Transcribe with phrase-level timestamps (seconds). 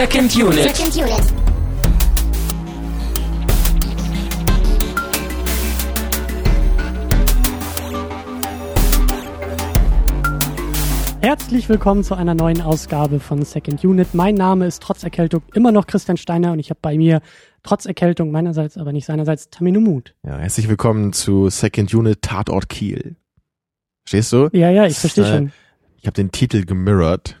[0.00, 0.62] Second Unit.
[0.62, 1.34] Second Unit.
[11.20, 14.14] Herzlich willkommen zu einer neuen Ausgabe von Second Unit.
[14.14, 17.20] Mein Name ist trotz Erkältung immer noch Christian Steiner und ich habe bei mir
[17.62, 20.14] trotz Erkältung meinerseits, aber nicht seinerseits Tamino Mut.
[20.22, 23.16] Ja, herzlich willkommen zu Second Unit Tatort Kiel.
[24.06, 24.48] Verstehst du?
[24.54, 25.52] Ja, ja, ich verstehe äh, schon.
[25.98, 27.36] Ich habe den Titel gemirrored.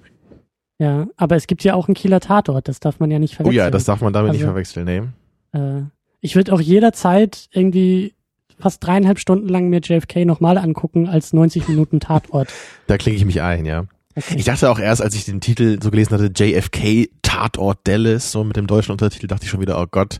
[0.80, 3.36] Ja, aber es gibt ja auch einen Kieler Tatort, das darf man ja nicht Oh
[3.44, 3.56] verwechseln.
[3.58, 5.12] ja, das darf man damit nicht Also- verwechseln, ne?
[5.52, 5.82] äh,
[6.22, 8.14] ich würde auch jederzeit irgendwie
[8.58, 12.48] fast dreieinhalb Stunden lang mir JFK nochmal angucken als 90 Minuten Tatort.
[12.86, 13.84] Da klinge ich mich ein, ja.
[14.16, 14.34] Okay.
[14.38, 18.42] Ich dachte auch erst, als ich den Titel so gelesen hatte, JFK Tatort Dallas, so
[18.42, 20.18] mit dem deutschen Untertitel, dachte ich schon wieder, oh Gott.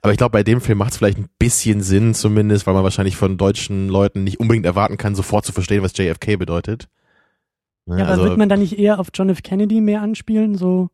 [0.00, 2.84] Aber ich glaube, bei dem Film macht es vielleicht ein bisschen Sinn zumindest, weil man
[2.84, 6.86] wahrscheinlich von deutschen Leuten nicht unbedingt erwarten kann, sofort zu verstehen, was JFK bedeutet.
[7.86, 9.42] Ne, ja, aber wird man da nicht eher auf John F.
[9.42, 10.54] Kennedy mehr anspielen?
[10.56, 10.90] So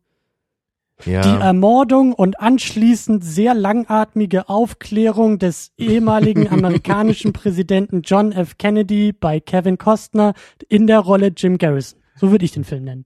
[1.05, 1.21] ja.
[1.21, 8.57] die Ermordung und anschließend sehr langatmige Aufklärung des ehemaligen amerikanischen Präsidenten John F.
[8.57, 10.33] Kennedy bei Kevin Costner
[10.67, 11.99] in der Rolle Jim Garrison.
[12.15, 13.05] So würde ich den Film nennen.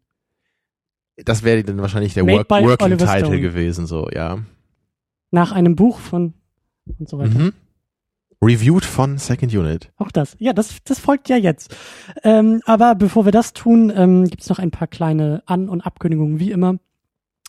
[1.17, 4.39] das wäre dann wahrscheinlich der Made Work Working Title gewesen, so, ja.
[5.31, 6.33] Nach einem Buch von
[6.99, 7.37] und so weiter.
[7.37, 7.53] Mhm.
[8.43, 9.91] Reviewed von Second Unit.
[9.97, 10.35] Auch das.
[10.39, 11.75] Ja, das, das folgt ja jetzt.
[12.23, 15.81] Ähm, aber bevor wir das tun, ähm, gibt es noch ein paar kleine An- und
[15.81, 16.75] Abkündigungen, wie immer.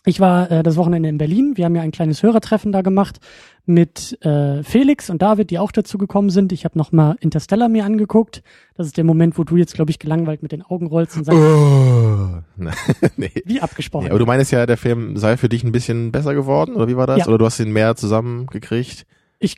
[0.07, 1.53] Ich war äh, das Wochenende in Berlin.
[1.55, 3.19] Wir haben ja ein kleines Hörertreffen da gemacht
[3.65, 6.51] mit äh, Felix und David, die auch dazu gekommen sind.
[6.51, 8.43] Ich habe nochmal Interstellar mir angeguckt.
[8.75, 11.23] Das ist der Moment, wo du jetzt, glaube ich, gelangweilt mit den Augen rollst und
[11.23, 12.41] sagst, Oh.
[13.17, 13.31] nee.
[13.45, 14.05] wie abgesprochen.
[14.05, 16.87] Ja, aber du meinst ja, der Film sei für dich ein bisschen besser geworden, oder
[16.87, 17.19] wie war das?
[17.19, 17.27] Ja.
[17.27, 19.07] Oder du hast ihn mehr zusammengekriegt?
[19.39, 19.57] ich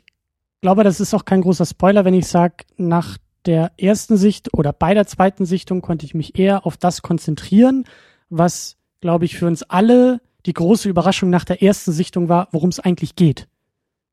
[0.60, 4.72] glaube, das ist auch kein großer Spoiler, wenn ich sage, nach der ersten Sicht oder
[4.72, 7.84] bei der zweiten Sichtung konnte ich mich eher auf das konzentrieren,
[8.28, 12.68] was, glaube ich, für uns alle die große Überraschung nach der ersten Sichtung war, worum
[12.68, 13.48] es eigentlich geht.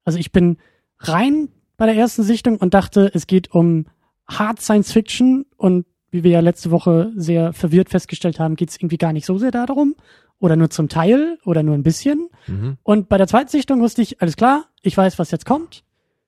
[0.04, 0.58] Also ich bin
[1.00, 3.88] rein bei der ersten Sichtung und dachte, es geht um
[4.28, 8.78] Hard Science Fiction und wie wir ja letzte Woche sehr verwirrt festgestellt haben, geht es
[8.78, 9.96] irgendwie gar nicht so sehr darum
[10.40, 12.30] oder nur zum Teil oder nur ein bisschen.
[12.48, 12.78] Mhm.
[12.84, 15.84] Und bei der zweiten Sichtung wusste ich, alles klar, ich weiß, was jetzt kommt.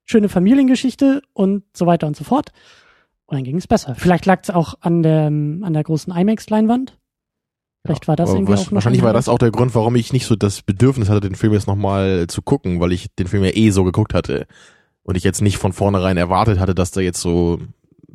[0.09, 2.51] Schöne Familiengeschichte und so weiter und so fort.
[3.25, 3.93] Und dann ging es besser.
[3.95, 6.97] Vielleicht lag es auch an der, an der großen IMAX-Leinwand.
[7.85, 10.13] Vielleicht war das irgendwie wasch- auch Wahrscheinlich ein war das auch der Grund, warum ich
[10.13, 13.43] nicht so das Bedürfnis hatte, den Film jetzt nochmal zu gucken, weil ich den Film
[13.43, 14.47] ja eh so geguckt hatte.
[15.03, 17.59] Und ich jetzt nicht von vornherein erwartet hatte, dass da jetzt so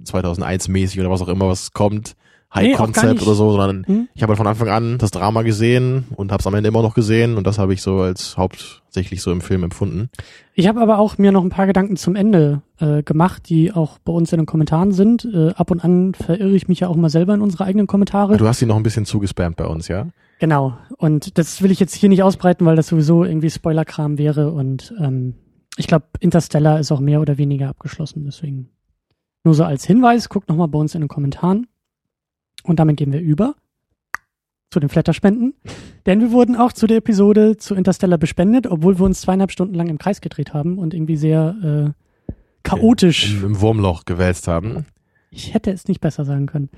[0.05, 2.15] 2001 mäßig oder was auch immer was kommt,
[2.55, 4.09] High gar Concept oder so, sondern Hm?
[4.15, 6.83] ich habe halt von Anfang an das Drama gesehen und habe es am Ende immer
[6.83, 10.11] noch gesehen und das habe ich so als hauptsächlich so im Film empfunden.
[10.55, 13.99] Ich habe aber auch mir noch ein paar Gedanken zum Ende äh, gemacht, die auch
[13.99, 15.25] bei uns in den Kommentaren sind.
[15.25, 18.37] Äh, ab und an verirre ich mich ja auch mal selber in unsere eigenen Kommentare.
[18.37, 20.09] Du hast ihn noch ein bisschen zugespammt bei uns, ja?
[20.39, 20.75] Genau.
[20.99, 24.51] Und das will ich jetzt hier nicht ausbreiten, weil das sowieso irgendwie Spoilerkram wäre.
[24.51, 25.35] Und ähm,
[25.79, 28.25] ich glaube, Interstellar ist auch mehr oder weniger abgeschlossen.
[28.27, 28.69] Deswegen
[29.45, 31.67] nur so als Hinweis, guckt nochmal bei uns in den Kommentaren.
[32.65, 33.55] Und damit gehen wir über
[34.71, 35.55] zu den Flatterspenden.
[36.07, 39.75] Denn wir wurden auch zu der Episode zu Interstellar bespendet, obwohl wir uns zweieinhalb Stunden
[39.75, 41.95] lang im Kreis gedreht haben und irgendwie sehr
[42.29, 43.35] äh, chaotisch.
[43.35, 44.87] Im, im Wurmloch gewälzt haben.
[45.31, 46.71] Ich hätte es nicht besser sagen können.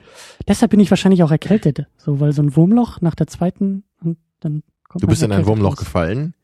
[0.47, 1.87] Deshalb bin ich wahrscheinlich auch erkältet.
[1.97, 5.47] So, weil so ein Wurmloch nach der zweiten und dann kommt Du bist in ein
[5.47, 5.79] Wurmloch raus.
[5.79, 6.35] gefallen.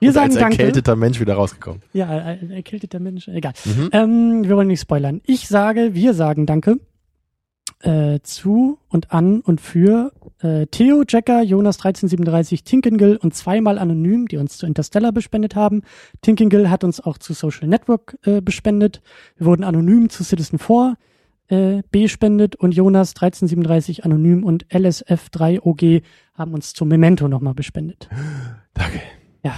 [0.00, 0.58] Wir und sagen als Danke.
[0.58, 1.82] erkälteter Mensch wieder rausgekommen.
[1.92, 3.52] Ja, ein erkälteter Mensch, egal.
[3.64, 3.88] Mhm.
[3.92, 5.20] Ähm, wir wollen nicht spoilern.
[5.24, 6.78] Ich sage, wir sagen Danke
[7.80, 14.26] äh, zu und an und für äh, Theo, Jacker, Jonas 1337, Tinkengill und zweimal anonym,
[14.28, 15.82] die uns zu Interstellar bespendet haben.
[16.22, 19.00] Tinkengill hat uns auch zu Social Network äh, bespendet.
[19.36, 20.96] Wir wurden anonym zu Citizen 4
[21.48, 26.02] äh, bespendet und Jonas 1337 anonym und LSF3OG
[26.34, 28.08] haben uns zu Memento nochmal bespendet.
[28.74, 29.00] Danke.
[29.44, 29.54] Ja,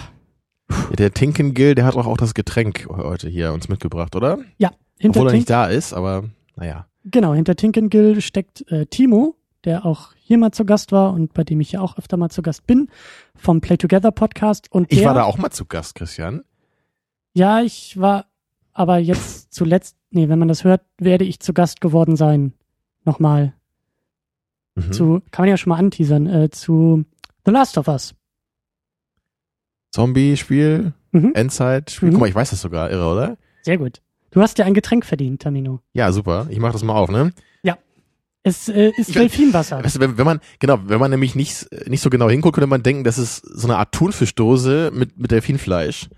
[0.98, 4.38] Der Tinkengill, der hat auch, auch das Getränk heute hier uns mitgebracht, oder?
[4.58, 4.70] ja.
[4.98, 6.24] Hinter Obwohl er nicht da ist, aber
[6.56, 6.86] naja.
[7.04, 11.44] Genau, hinter Tinkengill steckt äh, Timo, der auch hier mal zu Gast war und bei
[11.44, 12.88] dem ich ja auch öfter mal zu Gast bin,
[13.34, 14.70] vom Play Together Podcast.
[14.70, 16.42] Und Ich war da auch mal zu Gast, Christian.
[17.32, 18.26] Ja, ich war
[18.72, 22.52] aber jetzt zuletzt, nee, wenn man das hört, werde ich zu Gast geworden sein.
[23.04, 23.54] Nochmal
[24.76, 24.92] Mhm.
[24.92, 27.04] zu, kann man ja schon mal anteasern, äh, zu
[27.44, 28.14] The Last of Us.
[29.92, 31.32] Zombie-Spiel, Mhm.
[31.34, 32.10] Endzeit-Spiel.
[32.10, 32.12] Mhm.
[32.12, 33.36] Guck mal, ich weiß das sogar, irre, oder?
[33.62, 34.00] Sehr gut.
[34.30, 35.80] Du hast ja ein Getränk verdient, Tamino.
[35.92, 36.46] Ja, super.
[36.50, 37.32] Ich mach das mal auf, ne?
[38.42, 39.84] Es äh, ist Delfinwasser.
[39.84, 42.66] Weißt du, wenn, wenn man, genau, wenn man nämlich nicht, nicht so genau hinguckt, könnte
[42.66, 46.08] man denken, das ist so eine Art Thunfischdose mit, mit Delfinfleisch.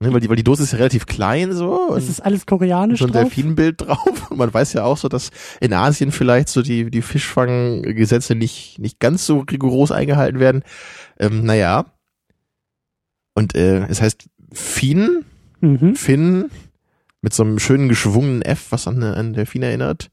[0.00, 1.94] Ne, weil, die, weil die Dose ist ja relativ klein so.
[1.96, 3.22] Es ist alles koreanisch so ein drauf.
[3.22, 4.30] Delfinenbild drauf.
[4.30, 8.78] Und man weiß ja auch so, dass in Asien vielleicht so die, die Fischfanggesetze nicht,
[8.78, 10.62] nicht ganz so rigoros eingehalten werden.
[11.18, 11.86] Ähm, naja.
[13.34, 15.24] Und äh, es heißt Fin,
[15.60, 15.94] Mhm.
[15.94, 16.50] Finn,
[17.24, 20.10] mit so einem schönen geschwungenen F, was an, an Delfin erinnert.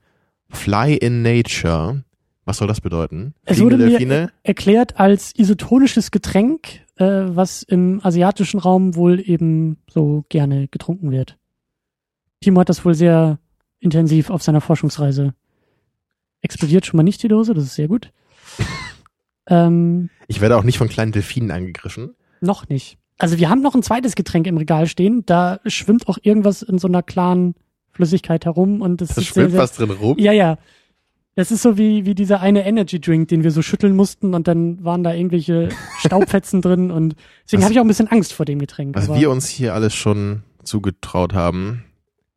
[0.49, 2.05] Fly in Nature.
[2.45, 3.33] Was soll das bedeuten?
[3.43, 4.31] Es Fliegende wurde mir Delfine?
[4.43, 11.37] erklärt als isotonisches Getränk, äh, was im asiatischen Raum wohl eben so gerne getrunken wird.
[12.39, 13.39] Timo hat das wohl sehr
[13.81, 15.33] intensiv auf seiner Forschungsreise.
[16.41, 18.11] Explodiert schon mal nicht die Dose, das ist sehr gut.
[19.47, 22.15] ähm, Ich werde auch nicht von kleinen Delfinen angegriffen.
[22.39, 22.97] noch nicht.
[23.21, 25.23] Also wir haben noch ein zweites Getränk im Regal stehen.
[25.27, 27.53] Da schwimmt auch irgendwas in so einer klaren
[27.91, 30.17] Flüssigkeit herum und das Da sieht schwimmt sehr, sehr, was drin rum.
[30.17, 30.57] Ja, ja.
[31.35, 34.47] Das ist so wie, wie dieser eine Energy Drink, den wir so schütteln mussten und
[34.47, 35.69] dann waren da irgendwelche
[35.99, 37.15] Staubfetzen drin und
[37.45, 38.95] deswegen habe ich auch ein bisschen Angst vor dem Getränk.
[38.95, 41.85] Was aber, wir uns hier alles schon zugetraut haben.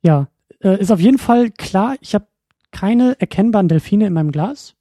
[0.02, 0.28] ja,
[0.60, 2.26] äh, ist auf jeden Fall klar, ich habe
[2.72, 4.74] keine erkennbaren Delfine in meinem Glas.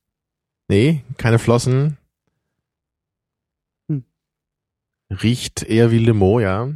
[0.67, 1.97] Nee, keine Flossen.
[3.87, 4.03] Hm.
[5.21, 6.73] Riecht eher wie Limo, ja.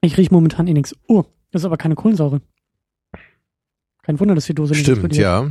[0.00, 0.94] Ich rieche momentan eh nichts.
[1.08, 2.40] Oh, das ist aber keine Kohlensäure.
[4.02, 5.50] Kein Wunder, dass die Dose nicht Stimmt, ja.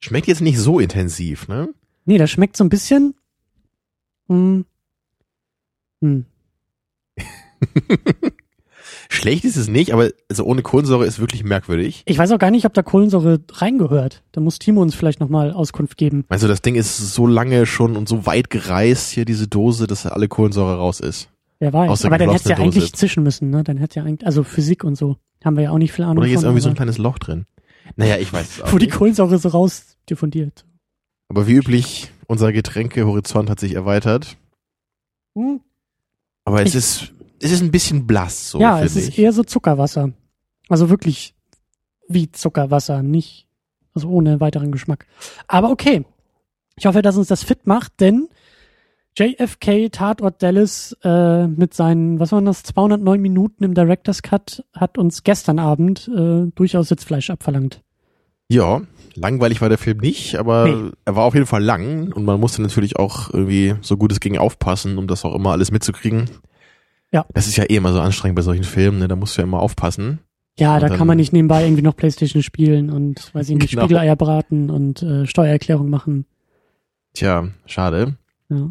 [0.00, 1.72] Schmeckt jetzt nicht so intensiv, ne?
[2.06, 3.14] Nee, das schmeckt so ein bisschen.
[4.28, 4.64] Hm,
[6.00, 6.26] hm.
[9.22, 12.02] Schlecht ist es nicht, aber also ohne Kohlensäure ist wirklich merkwürdig.
[12.06, 14.22] Ich weiß auch gar nicht, ob da Kohlensäure reingehört.
[14.32, 16.24] Da muss Timo uns vielleicht nochmal Auskunft geben.
[16.28, 20.04] Also das Ding ist so lange schon und so weit gereist hier, diese Dose, dass
[20.06, 21.28] alle Kohlensäure raus ist.
[21.60, 22.04] Wer weiß.
[22.04, 22.64] Aber dann hätte es ja Dose.
[22.64, 23.62] eigentlich zischen müssen, ne?
[23.62, 25.16] Dann hätte ja eigentlich, also Physik und so.
[25.44, 26.48] Haben wir ja auch nicht viel Ahnung Oder hier ist von.
[26.50, 27.46] irgendwie so ein kleines Loch drin.
[27.96, 28.96] Naja, ich weiß es auch wo die nicht.
[28.96, 30.64] Kohlensäure so raus diffundiert.
[31.28, 34.36] Aber wie üblich, unser Getränkehorizont hat sich erweitert.
[35.36, 35.60] Hm.
[36.44, 39.18] Aber es Ich- ist, es ist ein bisschen blass, so ja, es ist ich.
[39.18, 40.12] eher so Zuckerwasser.
[40.68, 41.34] Also wirklich
[42.08, 43.46] wie Zuckerwasser, nicht,
[43.94, 45.06] also ohne weiteren Geschmack.
[45.48, 46.04] Aber okay.
[46.76, 48.28] Ich hoffe, dass uns das fit macht, denn
[49.18, 54.96] JFK Tatort Dallas äh, mit seinen, was waren das, 209 Minuten im Director's Cut hat
[54.96, 57.82] uns gestern Abend äh, durchaus Sitzfleisch abverlangt.
[58.48, 58.82] Ja,
[59.14, 60.90] langweilig war der Film nicht, aber Nee.
[61.04, 64.20] er war auf jeden Fall lang und man musste natürlich auch irgendwie so gut es
[64.20, 66.30] ging aufpassen, um das auch immer alles mitzukriegen.
[67.12, 67.26] Ja.
[67.34, 69.08] Das ist ja eh immer so anstrengend bei solchen Filmen, ne?
[69.08, 70.20] da musst du ja immer aufpassen.
[70.58, 73.70] Ja, Und da kann man nicht nebenbei irgendwie noch Playstation spielen und, weiß ich nicht,
[73.70, 73.82] Genau.
[73.82, 76.26] Spiegeleier braten und äh, Steuererklärung machen.
[77.14, 78.16] Tja, schade.
[78.50, 78.70] Ja.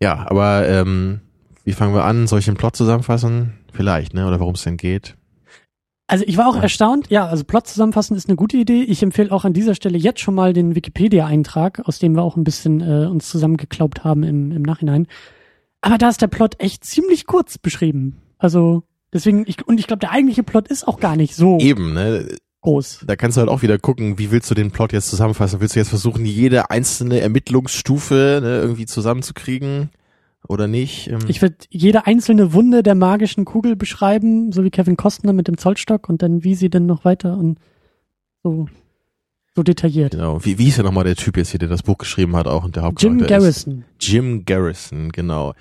[0.00, 1.20] Ja, aber ähm,
[1.64, 2.26] wie fangen wir an?
[2.26, 3.52] Soll ich den Plot zusammenfassen?
[3.72, 4.26] Vielleicht, ne?
[4.26, 5.16] Oder worum es denn geht?
[6.08, 6.62] Also ich war auch Ja.
[6.62, 7.08] erstaunt.
[7.08, 8.82] Ja, also Plot zusammenfassen ist eine gute Idee.
[8.82, 12.36] Ich empfehle auch an dieser Stelle jetzt schon mal den Wikipedia-Eintrag, aus dem wir auch
[12.36, 15.06] ein bisschen äh, uns zusammengeklaubt haben im, im Nachhinein.
[15.82, 18.16] Aber da ist der Plot echt ziemlich kurz beschrieben.
[18.38, 21.92] Also deswegen, ich, und ich glaube, der eigentliche Plot ist auch gar nicht so Eben,
[21.92, 22.26] ne?
[22.62, 23.04] groß.
[23.06, 25.60] Da kannst du halt auch wieder gucken, wie willst du den Plot jetzt zusammenfassen?
[25.60, 29.90] Willst du jetzt versuchen, jede einzelne Ermittlungsstufe ne, irgendwie zusammenzukriegen
[30.48, 31.08] oder nicht?
[31.08, 35.48] Ähm, Ich würde jede einzelne Wunde der magischen Kugel beschreiben, so wie Kevin Costner mit
[35.48, 37.58] dem Zollstock und dann wie sie denn noch weiter und
[38.44, 38.68] so,
[39.54, 40.12] so detailliert.
[40.12, 40.44] genau.
[40.44, 42.64] Wie, wie hieß ja nochmal der Typ jetzt hier, der das Buch geschrieben hat auch
[42.64, 43.28] und der Jim Hauptcharakter ist?
[43.28, 43.84] Garrison.
[44.00, 45.54] Jim Garrison, genau.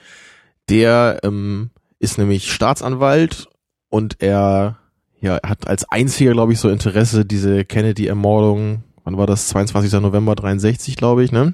[0.70, 3.48] Der ähm, ist nämlich Staatsanwalt
[3.90, 4.78] und er
[5.20, 8.84] ja, hat als einziger, glaube ich, so Interesse diese Kennedy-Ermordung.
[9.04, 9.48] Wann war das?
[9.50, 9.92] 22.
[10.02, 11.54] November 63, glaube ich, ne?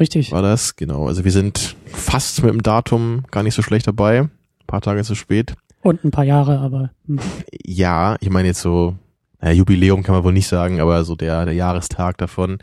[0.00, 0.32] Richtig.
[0.32, 0.76] War das?
[0.76, 1.06] Genau.
[1.06, 4.20] Also wir sind fast mit dem Datum gar nicht so schlecht dabei.
[4.20, 4.30] Ein
[4.66, 5.54] paar Tage zu spät.
[5.82, 7.18] Und ein paar Jahre, aber hm.
[7.64, 8.96] Ja, ich meine jetzt so,
[9.42, 12.58] naja, Jubiläum kann man wohl nicht sagen, aber so der, der Jahrestag davon.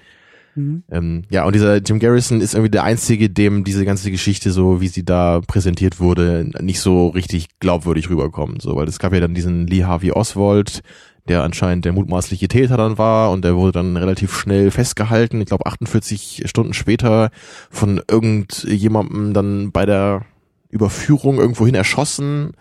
[0.55, 0.83] Mhm.
[0.89, 4.79] Ähm, ja, und dieser Jim Garrison ist irgendwie der Einzige, dem diese ganze Geschichte, so
[4.81, 8.61] wie sie da präsentiert wurde, nicht so richtig glaubwürdig rüberkommt.
[8.61, 10.81] So, weil es gab ja dann diesen Lee Harvey Oswald,
[11.27, 15.41] der anscheinend der mutmaßliche Täter dann war und der wurde dann relativ schnell festgehalten.
[15.41, 17.29] Ich glaube 48 Stunden später
[17.69, 20.25] von irgendjemandem dann bei der
[20.69, 22.53] Überführung irgendwohin erschossen.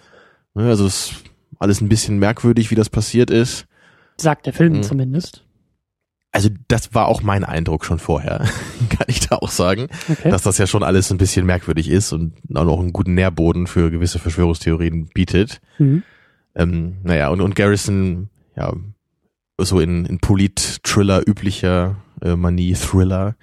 [0.54, 1.14] Ne, Also es ist
[1.60, 3.66] alles ein bisschen merkwürdig, wie das passiert ist.
[4.20, 4.82] Sagt der Film Mhm.
[4.82, 5.44] zumindest.
[6.30, 8.40] Also das war auch mein Eindruck schon vorher,
[8.90, 10.30] kann ich da auch sagen, Okay.
[10.30, 13.66] dass das ja schon alles ein bisschen merkwürdig ist und auch noch einen guten Nährboden
[13.66, 15.60] für gewisse Verschwörungstheorien bietet.
[15.78, 16.02] Mhm.
[16.54, 18.74] Ähm, naja, und, und Garrison, ja,
[19.60, 23.34] so in, in Polit-Thriller üblicher äh, Manie, Thriller,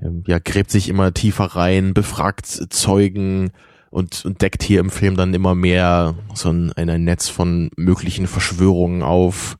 [0.00, 3.50] ähm, ja, gräbt sich immer tiefer rein, befragt Zeugen
[3.90, 7.70] und, und deckt hier im Film dann immer mehr so ein, ein, ein Netz von
[7.76, 9.58] möglichen Verschwörungen auf.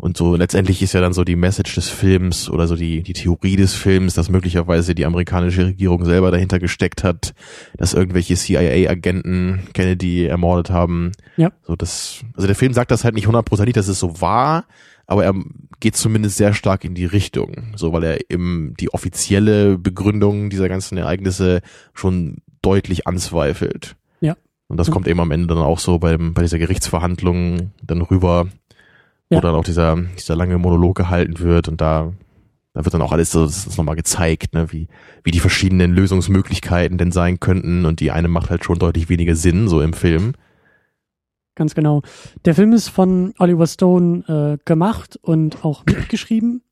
[0.00, 3.12] Und so letztendlich ist ja dann so die Message des Films oder so die, die
[3.12, 7.34] Theorie des Films, dass möglicherweise die amerikanische Regierung selber dahinter gesteckt hat,
[7.76, 11.12] dass irgendwelche CIA-Agenten Kennedy ermordet haben.
[11.36, 11.52] Ja.
[11.62, 14.64] So das, also der Film sagt das halt nicht hundertprozentig, dass es so war,
[15.06, 15.34] aber er
[15.80, 20.70] geht zumindest sehr stark in die Richtung, so weil er eben die offizielle Begründung dieser
[20.70, 21.60] ganzen Ereignisse
[21.92, 23.96] schon deutlich anzweifelt.
[24.20, 24.34] Ja.
[24.68, 24.92] Und das Mhm.
[24.92, 28.48] kommt eben am Ende dann auch so beim, bei dieser Gerichtsverhandlung dann rüber,
[29.30, 29.38] Ja.
[29.38, 32.12] wo dann auch dieser, dieser lange Monolog gehalten wird und da,
[32.72, 34.88] da wird dann auch alles so, das ist nochmal gezeigt, ne, wie,
[35.22, 39.36] wie die verschiedenen Lösungsmöglichkeiten denn sein könnten und die eine macht halt schon deutlich weniger
[39.36, 40.32] Sinn, so im Film.
[41.54, 42.02] Ganz genau.
[42.44, 46.62] Der Film ist von Oliver Stone äh, gemacht und auch mitgeschrieben.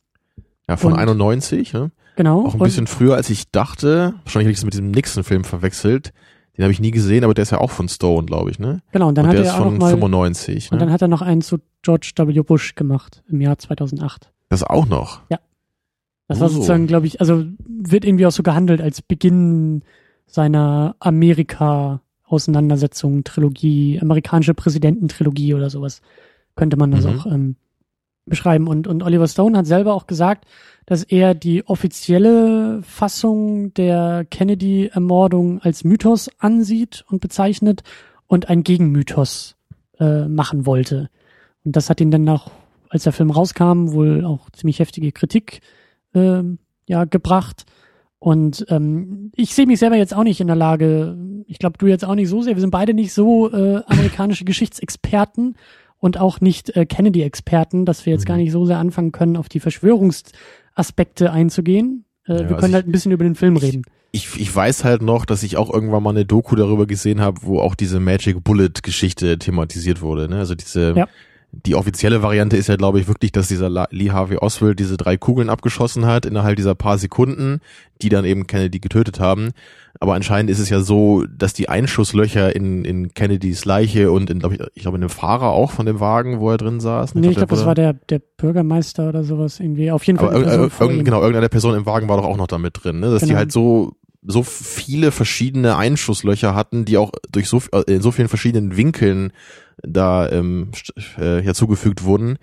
[0.68, 1.90] Ja, von Und- 91, ne?
[2.16, 2.44] Genau.
[2.44, 4.14] Auch ein bisschen früher, als ich dachte.
[4.24, 6.12] Wahrscheinlich habe ich es mit diesem Nixon-Film verwechselt.
[6.58, 8.82] Den habe ich nie gesehen, aber der ist ja auch von Stone, glaube ich, ne?
[8.92, 10.70] Genau, und dann und hat der er ist auch noch von mal 95.
[10.72, 10.84] und Ne?
[10.84, 12.40] dann hat er noch einen zu George W.
[12.42, 14.30] Bush gemacht im Jahr 2008.
[14.50, 15.20] Das auch noch.
[16.26, 16.50] Das war Oh.
[16.50, 19.82] sozusagen, glaube ich, also wird irgendwie auch so gehandelt als Beginn
[20.26, 26.02] seiner Amerika-Auseinandersetzung, Trilogie, amerikanische Präsidententrilogie oder sowas,
[26.56, 27.18] könnte man das Mhm.
[27.18, 27.56] auch ähm,
[28.28, 28.68] beschreiben.
[28.68, 30.44] Und, und Oliver Stone hat selber auch gesagt,
[30.86, 37.82] dass er die offizielle Fassung der Kennedy-Ermordung als Mythos ansieht und bezeichnet
[38.26, 39.56] und ein Gegenmythos
[39.98, 41.10] äh, machen wollte.
[41.64, 42.50] Und das hat ihn dann auch,
[42.88, 45.60] als der Film rauskam, wohl auch ziemlich heftige Kritik
[46.14, 47.66] ähm, ja, gebracht.
[48.18, 51.16] Und ähm, ich sehe mich selber jetzt auch nicht in der Lage,
[51.46, 54.44] ich glaube, du jetzt auch nicht so sehr, wir sind beide nicht so äh, amerikanische
[54.44, 55.56] Geschichtsexperten
[55.98, 58.28] und auch nicht äh, Kennedy-Experten, dass wir jetzt Mhm.
[58.28, 62.04] gar nicht so sehr anfangen können, auf die Verschwörungsaspekte einzugehen.
[62.26, 63.82] Äh, Ja, wir also können ich- halt ein bisschen über den Film reden.
[64.10, 67.40] Ich, ich weiß halt noch, dass ich auch irgendwann mal eine Doku darüber gesehen habe,
[67.42, 70.28] wo auch diese Magic Bullet Geschichte thematisiert wurde.
[70.30, 70.38] Ne?
[70.38, 71.08] Also diese Ja.
[71.50, 75.16] Die offizielle Variante ist ja, glaube ich, wirklich, dass dieser Lee Harvey Oswald diese drei
[75.16, 77.60] Kugeln abgeschossen hat innerhalb dieser paar Sekunden,
[78.02, 79.50] die dann eben Kennedy getötet haben.
[79.98, 84.38] Aber anscheinend ist es ja so, dass die Einschusslöcher in, in Kennedys Leiche und in,
[84.40, 87.14] glaube ich, ich glaube in dem Fahrer auch von dem Wagen, wo er drin saß.
[87.14, 89.90] Nee, ich glaube, das war der, der Bürgermeister oder sowas irgendwie.
[89.90, 90.28] Auf jeden Fall.
[90.28, 91.04] aber eine irg- Person irg- vor irgend, ihm.
[91.06, 93.10] genau, irgendeine Person im Wagen war doch auch noch da mit drin, ne?
[93.10, 93.38] dass die Genau.
[93.38, 98.28] halt so so viele verschiedene Einschusslöcher hatten, die auch durch so äh, in so vielen
[98.28, 99.32] verschiedenen Winkeln
[99.82, 100.70] da ähm,
[101.18, 102.38] äh, hinzugefügt wurden,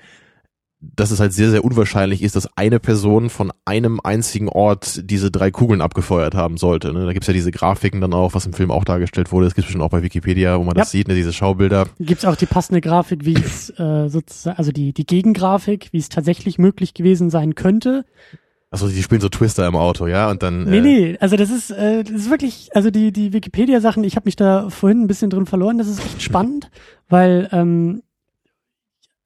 [0.79, 5.32] dass es halt sehr sehr unwahrscheinlich ist, dass eine Person von einem einzigen Ort diese
[5.32, 6.94] drei Kugeln abgefeuert haben sollte.
[6.94, 7.05] Ne?
[7.05, 9.48] Da gibt's ja diese Grafiken dann auch, was im Film auch dargestellt wurde.
[9.48, 11.00] Das gibt's schon auch bei Wikipedia, wo man das Ja.
[11.00, 11.15] sieht, ne?
[11.15, 11.88] diese Schaubilder.
[12.00, 16.10] Gibt's auch die passende Grafik, wie es äh, sozusagen, also die, die Gegengrafik, wie es
[16.10, 18.05] tatsächlich möglich gewesen sein könnte.
[18.82, 21.50] Also die spielen so Twister im Auto, ja, und dann Nee, äh, nee, also das
[21.50, 25.08] ist, äh, das ist wirklich, also die, die Wikipedia-Sachen, ich habe mich da vorhin ein
[25.08, 26.70] bisschen drin verloren, das ist echt spannend,
[27.10, 28.01] weil, ähm,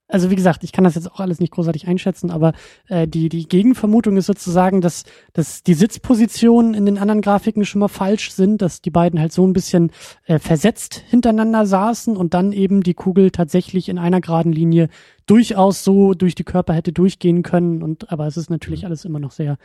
[0.09, 2.53] also wie gesagt, ich kann das jetzt auch alles nicht großartig einschätzen, aber
[2.87, 7.79] äh, die, die Gegenvermutung ist sozusagen, dass, dass die Sitzpositionen in den anderen Grafiken schon
[7.79, 9.91] mal falsch sind, dass die beiden halt so ein bisschen
[10.25, 14.89] äh, versetzt hintereinander saßen und dann eben die Kugel tatsächlich in einer geraden Linie
[15.27, 19.19] durchaus so durch die Körper hätte durchgehen können und aber es ist natürlich alles immer
[19.19, 19.57] noch sehr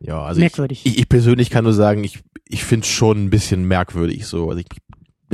[0.00, 0.82] Ja, also ich, merkwürdig.
[0.84, 4.48] ich, ich persönlich kann nur sagen, ich, ich finde es schon ein bisschen merkwürdig so.
[4.48, 4.66] Also ich,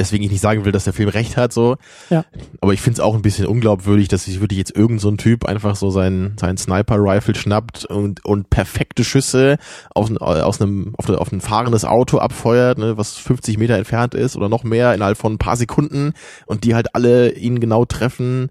[0.00, 1.76] deswegen ich nicht sagen will, dass der Film recht hat so.
[2.08, 2.24] Ja.
[2.60, 5.18] Aber ich finde es auch ein bisschen unglaubwürdig, dass sich wirklich jetzt irgend so ein
[5.18, 9.58] Typ einfach so sein sein Sniper-Rifle schnappt und und perfekte Schüsse
[9.94, 14.36] aus, aus einem auf, auf ein fahrendes Auto abfeuert, ne, was 50 Meter entfernt ist
[14.36, 16.14] oder noch mehr innerhalb von ein paar Sekunden
[16.46, 18.50] und die halt alle ihn genau treffen.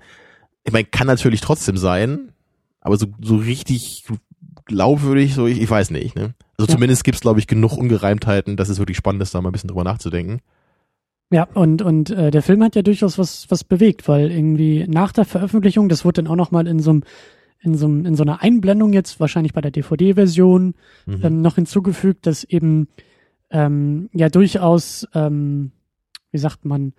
[0.63, 2.31] Ich meine, kann natürlich trotzdem sein,
[2.79, 4.05] aber so so richtig
[4.65, 6.15] glaubwürdig, so ich, ich weiß nicht.
[6.15, 6.35] Ne?
[6.57, 6.75] Also Ja.
[6.75, 9.69] zumindest gibt's glaube ich genug Ungereimtheiten, dass es wirklich spannend ist, da mal ein bisschen
[9.69, 10.41] drüber nachzudenken.
[11.31, 15.11] Ja, und, und äh, der Film hat ja durchaus was, was bewegt, weil irgendwie nach
[15.11, 17.03] der Veröffentlichung, das wurde dann auch nochmal in so einem
[17.61, 21.19] in so, einem- in so einer Einblendung jetzt, wahrscheinlich bei der DVD-Version, Mhm.
[21.21, 22.87] ähm, noch hinzugefügt, dass eben
[23.51, 25.71] ähm, ja durchaus, ähm,
[26.31, 26.93] wie sagt man,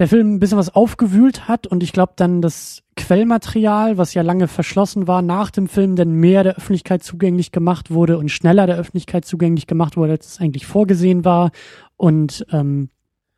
[0.00, 4.22] der Film ein bisschen was aufgewühlt hat und ich glaube dann das Quellmaterial, was ja
[4.22, 8.66] lange verschlossen war, nach dem Film dann mehr der Öffentlichkeit zugänglich gemacht wurde und schneller
[8.66, 11.52] der Öffentlichkeit zugänglich gemacht wurde, als es eigentlich vorgesehen war.
[11.96, 12.88] Und ähm,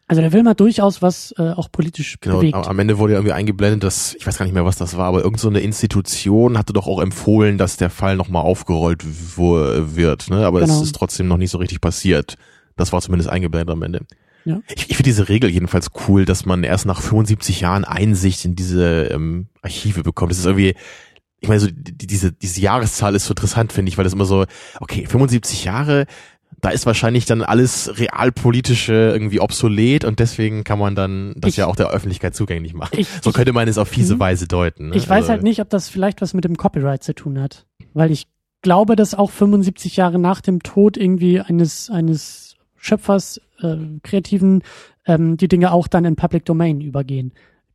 [0.06, 2.54] also der Film hat durchaus was äh, auch politisch Genau, bewegt.
[2.54, 5.06] am Ende wurde ja irgendwie eingeblendet, dass, ich weiß gar nicht mehr, was das war,
[5.06, 9.02] aber irgendeine so eine Institution hatte doch auch empfohlen, dass der Fall nochmal aufgerollt
[9.36, 10.46] wird, ne?
[10.46, 10.82] Aber es Genau.
[10.82, 12.34] ist trotzdem noch nicht so richtig passiert.
[12.76, 14.00] Das war zumindest eingeblendet am Ende.
[14.44, 14.60] Ja.
[14.68, 18.54] Ich, ich finde diese Regel jedenfalls cool, dass man erst nach 75 Jahren Einsicht in
[18.54, 20.32] diese ähm, Archive bekommt.
[20.32, 20.74] Das ist irgendwie,
[21.40, 24.26] ich meine, so die, diese, diese Jahreszahl ist so interessant, finde ich, weil das immer
[24.26, 24.44] so,
[24.80, 26.04] okay, 75 Jahre,
[26.64, 31.56] da ist wahrscheinlich dann alles realpolitische irgendwie obsolet und deswegen kann man dann das Ich-
[31.58, 32.98] ja auch der Öffentlichkeit zugänglich machen.
[32.98, 34.20] Ich, So könnte man es auf fiese Mhm.
[34.20, 34.88] Weise deuten.
[34.88, 34.96] Ne?
[34.96, 37.66] ich weiß Also- halt nicht, ob das vielleicht was mit dem Copyright zu tun hat.
[37.92, 38.26] Weil ich
[38.62, 44.62] glaube, dass auch 75 Jahre nach dem Tod irgendwie eines, eines Schöpfers, äh, Kreativen,
[45.06, 47.32] ähm, die Dinge auch dann in Public Domain übergehen.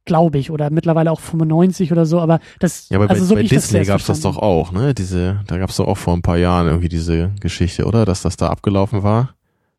[0.09, 0.49] Glaube ich.
[0.49, 2.19] Oder mittlerweile auch 95 oder so.
[2.19, 4.71] Aber das, Ja, aber also bei, so bei das Disney zuerst gab's das doch auch,
[4.71, 4.95] ne?
[4.95, 8.05] Diese, da gab's doch auch vor ein paar Jahren irgendwie diese Geschichte, oder?
[8.05, 9.35] Dass das da abgelaufen war.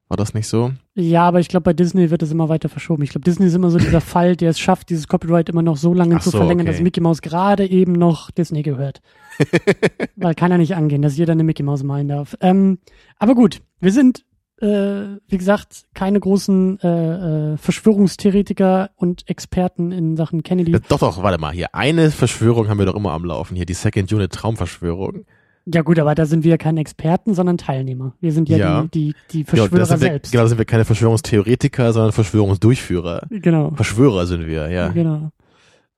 [0.08, 0.72] War das nicht so?
[0.94, 3.02] Ja, aber ich glaube, bei Disney wird es immer weiter verschoben.
[3.02, 5.76] Ich glaube, Disney ist immer so dieser Fall, der es schafft, dieses Copyright immer noch
[5.76, 6.76] so lange Ach zu so, verlängern, okay.
[6.76, 9.02] dass Mickey Mouse gerade eben noch Disney gehört.
[10.16, 12.36] Weil kann ja nicht angehen, dass jeder eine Mickey Mouse malen darf.
[12.40, 12.78] Ähm,
[13.18, 14.24] aber gut, wir sind,
[14.60, 20.72] äh, wie gesagt, keine großen äh, äh, Verschwörungstheoretiker und Experten in Sachen Kennedy.
[20.72, 21.74] Ja, doch, doch, warte mal, hier.
[21.74, 23.56] Eine Verschwörung haben wir doch immer am Laufen.
[23.56, 25.24] Hier, die Second Unit Traumverschwörung.
[25.66, 28.14] Ja gut, aber da sind wir keine Experten, sondern Teilnehmer.
[28.20, 28.82] Wir sind ja, Ja.
[28.82, 30.32] die, die, die Ja, Verschwörer sind wir, selbst.
[30.32, 33.26] genau, da sind wir keine Verschwörungstheoretiker, sondern Verschwörungsdurchführer.
[33.30, 33.70] genau.
[33.74, 34.88] Verschwörer sind wir, ja.
[34.88, 35.30] Genau.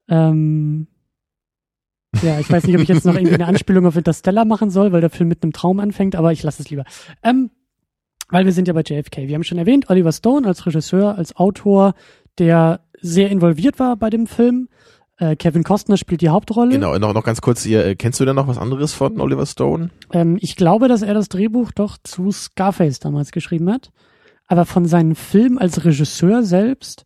[0.08, 0.88] Ähm,
[2.22, 4.92] ja, ich weiß nicht, ob ich jetzt noch irgendwie eine Anspielung auf Interstellar machen soll,
[4.92, 6.84] weil der Film mit einem Traum anfängt, aber ich lasse es lieber.
[7.22, 7.50] Ähm,
[8.32, 9.28] weil wir sind ja bei JFK.
[9.28, 11.94] Wir haben schon erwähnt, Oliver Stone als Regisseur, als Autor,
[12.38, 14.68] der sehr involviert war bei dem Film.
[15.18, 16.70] Äh, Kevin Costner spielt die Hauptrolle.
[16.70, 19.44] Genau, noch, noch ganz kurz hier, äh, kennst du denn noch was anderes von Oliver
[19.44, 19.90] Stone?
[20.12, 23.90] Ähm, ich glaube, dass er das Drehbuch doch zu Scarface damals geschrieben hat.
[24.46, 27.04] Aber von seinen Filmen als Regisseur selbst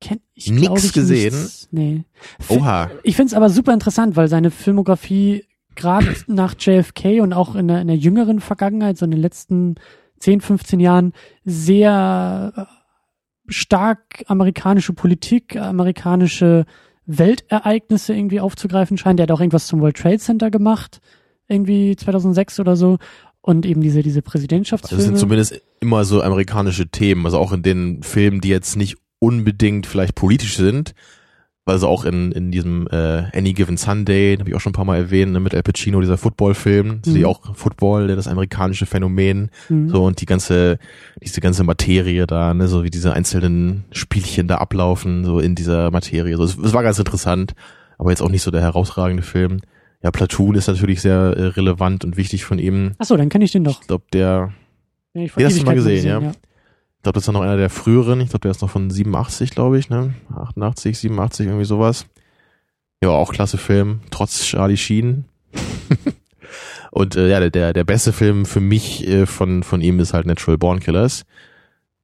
[0.00, 1.34] kenn ich Nix glaub ich gesehen?
[1.34, 1.68] Nichts.
[1.72, 2.04] Nee.
[2.48, 2.90] Oha.
[3.02, 7.66] Ich finde es aber super interessant, weil seine Filmografie gerade nach JFK und auch in
[7.66, 9.74] der, in der jüngeren Vergangenheit, so in den letzten
[10.22, 11.12] 10, 15 Jahren,
[11.44, 12.62] sehr äh,
[13.48, 16.64] stark amerikanische Politik, amerikanische
[17.06, 19.18] Weltereignisse irgendwie aufzugreifen scheint.
[19.18, 21.00] Der hat auch irgendwas zum World Trade Center gemacht,
[21.48, 22.98] irgendwie 2006 oder so.
[23.40, 25.02] Und eben diese, diese Präsidentschaftsfilme.
[25.02, 28.98] Das sind zumindest immer so amerikanische Themen, also auch in den Filmen, die jetzt nicht
[29.18, 30.94] unbedingt vielleicht politisch sind,
[31.64, 34.84] also auch in, in diesem äh, Any Given Sunday, habe ich auch schon ein paar
[34.84, 37.14] Mal erwähnt, ne, mit Al Pacino, dieser Football-Film, mhm.
[37.14, 39.88] die auch Football, das amerikanische Phänomen, Mhm.
[39.88, 40.78] so und die ganze,
[41.22, 45.90] diese ganze Materie da, ne, so wie diese einzelnen Spielchen da ablaufen, so in dieser
[45.90, 46.36] Materie.
[46.36, 47.54] So, es, es war ganz interessant,
[47.98, 49.60] aber jetzt auch nicht so der herausragende Film.
[50.02, 52.92] Ja, Platoon ist natürlich sehr äh, relevant und wichtig von ihm.
[52.98, 53.82] Achso, dann kenne ich den doch.
[53.82, 54.52] Ich glaube, der
[55.14, 56.32] Ja, ich Den hast du mal Ewigkeiten gesehen, ja?
[57.02, 58.20] Ich glaube, das ist noch einer der früheren.
[58.20, 60.14] Ich glaube, der ist noch von 87, glaube ich, ne?
[60.36, 62.06] 88, 87, irgendwie sowas.
[63.02, 65.24] Ja, auch klasse Film, trotz Charlie Sheen.
[66.92, 70.12] Und äh, ja, der- der, der beste Film für mich äh, von, von ihm ist
[70.14, 71.24] halt Natural Born Killers.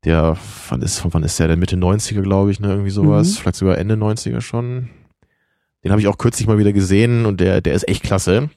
[0.05, 0.37] Der,
[0.69, 1.49] wann ist, von wann ist der?
[1.49, 2.69] Der Mitte 90er, glaube ich, ne?
[2.71, 3.29] Irgendwie sowas.
[3.31, 3.35] Mhm.
[3.35, 4.89] Vielleicht sogar Ende 90er schon.
[5.85, 8.51] Den habe ich auch kürzlich mal wieder gesehen und der, der ist echt klasse.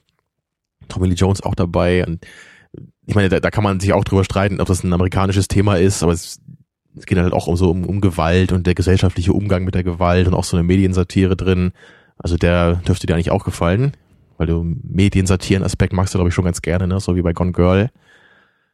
[0.88, 2.26] Tommy Lee Jones auch dabei und
[3.06, 5.76] ich meine, da, da kann man sich auch drüber streiten, ob das ein amerikanisches Thema
[5.76, 6.40] ist, aber es,
[6.96, 9.84] es geht halt auch um so um, um Gewalt und der gesellschaftliche Umgang mit der
[9.84, 11.72] Gewalt und auch so eine Mediensatire drin.
[12.18, 13.92] Also der dürfte dir eigentlich auch gefallen,
[14.38, 17.00] weil du Mediensatiren-Aspekt magst du, glaube ich, schon ganz gerne, ne?
[17.00, 17.90] so wie bei Gone Girl.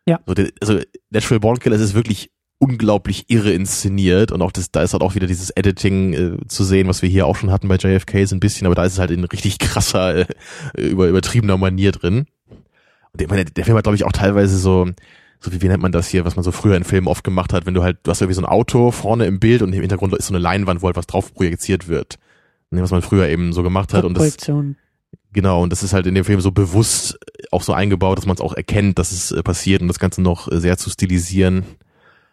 [0.07, 0.21] Ja.
[0.27, 0.81] So, der, also
[1.11, 5.15] Natural Born Killers ist wirklich unglaublich irre inszeniert und auch das, da ist halt auch
[5.15, 8.35] wieder dieses Editing äh, zu sehen, was wir hier auch schon hatten bei JFK so
[8.35, 10.27] ein bisschen, aber da ist es halt in richtig krasser, äh,
[10.77, 12.27] über, übertriebener Manier drin.
[13.21, 14.89] Ich meine, der, der Film hat, glaube ich, auch teilweise so,
[15.41, 17.53] so wie, wie nennt man das hier, was man so früher in Filmen oft gemacht
[17.53, 19.81] hat, wenn du halt, du hast irgendwie so ein Auto vorne im Bild und im
[19.81, 22.19] Hintergrund ist so eine Leinwand, wo halt was drauf projiziert wird.
[22.71, 24.77] Ne, was man früher eben so gemacht hat und das, Projektion.
[25.33, 27.19] genau, und das ist halt in dem Film so bewusst
[27.51, 30.21] auch so eingebaut, dass man es auch erkennt, dass es äh, passiert und das Ganze
[30.21, 31.65] noch äh, sehr zu stilisieren.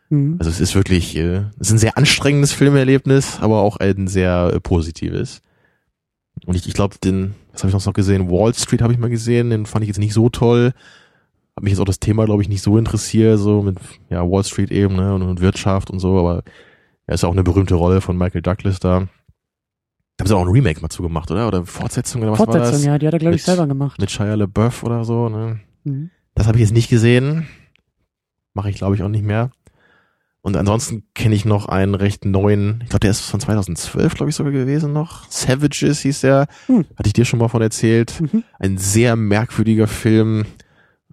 [0.10, 0.36] Mhm.
[0.40, 4.52] Also es ist wirklich, äh, es ist ein sehr anstrengendes Filmerlebnis, aber auch ein sehr
[4.54, 5.42] äh, positives.
[6.46, 8.30] Und ich, ich glaube, den, was habe ich noch gesehen?
[8.30, 10.74] Wall Street habe ich mal gesehen, den fand ich jetzt nicht so toll.
[11.56, 13.78] Hat mich jetzt auch das Thema, glaube ich, nicht so interessiert, so mit
[14.10, 16.44] ja, Wall Street eben, ne, und, und Wirtschaft und so, aber
[17.08, 19.08] er ist ja auch eine berühmte Rolle von Michael Douglas da.
[20.18, 21.48] Da haben sie auch ein Remake mal zugemacht, oder?
[21.48, 22.86] Oder Fortsetzung oder was war Fortsetzung, das?
[22.86, 24.00] ja, die hat er, glaube ich, selber gemacht.
[24.00, 25.60] Mit Shia LaBeouf oder so, ne?
[25.84, 26.10] Mhm.
[26.36, 27.48] Das habe ich jetzt nicht gesehen.
[28.54, 29.52] Mache ich, glaube ich, auch nicht mehr.
[30.46, 34.30] Und ansonsten kenne ich noch einen recht neuen, ich glaube, der ist von 2012, glaube
[34.30, 35.28] ich, sogar gewesen noch.
[35.28, 36.46] Savages hieß der.
[36.68, 36.86] Hm.
[36.96, 38.22] Hatte ich dir schon mal von erzählt.
[38.22, 38.44] Mhm.
[38.60, 40.46] Ein sehr merkwürdiger Film.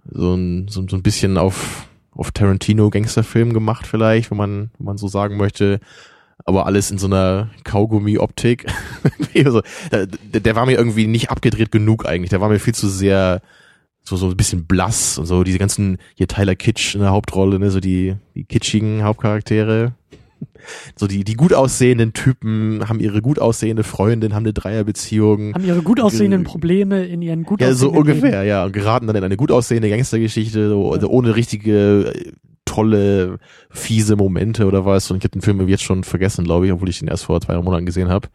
[0.07, 4.85] So ein, so, so ein bisschen auf, auf Tarantino Gangsterfilm gemacht vielleicht, wenn man, wenn
[4.85, 5.79] man so sagen möchte.
[6.45, 8.67] Aber alles in so einer Kaugummi-Optik.
[9.45, 10.05] also, der,
[10.41, 12.29] der war mir irgendwie nicht abgedreht genug eigentlich.
[12.29, 13.41] Der war mir viel zu sehr
[14.03, 17.59] so so ein bisschen blass und so diese ganzen hier Tyler Kitsch in der Hauptrolle,
[17.59, 19.93] ne, so die die kitschigen Hauptcharaktere.
[20.95, 25.53] so die, die gut aussehenden Typen haben ihre gut aussehende Freundin, haben eine Dreierbeziehung.
[25.53, 28.47] Haben ihre gut aussehenden Probleme in ihren gut Ja, so ungefähr, Leben.
[28.47, 28.65] ja.
[28.65, 32.31] Und geraten dann in eine gut aussehende Gangstergeschichte, so, also ohne richtige, äh,
[32.65, 33.39] tolle,
[33.69, 35.11] fiese Momente oder was.
[35.11, 37.39] Und ich habe den Film jetzt schon vergessen, glaube ich, obwohl ich den erst vor
[37.41, 38.29] zwei Monaten gesehen habe.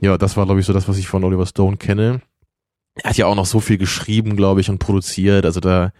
[0.00, 2.20] Ja, das war, glaube ich, so das, was ich von Oliver Stone kenne.
[2.94, 5.46] Er hat ja auch noch so viel geschrieben, glaube ich, und produziert.
[5.46, 5.92] Also da,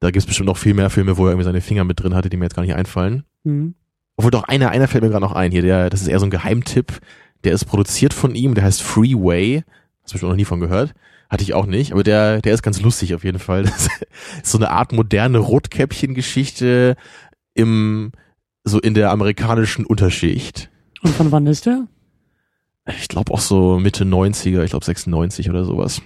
[0.00, 2.28] da gibt's bestimmt noch viel mehr Filme, wo er irgendwie seine Finger mit drin hatte,
[2.28, 3.24] die mir jetzt gar nicht einfallen.
[3.44, 3.74] Mhm.
[4.16, 6.26] Obwohl doch einer, einer fällt mir gerade noch ein hier, der, das ist eher so
[6.26, 7.00] ein Geheimtipp.
[7.44, 9.64] Der ist produziert von ihm, der heißt Freeway.
[10.02, 10.92] Hast du bestimmt noch nie von gehört.
[11.30, 13.62] Hatte ich auch nicht, aber der, der ist ganz lustig auf jeden Fall.
[13.70, 13.88] Das
[14.42, 16.96] ist so eine Art moderne Rotkäppchen-Geschichte
[17.54, 18.12] im,
[18.64, 20.70] so in der amerikanischen Unterschicht.
[21.02, 21.86] Und von wann ist der?
[22.98, 26.02] Ich glaube auch so Mitte 90er, ich glaube 96 oder sowas.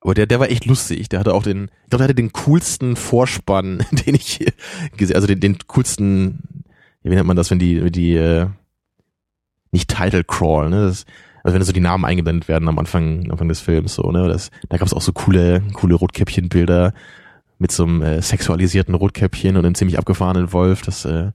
[0.00, 1.08] Aber der, der war echt lustig.
[1.08, 4.52] Der hatte auch den, ich glaube, der hatte den coolsten Vorspann, den ich hier
[4.96, 6.64] gesehen, also den, den coolsten,
[7.02, 8.48] wie nennt man das, wenn die, die, äh,
[9.70, 10.86] nicht Title Crawl, ne?
[10.86, 11.06] Das,
[11.44, 14.28] also wenn so die Namen eingeblendet werden am Anfang, Anfang des Films, so, ne?
[14.28, 16.92] Das, da gab es auch so coole, coole Rotkäppchenbilder
[17.58, 20.82] mit so einem äh, sexualisierten Rotkäppchen und einem ziemlich abgefahrenen Wolf.
[20.82, 21.30] Das, äh,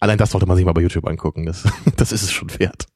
[0.00, 1.46] allein das sollte man sich mal bei YouTube angucken.
[1.46, 1.64] Das,
[1.96, 2.86] das ist es schon wert.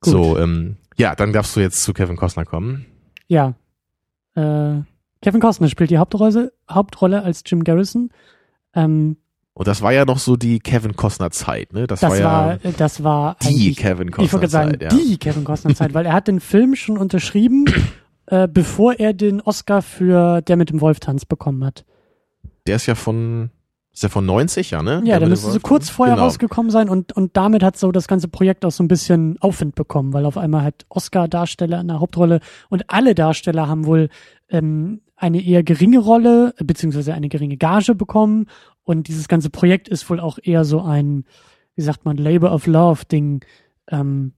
[0.00, 0.12] Gut.
[0.12, 2.86] So, ähm, ja, dann darfst du jetzt zu Kevin Costner kommen.
[3.28, 3.54] Ja.
[4.34, 4.82] Äh,
[5.22, 8.10] Kevin Costner spielt die Hauptrolle, Hauptrolle als Jim Garrison.
[8.74, 9.16] Ähm,
[9.54, 11.86] Und das war ja noch so die Kevin Costner Zeit, ne?
[11.86, 14.88] Das, das war ja war, das war die Kevin ich wollte Costner sagen, Zeit, ja.
[14.90, 17.64] die Kevin Costner Zeit, weil er hat den Film schon unterschrieben,
[18.26, 21.84] äh, bevor er den Oscar für Der mit dem Wolf tanzt bekommen hat.
[22.66, 23.50] Der ist ja von,
[23.96, 25.00] ist ja von 90, ja, ne?
[25.06, 26.26] Ja, der mit müsste so kurz vorher genau.
[26.26, 29.74] rausgekommen sein und, und damit hat so das ganze Projekt auch so ein bisschen Aufwind
[29.74, 34.10] bekommen, weil auf einmal halt Oscar-Darsteller in der Hauptrolle und alle Darsteller haben wohl
[34.50, 38.48] ähm, eine eher geringe Rolle, äh, beziehungsweise eine geringe Gage bekommen
[38.84, 41.24] und dieses ganze Projekt ist wohl auch eher so ein,
[41.74, 43.46] wie sagt man, Labor of Love-Ding.
[43.88, 44.34] Ähm,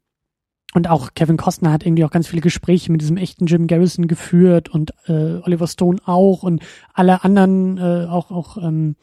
[0.75, 4.07] und auch Kevin Costner hat irgendwie auch ganz viele Gespräche mit diesem echten Jim Garrison
[4.07, 8.95] geführt und äh, Oliver Stone auch und alle anderen äh, auch auch ähm,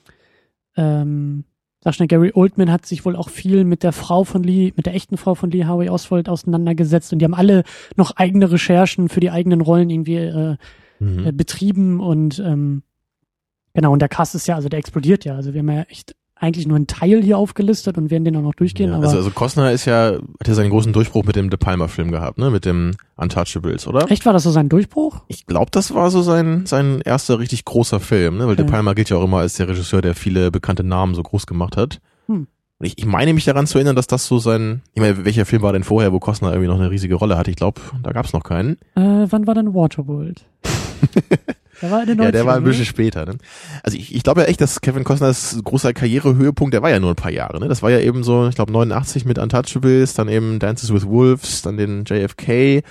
[0.77, 1.45] ähm,
[1.81, 4.85] sag schnell, Gary Oldman hat sich wohl auch viel mit der Frau von Lee, mit
[4.85, 7.63] der echten Frau von Lee Harvey Oswald auseinandergesetzt und die haben alle
[7.95, 10.57] noch eigene Recherchen für die eigenen Rollen irgendwie äh,
[10.99, 11.25] Mhm.
[11.27, 12.81] äh, betrieben und ähm,
[13.73, 15.35] genau, und der Cast ist ja, also der explodiert ja.
[15.35, 18.41] Also wir haben ja echt eigentlich nur einen Teil hier aufgelistet und werden den auch
[18.41, 21.35] noch durchgehen, Ja, aber also, also Costner ist ja, hat ja seinen großen Durchbruch mit
[21.37, 22.51] dem De Palma-Film gehabt, ne?
[22.51, 24.11] Mit dem Untouchables, oder?
[24.11, 25.21] echt war das so sein Durchbruch?
[25.27, 28.47] Ich glaube, das war so sein, sein erster richtig großer Film, ne?
[28.47, 28.71] Weil De Okay.
[28.73, 31.77] Palma gilt ja auch immer als der Regisseur, der viele bekannte Namen so groß gemacht
[31.77, 32.01] hat.
[32.27, 32.47] Hm.
[32.77, 35.45] Und ich, ich meine mich daran zu erinnern, dass das so sein, ich meine, welcher
[35.45, 37.49] Film war denn vorher, wo Costner irgendwie noch eine riesige Rolle hatte?
[37.51, 38.73] Ich glaube, da gab's noch keinen.
[38.95, 40.45] Äh, wann war denn Waterworld?
[41.81, 42.69] der war in den 90ern, Ja, der war ein ne?
[42.69, 43.25] bisschen später.
[43.25, 43.35] Ne?
[43.83, 47.11] Also ich, ich glaube ja echt, dass Kevin Costners großer Karrierehöhepunkt, der war ja nur
[47.11, 47.59] ein paar Jahre.
[47.59, 47.67] Ne?
[47.67, 51.61] Das war ja eben so, ich glaube 89 mit Untouchables, dann eben Dances with Wolves,
[51.61, 52.83] dann den JFK.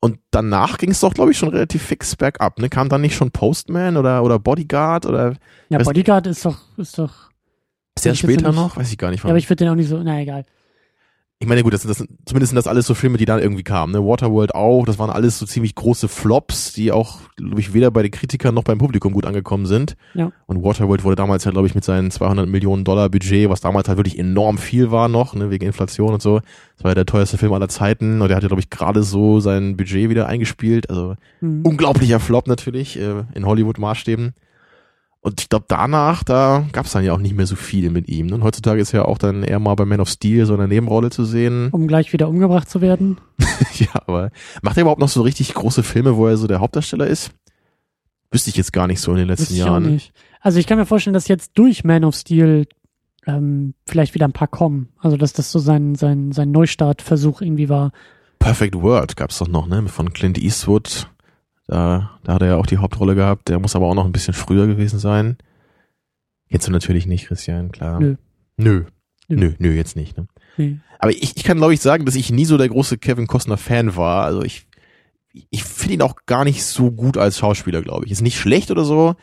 [0.00, 2.58] Und danach ging es doch, glaube ich, schon relativ fix bergab.
[2.60, 2.68] Ne?
[2.68, 5.34] Kam dann nicht schon Postman oder, oder Bodyguard oder
[5.70, 7.30] Ja, Bodyguard ist doch, ist doch,
[7.96, 8.76] ist der später nicht- noch?
[8.76, 9.18] Weiß ich gar nicht.
[9.20, 9.30] ja, Wann.
[9.30, 10.44] aber ich würde den auch nicht so, na egal.
[11.40, 13.62] Ich meine, gut, das, sind- das, zumindest sind das alles so Filme, die dann irgendwie
[13.62, 13.92] kamen.
[13.92, 14.00] Ne?
[14.04, 18.02] Waterworld auch, das waren alles so ziemlich große Flops, die auch, glaube ich, weder bei
[18.02, 19.94] den Kritikern noch beim Publikum gut angekommen sind.
[20.14, 20.32] Ja.
[20.46, 23.86] Und Waterworld wurde damals ja, glaube ich, mit seinen 200 Millionen Dollar Budget, was damals
[23.86, 26.40] halt wirklich enorm viel war noch, ne, wegen Inflation und so.
[26.76, 29.38] Das war ja der teuerste Film aller Zeiten und der hatte, glaube ich, gerade so
[29.38, 30.90] sein Budget wieder eingespielt.
[30.90, 31.62] Also Hm.
[31.64, 34.34] unglaublicher Flop natürlich, äh, in Hollywood-Maßstäben.
[35.20, 38.26] Und ich glaube, danach, da gab's dann ja auch nicht mehr so viel mit ihm.
[38.26, 38.36] Ne?
[38.36, 40.68] Und heutzutage ist er auch dann eher mal bei Man of Steel so in der
[40.68, 41.70] Nebenrolle zu sehen.
[41.72, 43.18] Um gleich wieder umgebracht zu werden.
[43.74, 44.30] ja, aber
[44.62, 47.32] macht er überhaupt noch so richtig große Filme, wo er so der Hauptdarsteller ist?
[48.30, 49.92] Wüsste ich jetzt gar nicht so in den letzten Wüsste ich auch Jahren.
[49.92, 50.12] nicht.
[50.40, 52.66] Also ich kann mir vorstellen, dass jetzt durch Man of Steel
[53.26, 54.90] ähm, vielleicht wieder ein paar kommen.
[54.98, 57.90] Also dass das so sein, sein, sein Neustartversuch irgendwie war.
[58.38, 59.88] Perfect World gab's doch noch, ne?
[59.88, 61.08] Von Clint Eastwood.
[61.68, 63.48] Da, da hat er ja auch die Hauptrolle gehabt.
[63.48, 65.36] Der muss aber auch noch ein bisschen früher gewesen sein.
[66.50, 68.00] Kennst du natürlich nicht, Christian, klar.
[68.00, 68.16] Nö.
[68.56, 68.84] Nö.
[69.28, 69.36] Nö.
[69.36, 70.16] Nö, nö, jetzt nicht.
[70.16, 70.26] Ne?
[70.56, 70.78] Nee.
[70.98, 73.96] Aber ich, ich kann, glaube ich, sagen, dass ich nie so der große Kevin Costner-Fan
[73.96, 74.24] war.
[74.24, 74.66] Also ich,
[75.50, 78.12] ich finde ihn auch gar nicht so gut als Schauspieler, glaube ich.
[78.12, 79.14] Ist nicht schlecht oder so,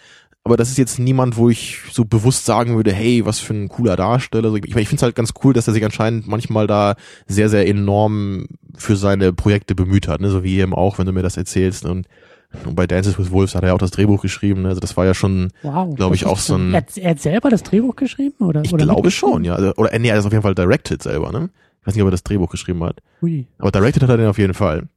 [0.43, 3.67] aber das ist jetzt niemand, wo ich so bewusst sagen würde, hey, was für ein
[3.67, 4.45] cooler Darsteller.
[4.45, 7.49] Also ich ich finde es halt ganz cool, dass er sich anscheinend manchmal da sehr,
[7.49, 10.29] sehr enorm für seine Projekte bemüht hat, ne?
[10.29, 11.85] so wie eben auch, wenn du mir das erzählst.
[11.85, 12.05] Und,
[12.65, 14.63] und bei Dances with Wolves hat er ja auch das Drehbuch geschrieben.
[14.63, 14.69] Ne?
[14.69, 15.95] Also das war ja schon, Wow.
[15.95, 18.45] Glaub ich, auch so ein- Er, hat- er hat selber das Drehbuch geschrieben?
[18.45, 19.55] Oder, ich oder glaube schon, ja.
[19.55, 21.49] Also, oder äh, nee, er ist auf jeden Fall directed selber, ne?
[21.81, 23.01] Ich weiß nicht, ob er das Drehbuch geschrieben hat.
[23.21, 23.45] Ui.
[23.59, 24.87] Aber directed hat er den auf jeden Fall.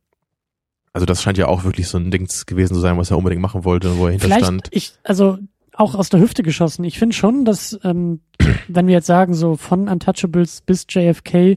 [0.93, 3.43] Also das scheint ja auch wirklich so ein Ding gewesen zu sein, was er unbedingt
[3.43, 4.69] machen wollte und wo er Vielleicht, hinterstand.
[4.73, 5.39] ich, also
[5.75, 6.83] auch aus der Hüfte geschossen.
[6.85, 8.21] Ich finde schon, dass, ähm,
[8.69, 11.57] wenn wir jetzt sagen, so von Untouchables bis JFK,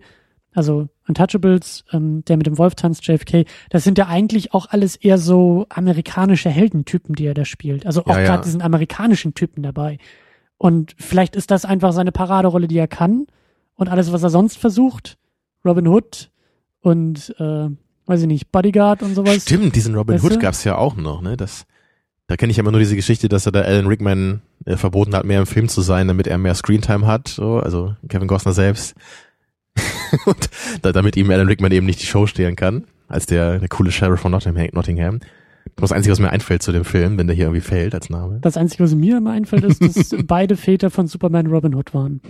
[0.53, 4.95] also Untouchables, ähm, der mit dem Wolf tanzt, JFK, das sind ja eigentlich auch alles
[4.95, 7.85] eher so amerikanische Heldentypen, die er da spielt.
[7.85, 8.25] Also auch Ja, ja.
[8.25, 9.97] gerade diesen amerikanischen Typen dabei.
[10.57, 13.27] Und vielleicht ist das einfach seine Paraderolle, die er kann.
[13.75, 15.17] Und alles, was er sonst versucht,
[15.65, 16.29] Robin Hood
[16.81, 17.69] und, äh,
[18.05, 19.41] weiß ich nicht, Bodyguard und sowas.
[19.41, 21.35] Stimmt, diesen Robin Weißt Hood gab's ja auch noch, ne?
[21.37, 21.65] Das,
[22.27, 25.25] da kenne ich immer nur diese Geschichte, dass er da Alan Rickman äh, verboten hat,
[25.25, 28.95] mehr im Film zu sein, damit er mehr Screentime hat, so, also Kevin Costner selbst.
[30.25, 30.49] Und
[30.81, 33.91] da, damit ihm Alan Rickman eben nicht die Show stehlen kann, als der, der coole
[33.91, 34.69] Sheriff von Nottingham.
[34.73, 35.19] Nottingham.
[35.75, 38.39] Das Einzige, was mir einfällt zu dem Film, wenn der hier irgendwie fällt als Name.
[38.41, 42.21] Das Einzige, was mir immer einfällt, ist, dass beide Väter von Superman Robin Hood waren.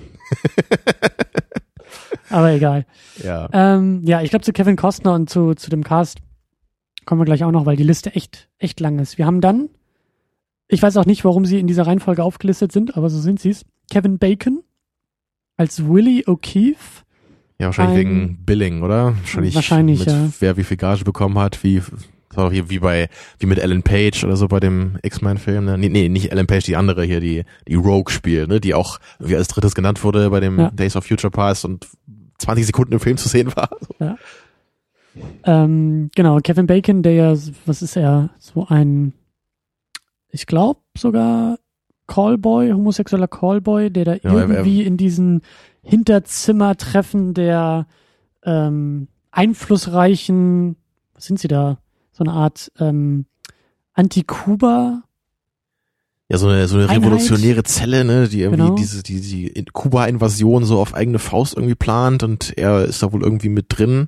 [2.30, 2.86] Aber egal.
[3.24, 3.50] Ja.
[3.52, 6.20] Ähm, ja, ich glaube zu Kevin Costner und zu, zu dem Cast
[7.06, 9.18] kommen wir gleich auch noch, weil die Liste echt, echt lang ist.
[9.18, 9.70] Wir haben dann,
[10.68, 13.50] ich weiß auch nicht, warum sie in dieser Reihenfolge aufgelistet sind, aber so sind sie
[13.50, 13.66] es.
[13.90, 14.64] Kevin Bacon
[15.58, 17.04] als Willie O'Keefe.
[17.62, 19.16] Ja, wahrscheinlich ein- wegen Billing, oder?
[19.18, 20.30] Wahrscheinlich, Wahrscheinlich, mit, ja.
[20.40, 21.82] wer wie viel Gage bekommen hat, wie,
[22.52, 23.08] hier wie bei,
[23.40, 25.78] wie mit Ellen Page oder so bei dem X-Men-Film, ne?
[25.78, 28.60] Nee, nee, nicht Ellen Page, die andere hier, die, die Rogue spielt, ne?
[28.60, 30.72] Die auch wie als drittes genannt wurde bei dem Ja.
[30.72, 31.88] Days of Future Past und
[32.40, 33.70] 20 Sekunden im Film zu sehen war.
[35.44, 39.12] Ähm, genau, Kevin Bacon, der ja, was ist er, so ein,
[40.30, 41.58] ich glaube sogar
[42.08, 45.42] Callboy, homosexueller Callboy, der da Ja, er- irgendwie in diesen
[45.84, 47.88] Hinterzimmertreffen der
[48.44, 50.76] ähm, einflussreichen,
[51.14, 51.80] was sind sie da,
[52.12, 53.26] so eine Art ähm,
[53.94, 55.04] Anti-Kuba,
[56.30, 57.02] Ja, so eine, so eine Einheit.
[57.02, 58.76] revolutionäre Zelle, ne, die irgendwie Genau.
[58.76, 63.12] diese, die, die in- Kuba-Invasion so auf eigene Faust irgendwie plant und er ist da
[63.12, 64.08] wohl irgendwie mit drin.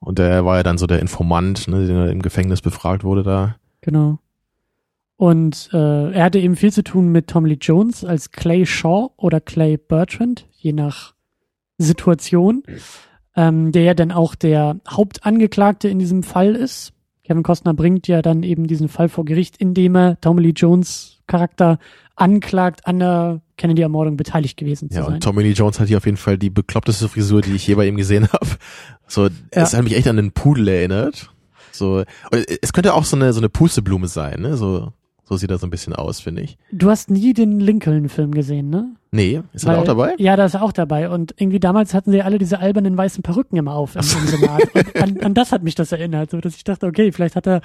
[0.00, 3.56] Und er war ja dann so der Informant, ne, der im Gefängnis befragt wurde da.
[3.80, 4.18] genau.
[5.16, 9.10] Und äh, er hatte eben viel zu tun mit Tom Lee Jones als Clay Shaw
[9.16, 11.14] oder Clay Bertrand, je nach
[11.78, 12.62] Situation,
[13.36, 16.92] ähm, der ja dann auch der Hauptangeklagte in diesem Fall ist.
[17.24, 21.22] Kevin Costner bringt ja dann eben diesen Fall vor Gericht, indem er Tom Lee Jones
[21.26, 21.78] Charakter
[22.16, 25.14] anklagt, an der Kennedy-Ermordung beteiligt gewesen zu Ja, sein.
[25.14, 27.76] und Tommy Lee Jones hat hier auf jeden Fall die bekloppteste Frisur, die ich je
[27.76, 28.46] bei ihm gesehen habe.
[29.06, 29.30] So, Ja.
[29.52, 31.30] es hat mich echt an einen Pudel erinnert.
[31.72, 32.04] So,
[32.62, 34.56] es könnte auch so eine so eine Pusteblume sein, ne?
[34.56, 34.92] So,
[35.24, 36.58] so sieht er so ein bisschen aus, finde ich.
[36.70, 38.94] Du hast nie den Lincoln-Film gesehen, ne?
[39.10, 40.14] Nee, ist er auch dabei?
[40.18, 41.08] Ja, da ist er auch dabei.
[41.08, 44.74] Und irgendwie damals hatten sie alle diese albernen weißen Perücken immer auf im, im Senat.
[44.74, 47.46] Und an, an das hat mich das erinnert, so dass ich dachte, okay, vielleicht hat
[47.46, 47.60] er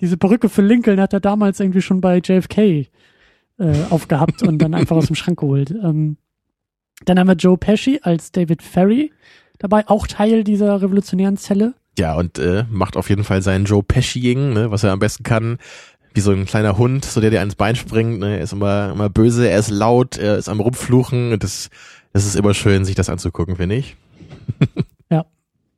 [0.00, 2.86] diese Perücke für Lincoln hat er damals irgendwie schon bei JFK äh,
[3.90, 5.70] aufgehabt und dann einfach aus dem Schrank geholt.
[5.70, 6.16] Ähm,
[7.04, 9.12] dann haben wir Joe Pesci als David Ferry
[9.58, 11.74] dabei, auch Teil dieser revolutionären Zelle.
[11.98, 15.22] Ja, und äh, macht auf jeden Fall seinen Joe Pesciing, ne, was er am besten
[15.22, 15.58] kann.
[16.16, 18.20] Wie so ein kleiner Hund, so der dir ans Bein springt.
[18.20, 18.38] Ne?
[18.38, 21.32] Er ist immer, immer böse, er ist laut, er ist am Rumfluchen.
[21.32, 21.70] Und das,
[22.12, 23.96] das ist immer schön, sich das anzugucken, finde ich.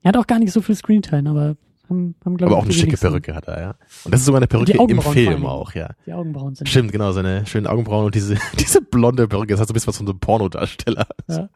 [0.03, 1.57] Er hat auch gar nicht so viel Screentime, aber
[1.89, 3.09] haben, haben glaube Aber auch eine schicke wenigsten.
[3.09, 3.75] Perücke hat er, ja.
[4.05, 5.91] Und das ist sogar eine Perücke im Film auch, ja.
[6.07, 6.69] Die Augenbrauen sind.
[6.69, 9.55] Stimmt, genau, seine schönen Augenbrauen und diese, diese blonde Perücke.
[9.55, 11.07] Das hat so ein bisschen was von so einem Pornodarsteller.
[11.29, 11.49] Ja.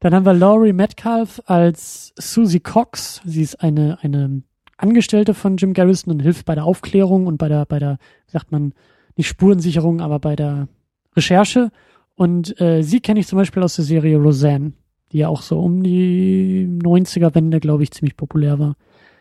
[0.00, 3.20] Dann haben wir Laurie Metcalf als Susie Cox.
[3.24, 4.42] Sie ist eine, eine
[4.82, 8.50] Angestellte von Jim Garrison und hilft bei der Aufklärung und bei der, bei der, sagt
[8.50, 8.74] man,
[9.16, 10.68] nicht Spurensicherung, aber bei der
[11.16, 11.70] Recherche.
[12.14, 14.72] Und äh, sie kenne ich zum Beispiel aus der Serie Roseanne,
[15.12, 18.76] die ja auch so um die 90er-Wende, glaube ich, ziemlich populär war.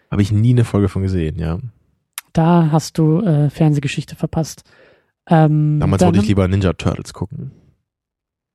[0.10, 1.60] Habe ich nie eine Folge von gesehen, ja.
[2.34, 4.64] Da hast du äh, Fernsehgeschichte verpasst.
[5.28, 7.52] Ähm, Damals wollte ich lieber Ninja Turtles gucken.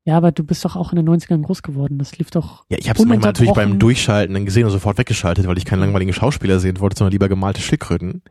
[0.06, 1.98] Ja, aber du bist doch auch in den 90ern groß geworden.
[1.98, 2.64] Das lief doch.
[2.68, 5.64] Ja, ich habe es manchmal natürlich beim Durchschalten dann gesehen und sofort weggeschaltet, weil ich
[5.64, 8.22] keinen langweiligen Schauspieler sehen wollte, sondern lieber gemalte Schildkröten.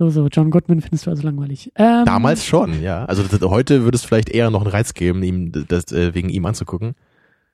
[0.00, 1.70] So, so, John Goodman findest du also langweilig.
[1.76, 3.04] Ähm, Damals schon, ja.
[3.04, 6.28] Also das, heute würde es vielleicht eher noch einen Reiz geben, ihm das äh, wegen
[6.28, 6.94] ihm anzugucken.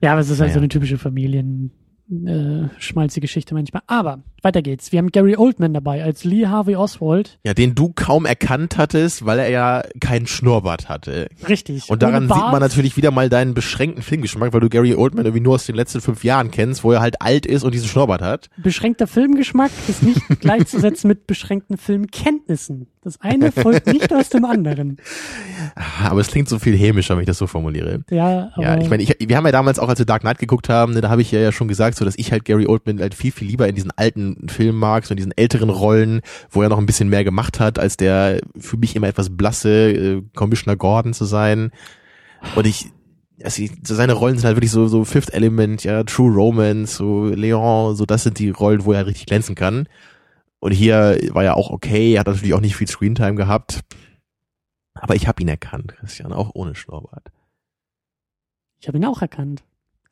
[0.01, 0.55] Ja, aber es ist halt Naja.
[0.55, 1.71] so eine typische Familien,
[2.11, 3.83] äh, schmalzige Geschichte manchmal.
[3.87, 4.93] Aber weiter geht's.
[4.93, 7.39] Wir haben Gary Oldman dabei als Lee Harvey Oswald.
[7.45, 11.29] Ja, den du kaum erkannt hattest, weil er ja keinen Schnurrbart hatte.
[11.49, 11.91] Richtig.
[11.91, 15.43] Und daran sieht man natürlich wieder mal deinen beschränkten Filmgeschmack, weil du Gary Oldman irgendwie
[15.43, 18.23] nur aus den letzten fünf Jahren kennst, wo er halt alt ist und diesen Schnurrbart
[18.23, 18.49] hat.
[18.57, 22.89] Beschränkter Filmgeschmack ist nicht gleichzusetzen mit beschränkten Filmkenntnissen.
[23.03, 24.99] Das eine folgt nicht aus dem anderen.
[26.05, 28.05] Aber es klingt so viel hämischer, wenn ich das so formuliere.
[28.11, 30.69] Ja, aber Ja, ich meine, wir haben ja damals auch, als wir Dark Knight geguckt
[30.69, 33.01] haben, ne, da habe ich ja, ja schon gesagt, so dass ich halt Gary Oldman
[33.01, 36.63] halt viel, viel lieber in diesen alten Filmen mag, so in diesen älteren Rollen, wo
[36.63, 40.23] er noch ein bisschen mehr gemacht hat, als der für mich immer etwas blasse äh,
[40.35, 41.71] Commissioner Gordon zu sein.
[42.55, 42.91] Und ich,
[43.43, 47.97] also seine Rollen sind halt wirklich so, so Fifth Element, ja, True Romance, so Leon,
[47.97, 49.89] so das sind die Rollen, wo er richtig glänzen kann.
[50.61, 53.81] Und hier war ja auch okay, er hat natürlich auch nicht viel Screentime gehabt.
[54.95, 57.31] Aber ich habe ihn erkannt, Christian, auch ohne Schnurrbart.
[58.81, 59.63] Ich habe ihn auch erkannt.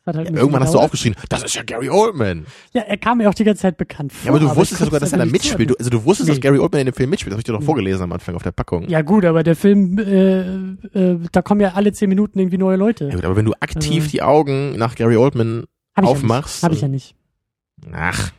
[0.06, 0.84] Das halt Ja, irgendwann hast du gedauert.
[0.86, 2.46] aufgeschrien, das ist ja Gary Oldman.
[2.72, 4.24] Ja, er kam mir auch die ganze Zeit bekannt vor.
[4.24, 5.68] Ja, aber du ich wusstest ja sogar, dass er da mitspielt.
[5.70, 6.40] Du, also du wusstest, dass Nee.
[6.40, 7.32] Gary Oldman in dem Film mitspielt.
[7.32, 7.66] Das habe ich dir doch Nee.
[7.66, 8.88] vorgelesen am Anfang auf der Packung.
[8.88, 10.40] Ja gut, aber der Film, äh,
[10.98, 13.08] äh, da kommen ja alle zehn Minuten irgendwie neue Leute.
[13.08, 15.64] Ja gut, aber wenn du aktiv Also- die Augen nach Gary Oldman
[15.96, 16.62] Hab aufmachst.
[16.62, 16.72] Ja nicht.
[16.72, 17.14] Hab ich ja nicht.
[17.92, 18.30] Ach,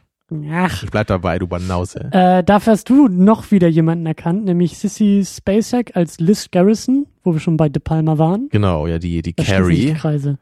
[0.51, 0.83] Ach.
[0.83, 2.09] ich bleib dabei, du Banause.
[2.11, 7.33] Äh, dafür hast du noch wieder jemanden erkannt, nämlich Sissy Spacek als Liz Garrison, wo
[7.33, 8.49] wir schon bei De Palma waren.
[8.51, 10.37] Genau, ja, die, die Da schließen sich die Carrie Kreise.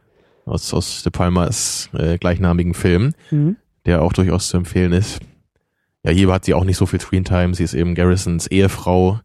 [0.46, 3.58] Aus, aus De Palmas äh, gleichnamigen Film, Mhm.
[3.86, 5.20] der auch durchaus zu empfehlen ist.
[6.04, 7.54] Ja, hier hat sie auch nicht so viel Screentime.
[7.56, 9.20] Sie ist eben Garrisons Ehefrau.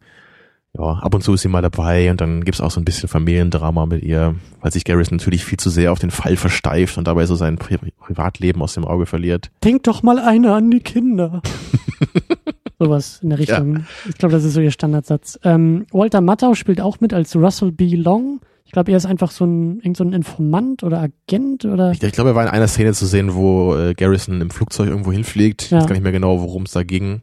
[0.79, 3.09] Ja, ab und zu ist sie mal dabei und dann gibt's auch so ein bisschen
[3.09, 7.09] Familiendrama mit ihr, weil sich Garrison natürlich viel zu sehr auf den Fall versteift und
[7.09, 9.51] dabei so sein Pri Privatleben aus dem Auge verliert.
[9.65, 11.43] Denk doch mal einer an die Kinder.
[12.79, 13.85] Sowas in der Richtung.
[14.09, 15.39] Ich glaube, das ist so ihr Standardsatz.
[15.45, 17.95] Ähm, Walter Matthau spielt auch mit als Russell B.
[17.97, 18.41] Long.
[18.71, 21.91] Ich glaube, er ist einfach so ein, irgend so ein Informant oder Agent oder.
[21.91, 24.87] Ich, ich glaube, er war in einer Szene zu sehen, wo äh, Garrison im Flugzeug
[24.91, 25.63] irgendwo hinfliegt.
[25.63, 25.79] Ich Ja.
[25.79, 27.23] weiß gar nicht mehr genau, worum es da ging.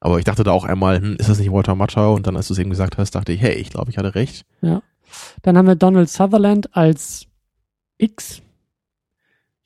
[0.00, 2.12] Aber ich dachte da auch einmal, hm, ist das nicht Walter Matthau?
[2.16, 4.16] Und dann, als du es eben gesagt hast, dachte ich, hey, ich glaube, ich hatte
[4.16, 4.44] recht.
[4.60, 7.26] Dann haben wir Donald Sutherland als
[7.98, 8.42] X.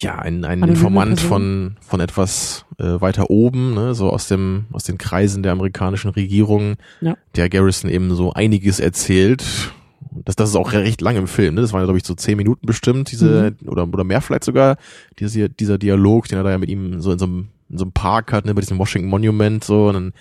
[0.02, 4.84] Ja, ein, ein Informant von, von etwas äh, weiter oben, ne, so aus dem, aus
[4.84, 7.16] den Kreisen der amerikanischen Regierung, Ja.
[7.34, 9.72] der Garrison eben so einiges erzählt.
[10.24, 11.60] Das, das ist auch recht lang im Film, ne?
[11.60, 13.68] Das waren, glaube ich, so zehn Minuten bestimmt, diese, Mhm.
[13.68, 14.76] oder, oder mehr vielleicht sogar,
[15.18, 17.84] dieser, dieser Dialog, den er da ja mit ihm so in so einem, in so
[17.84, 20.12] einem Park hat, ne, bei diesem Washington Monument, so, und dann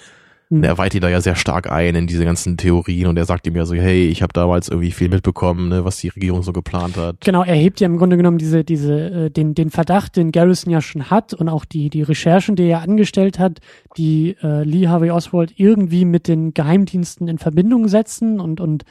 [0.50, 0.58] Hm.
[0.58, 3.24] und er weiht ihn da ja sehr stark ein in diese ganzen Theorien und er
[3.24, 6.44] sagt ihm ja so, hey, ich habe damals irgendwie viel mitbekommen, ne, was die Regierung
[6.44, 7.22] so geplant hat.
[7.22, 10.72] Genau, er hebt ja im Grunde genommen diese, diese, äh, den, den Verdacht, den Garrison
[10.72, 13.60] ja schon hat und auch die, die Recherchen, die er angestellt hat,
[13.98, 18.84] die äh, Lee Harvey Oswald irgendwie mit den Geheimdiensten in Verbindung setzen und, und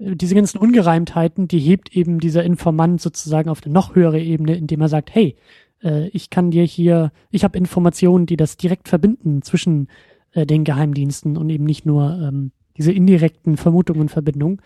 [0.00, 4.80] diese ganzen Ungereimtheiten, die hebt eben dieser Informant sozusagen auf eine noch höhere Ebene, indem
[4.80, 5.36] er sagt, hey,
[5.82, 9.88] äh, ich kann dir hier, ich habe Informationen, die das direkt verbinden zwischen
[10.32, 14.62] äh, den Geheimdiensten und eben nicht nur ähm, diese indirekten Vermutungen und Verbindungen.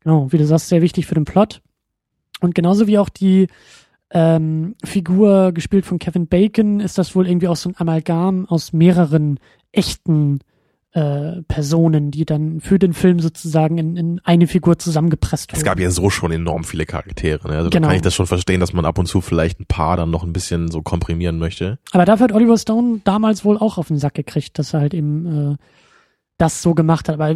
[0.00, 1.62] Genau, wie du sagst, sehr wichtig für den Plot.
[2.40, 3.46] Und genauso wie auch die
[4.10, 8.74] ähm, Figur gespielt von Kevin Bacon, ist das wohl irgendwie auch so ein Amalgam aus
[8.74, 9.40] mehreren
[9.72, 10.40] echten
[10.94, 15.58] äh, Personen, die dann für den Film sozusagen in, in eine Figur zusammengepresst wurden.
[15.58, 17.56] Es gab ja so schon enorm viele Charaktere, ne?
[17.56, 17.86] Also Genau.
[17.86, 20.10] da kann ich das schon verstehen, dass man ab und zu vielleicht ein paar dann
[20.10, 21.78] noch ein bisschen so komprimieren möchte.
[21.90, 24.94] Aber dafür hat Oliver Stone damals wohl auch auf den Sack gekriegt, dass er halt
[24.94, 25.56] eben äh,
[26.38, 27.16] das so gemacht hat.
[27.16, 27.34] Aber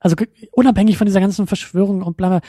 [0.00, 0.16] also
[0.50, 2.40] unabhängig von dieser ganzen Verschwörung und bla bla,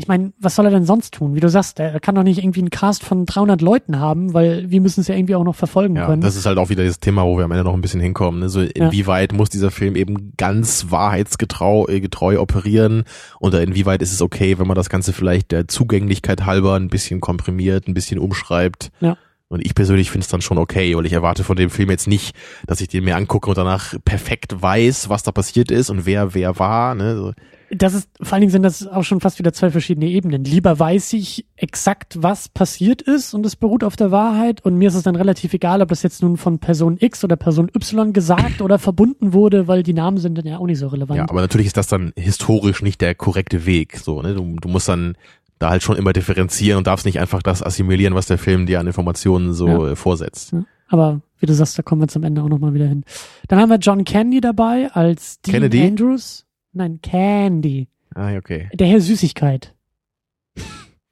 [0.00, 1.34] ich meine, was soll er denn sonst tun?
[1.34, 4.70] Wie du sagst, er kann doch nicht irgendwie einen Cast von 300 Leuten haben, weil
[4.70, 6.22] wir müssen es ja irgendwie auch noch verfolgen Ja, können.
[6.22, 8.38] das ist halt auch wieder das Thema, wo wir am Ende noch ein bisschen hinkommen.
[8.38, 8.48] Ne?
[8.48, 13.02] So inwieweit muss dieser Film eben ganz wahrheitsgetreu äh, getreu operieren
[13.40, 17.20] oder inwieweit ist es okay, wenn man das Ganze vielleicht der Zugänglichkeit halber ein bisschen
[17.20, 18.92] komprimiert, ein bisschen umschreibt.
[19.00, 19.16] Ja.
[19.48, 22.06] Und ich persönlich finde es dann schon okay, weil ich erwarte von dem Film jetzt
[22.06, 22.36] nicht,
[22.68, 26.34] dass ich den mir angucke und danach perfekt weiß, was da passiert ist und wer
[26.34, 26.94] wer war.
[26.94, 27.16] Ne?
[27.16, 27.32] So,
[27.70, 30.42] Das ist, vor allen Dingen sind das auch schon fast wieder zwei verschiedene Ebenen.
[30.44, 34.88] Lieber weiß ich exakt, was passiert ist und es beruht auf der Wahrheit und mir
[34.88, 38.12] ist es dann relativ egal, ob das jetzt nun von Person X oder Person Y
[38.14, 41.18] gesagt oder verbunden wurde, weil die Namen sind dann ja auch nicht so relevant.
[41.18, 43.98] Ja, aber natürlich ist das dann historisch nicht der korrekte Weg.
[43.98, 44.34] So, ne?
[44.34, 45.16] du, du musst dann
[45.58, 48.80] da halt schon immer differenzieren und darfst nicht einfach das assimilieren, was der Film dir
[48.80, 49.88] an Informationen so Ja.
[49.90, 50.52] äh, vorsetzt.
[50.52, 53.04] Ja, Aber wie du sagst, da kommen wir zum Ende auch nochmal wieder hin.
[53.48, 55.84] Dann haben wir John Candy dabei als Dean Kennedy?
[55.86, 56.46] Andrews.
[56.78, 57.88] Nein, Candy.
[58.14, 58.68] Ah, okay.
[58.72, 59.74] Der Herr Süßigkeit.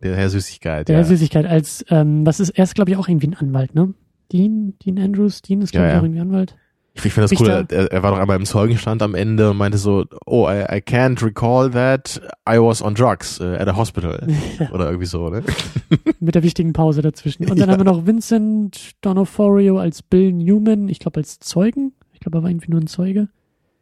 [0.02, 1.00] Der Herr Süßigkeit, Der ja.
[1.00, 3.94] Herr Süßigkeit als, ähm, was ist, er ist glaube ich auch irgendwie ein Anwalt, ne?
[4.32, 6.56] Dean, Dean Andrews, Dean ist glaube Ja, ich auch irgendwie Anwalt.
[6.94, 7.74] Ich, ich finde das cool, Richter.
[7.76, 10.80] er, er war doch einmal im Zeugenstand am Ende und meinte so, oh, I, I
[10.80, 14.26] can't recall that I was on drugs uh, at a hospital.
[14.58, 14.70] Ja.
[14.70, 15.42] Oder irgendwie so, ne?
[16.20, 17.44] Mit der wichtigen Pause dazwischen.
[17.50, 17.74] Und dann Ja.
[17.74, 21.92] haben wir noch Vincent D'Onofrio als Bill Newman, ich glaube als Zeugen.
[22.12, 23.28] Ich glaube, er war irgendwie nur ein Zeuge.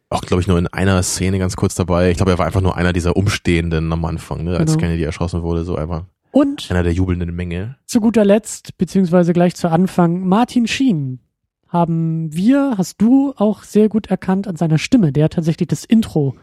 [0.09, 2.11] Auch, glaube ich, nur in einer Szene ganz kurz dabei.
[2.11, 4.57] Ich glaube, er war einfach nur einer dieser Umstehenden am Anfang, ne?
[4.57, 4.81] als Genau.
[4.81, 7.75] Kennedy erschossen wurde, so einfach Und einer der jubelnden Menge.
[7.85, 11.19] zu guter Letzt, beziehungsweise gleich zu Anfang, Martin Sheen
[11.67, 15.11] haben wir, hast du auch sehr gut erkannt an seiner Stimme.
[15.11, 16.35] Der hat tatsächlich das Intro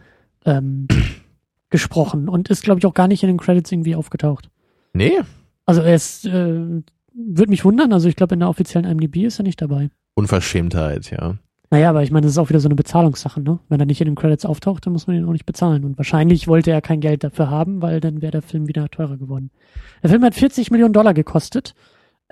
[0.44, 0.88] ähm,
[1.70, 4.50] gesprochen und ist, glaube ich, auch gar nicht in den Credits irgendwie aufgetaucht.
[4.92, 5.20] Nee,
[5.64, 6.82] Also er ist, äh,
[7.14, 9.88] würde mich wundern, also ich glaube, in der offiziellen IMDb ist er nicht dabei.
[10.14, 11.38] Unverschämtheit, ja.
[11.72, 13.58] Naja, aber ich meine, das ist auch wieder so eine Bezahlungssache, ne?
[13.70, 15.84] Wenn er nicht in den Credits auftaucht, dann muss man ihn auch nicht bezahlen.
[15.84, 19.16] Und wahrscheinlich wollte er kein Geld dafür haben, weil dann wäre der Film wieder teurer
[19.16, 19.50] geworden.
[20.02, 21.74] Der Film hat 40 Millionen Dollar gekostet.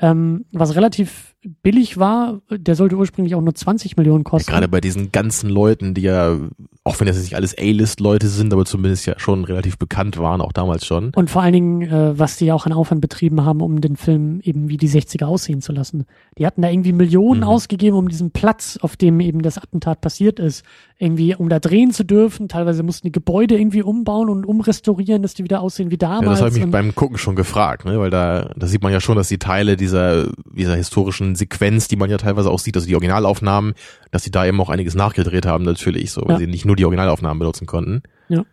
[0.01, 2.41] Ähm, was relativ billig war.
[2.51, 4.51] Der sollte ursprünglich auch nur 20 Millionen kosten.
[4.51, 6.37] Ja, gerade bei diesen ganzen Leuten, die ja,
[6.85, 10.53] auch wenn das nicht alles A-List-Leute sind, aber zumindest ja schon relativ bekannt waren, auch
[10.53, 11.13] damals schon.
[11.15, 13.97] Und vor allen Dingen, äh, was die ja auch an Aufwand betrieben haben, um den
[13.97, 16.05] Film eben wie die 60er aussehen zu lassen.
[16.39, 17.47] Die hatten da irgendwie Millionen mhm.
[17.47, 20.65] ausgegeben, um diesen Platz, auf dem eben das Attentat passiert ist,
[20.99, 22.49] irgendwie, um da drehen zu dürfen.
[22.49, 26.25] Teilweise mussten die Gebäude irgendwie umbauen und umrestaurieren, dass die wieder aussehen wie damals.
[26.25, 27.99] Ja, das habe ich mich beim Gucken schon gefragt, ne?
[27.99, 31.97] weil da, da sieht man ja schon, dass die Teile dieser, dieser historischen Sequenz, die
[31.97, 33.75] man ja teilweise auch sieht, also die Originalaufnahmen,
[34.11, 36.39] dass sie da eben auch einiges nachgedreht haben natürlich, so, weil ja.
[36.39, 38.03] sie nicht nur die Originalaufnahmen benutzen konnten.
[38.29, 38.45] Ja.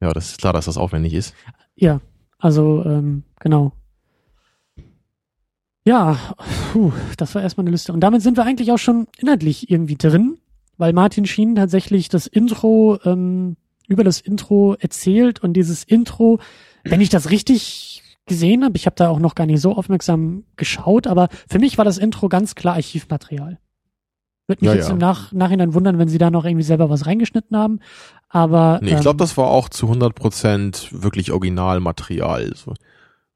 [0.00, 1.34] Ja, das ist klar, dass das aufwendig ist.
[1.76, 2.00] Ja,
[2.38, 3.72] also ähm, genau.
[5.84, 6.18] Ja,
[6.72, 7.92] puh, das war erstmal eine Liste.
[7.92, 10.38] Und damit sind wir eigentlich auch schon inhaltlich irgendwie drin
[10.80, 16.40] weil Martin Schien tatsächlich das Intro ähm, über das Intro erzählt und dieses Intro,
[16.84, 20.44] wenn ich das richtig gesehen habe, ich habe da auch noch gar nicht so aufmerksam
[20.56, 23.58] geschaut, aber für mich war das Intro ganz klar Archivmaterial.
[24.46, 24.92] Würde mich ja, jetzt ja.
[24.92, 27.80] im Nach Nachhinein wundern, wenn sie da noch irgendwie selber was reingeschnitten haben.
[28.28, 32.52] Aber nee, ich glaube, ähm, das war auch zu 100 Prozent wirklich Originalmaterial.
[32.56, 32.74] So.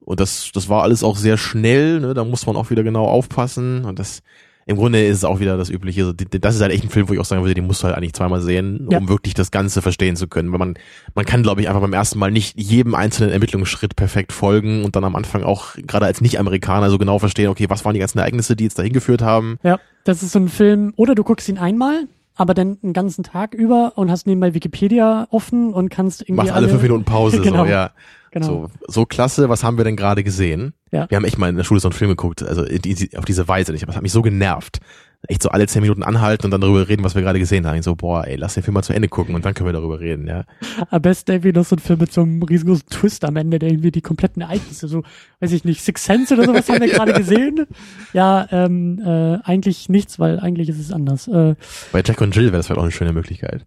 [0.01, 2.01] Und das, das war alles auch sehr schnell.
[2.01, 2.14] Ne?
[2.14, 3.85] Da muss man auch wieder genau aufpassen.
[3.85, 4.22] Und das,
[4.66, 6.14] im Grunde ist es auch wieder das Übliche.
[6.14, 7.96] Das ist halt echt ein Film, wo ich auch sagen würde, den musst du halt
[7.96, 8.98] eigentlich zweimal sehen, ja.
[8.98, 10.52] um wirklich das Ganze verstehen zu können.
[10.52, 10.74] Weil man,
[11.14, 14.96] man kann, glaube ich, einfach beim ersten Mal nicht jedem einzelnen Ermittlungsschritt perfekt folgen und
[14.96, 18.18] dann am Anfang auch gerade als Nicht-Amerikaner so genau verstehen, okay, was waren die ganzen
[18.18, 19.58] Ereignisse, die jetzt dahin geführt haben.
[19.62, 22.06] Ja, das ist so ein Film, oder du guckst ihn einmal,
[22.36, 26.34] aber dann einen ganzen Tag über und hast nebenbei Wikipedia offen und kannst irgendwie.
[26.34, 27.64] Machst alle, alle fünf Minuten Pause, genau.
[27.64, 27.90] so, ja.
[28.35, 28.47] Genau.
[28.47, 30.74] So, so klasse, was haben wir denn gerade gesehen?
[30.91, 31.09] Ja.
[31.09, 33.72] Wir haben echt mal in der Schule so einen Film geguckt, also auf diese Weise
[33.72, 34.80] nicht, aber es hat mich so genervt.
[35.26, 37.78] Echt so alle zehn Minuten anhalten und dann darüber reden, was wir gerade gesehen haben.
[37.78, 39.72] Ich so, boah, ey, lass den Film mal zu Ende gucken und dann können wir
[39.72, 40.45] darüber reden, ja.
[40.91, 43.70] Am besten irgendwie noch so ein Film mit so einem riesengroßen Twist am Ende, der
[43.70, 45.03] irgendwie die kompletten Ereignisse, so,
[45.41, 47.66] weiß ich nicht, Six Sense oder sowas haben wir gerade gesehen.
[48.12, 51.26] Ja, ähm, äh, eigentlich nichts, weil eigentlich ist es anders.
[51.28, 51.55] Äh,
[51.93, 53.64] Bei Jack und Jill wäre das vielleicht auch eine schöne Möglichkeit.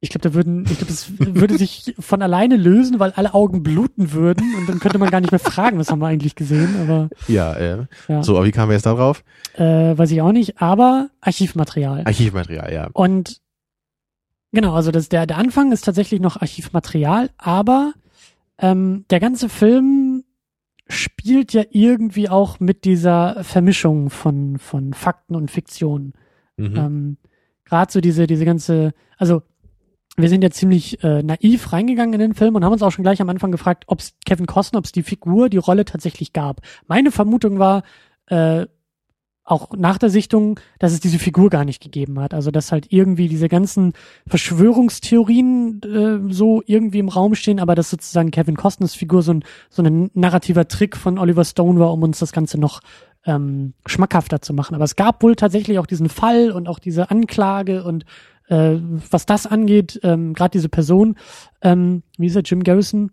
[0.00, 3.62] Ich glaube, da würden, ich glaube, es würde sich von alleine lösen, weil alle Augen
[3.62, 6.76] bluten würden und dann könnte man gar nicht mehr fragen, was haben wir eigentlich gesehen.
[6.82, 8.22] Aber ja, äh, ja.
[8.22, 9.24] so, aber wie kamen wir jetzt da drauf?
[9.54, 12.02] Äh, weiß ich auch nicht, aber Archivmaterial.
[12.04, 12.90] Archivmaterial, ja.
[12.92, 13.40] Und
[14.52, 17.94] genau, also das der der Anfang ist tatsächlich noch Archivmaterial, aber
[18.58, 20.24] ähm, der ganze Film
[20.88, 26.12] spielt ja irgendwie auch mit dieser Vermischung von von Fakten und Fiktion.
[26.58, 26.76] Mhm.
[26.76, 27.16] Ähm,
[27.64, 29.42] Gerade so diese diese ganze, also
[30.16, 33.04] wir sind ja ziemlich äh, naiv reingegangen in den Film und haben uns auch schon
[33.04, 36.32] gleich am Anfang gefragt, ob es Kevin Costner, ob es die Figur, die Rolle tatsächlich
[36.32, 36.60] gab.
[36.86, 37.82] Meine Vermutung war,
[38.26, 38.66] äh,
[39.46, 42.34] auch nach der Sichtung, dass es diese Figur gar nicht gegeben hat.
[42.34, 43.92] Also dass halt irgendwie diese ganzen
[44.26, 49.44] Verschwörungstheorien äh, so irgendwie im Raum stehen, aber dass sozusagen Kevin Costners Figur so ein,
[49.70, 52.80] so ein narrativer Trick von Oliver Stone war, um uns das Ganze noch
[53.24, 54.74] ähm, schmackhafter zu machen.
[54.74, 58.04] Aber es gab wohl tatsächlich auch diesen Fall und auch diese Anklage und
[58.48, 58.76] äh,
[59.10, 61.16] was das angeht, ähm, gerade diese Person,
[61.62, 63.10] ähm, wie ist er, Jim Garrison,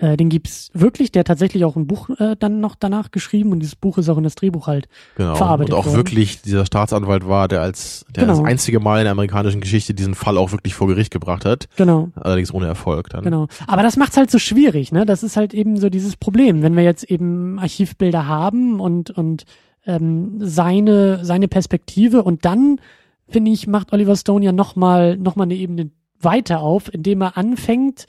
[0.00, 3.50] äh, den gibt's wirklich, der hat tatsächlich auch ein Buch äh, dann noch danach geschrieben
[3.50, 5.34] und dieses Buch ist auch in das Drehbuch halt genau.
[5.34, 5.96] verarbeitet Und auch worden.
[5.96, 8.36] wirklich dieser Staatsanwalt war, der als der genau.
[8.36, 11.68] das einzige Mal in der amerikanischen Geschichte diesen Fall auch wirklich vor Gericht gebracht hat.
[11.76, 12.10] Genau.
[12.14, 13.24] Allerdings ohne Erfolg dann.
[13.24, 13.48] Genau.
[13.66, 15.04] Aber das macht's halt so schwierig, ne?
[15.04, 19.46] Das ist halt eben so dieses Problem, wenn wir jetzt eben Archivbilder haben und und
[19.84, 22.80] ähm, seine seine Perspektive und dann
[23.28, 27.36] finde ich, macht Oliver Stone ja nochmal noch mal eine Ebene weiter auf, indem er
[27.36, 28.06] anfängt,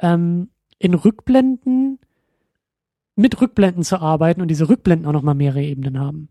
[0.00, 1.98] ähm, in Rückblenden
[3.16, 6.28] mit Rückblenden zu arbeiten und diese Rückblenden auch nochmal mehrere Ebenen haben.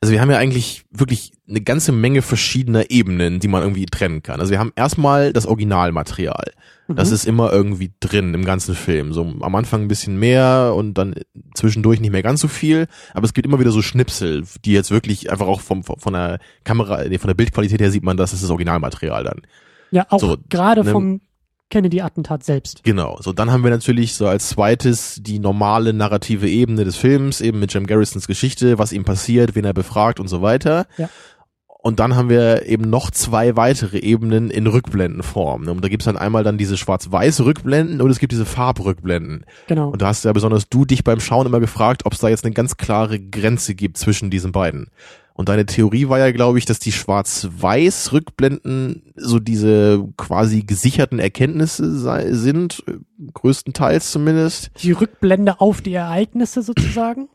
[0.00, 4.22] Also wir haben ja eigentlich wirklich eine ganze Menge verschiedener Ebenen, die man irgendwie trennen
[4.22, 4.40] kann.
[4.40, 6.52] Also wir haben erstmal das Originalmaterial.
[6.88, 7.14] Das mhm.
[7.14, 9.12] ist immer irgendwie drin im ganzen Film.
[9.12, 11.14] So am Anfang ein bisschen mehr und dann
[11.54, 12.86] zwischendurch nicht mehr ganz so viel.
[13.12, 16.38] Aber es gibt immer wieder so Schnipsel, die jetzt wirklich einfach auch vom, von der
[16.64, 19.42] Kamera, nee, von der Bildqualität her sieht man, das ist das Originalmaterial dann.
[19.90, 21.20] Ja, auch so, gerade ne, vom
[21.70, 22.82] Kennedy-Attentat selbst.
[22.84, 23.18] Genau.
[23.20, 27.60] So, dann haben wir natürlich so als zweites die normale narrative Ebene des Films, eben
[27.60, 30.86] mit Jim Garrisons Geschichte, was ihm passiert, wen er befragt und so weiter.
[30.96, 31.08] Ja.
[31.80, 35.68] Und dann haben wir eben noch zwei weitere Ebenen in Rückblendenform.
[35.68, 39.46] Und da gibt's dann einmal dann diese schwarz-weiß Rückblenden und es gibt diese Farbrückblenden.
[39.68, 39.90] Genau.
[39.90, 42.44] Und da hast ja besonders du dich beim Schauen immer gefragt, ob es da jetzt
[42.44, 44.90] eine ganz klare Grenze gibt zwischen diesen beiden.
[45.38, 51.20] Und deine Theorie war ja, glaube ich, dass die schwarz-weiß Rückblenden so diese quasi gesicherten
[51.20, 52.82] Erkenntnisse sei, sind,
[53.34, 54.72] größtenteils zumindest.
[54.82, 57.28] Die Rückblende auf die Ereignisse sozusagen?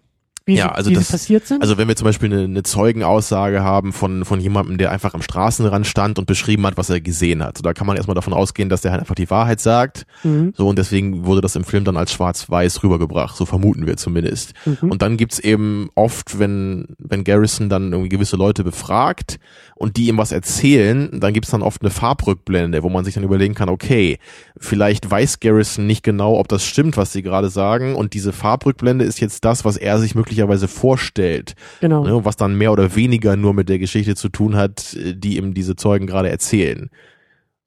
[0.46, 1.62] Wie, Ja, also wie das- sie passiert sind?
[1.62, 5.22] Also wenn wir zum Beispiel eine, eine Zeugenaussage haben von, von jemandem, der einfach am
[5.22, 7.58] Straßenrand stand und beschrieben hat, was er gesehen hat.
[7.58, 10.06] So, da kann man erstmal davon ausgehen, dass der halt einfach die Wahrheit sagt.
[10.24, 10.54] mhm.
[10.58, 13.38] So, und deswegen wurde das im Film dann als schwarz-weiß rübergebracht.
[13.38, 14.54] So vermuten wir zumindest.
[14.66, 14.92] Mhm.
[14.92, 19.40] Und dann gibt's eben oft, wenn, wenn Garrison dann irgendwie gewisse Leute befragt
[19.76, 23.24] und die ihm was erzählen, dann gibt's dann oft eine Farbrückblende, wo man sich dann
[23.24, 24.18] überlegen kann, okay,
[24.60, 27.96] vielleicht weiß Garrison nicht genau, ob das stimmt, was sie gerade sagen.
[27.96, 30.33] Und diese Farbrückblende ist jetzt das, was er sich möglicherweise
[30.68, 31.56] vorstellt.
[31.82, 32.04] genau.
[32.04, 35.38] Ne, was dann mehr oder weniger nur mit der Geschichte zu tun hat, äh, die
[35.38, 36.90] ihm diese Zeugen gerade erzählen.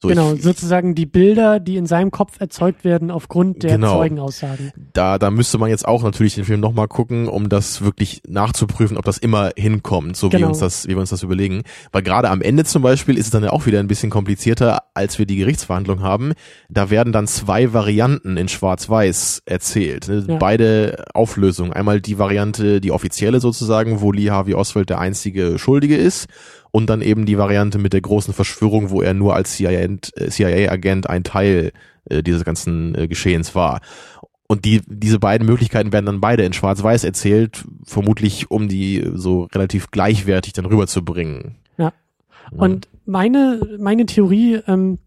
[0.09, 3.99] So, genau, ich, sozusagen die Bilder, die in seinem Kopf erzeugt werden aufgrund der Genau.
[3.99, 4.73] Zeugenaussagen.
[4.93, 8.97] da, da müsste man jetzt auch natürlich den Film nochmal gucken, um das wirklich nachzuprüfen,
[8.97, 10.47] ob das immer hinkommt, so wie Genau.
[10.47, 11.63] wir uns das, wie wir uns das überlegen.
[11.93, 14.83] Weil gerade am Ende zum Beispiel ist es dann ja auch wieder ein bisschen komplizierter,
[14.95, 16.33] als wir die Gerichtsverhandlung haben.
[16.69, 20.09] Da werden dann zwei Varianten in Schwarz-Weiß erzählt.
[20.09, 20.25] ne?
[20.29, 20.37] Ja.
[20.37, 21.73] Beide Auflösungen.
[21.73, 26.27] Einmal die Variante, die offizielle sozusagen, wo Lee Harvey Oswald der einzige Schuldige ist.
[26.71, 30.73] Und dann eben die Variante mit der großen Verschwörung, wo er nur als CIA-Agent CIA
[31.09, 31.73] ein Teil
[32.09, 33.81] äh, dieses ganzen äh, Geschehens war.
[34.49, 39.49] Und die, diese beiden Möglichkeiten werden dann beide in Schwarz-Weiß erzählt, vermutlich um die so
[39.53, 41.57] relativ gleichwertig dann rüberzubringen.
[41.79, 41.93] Ja.
[42.53, 44.99] Und meine, meine Theorie ähm,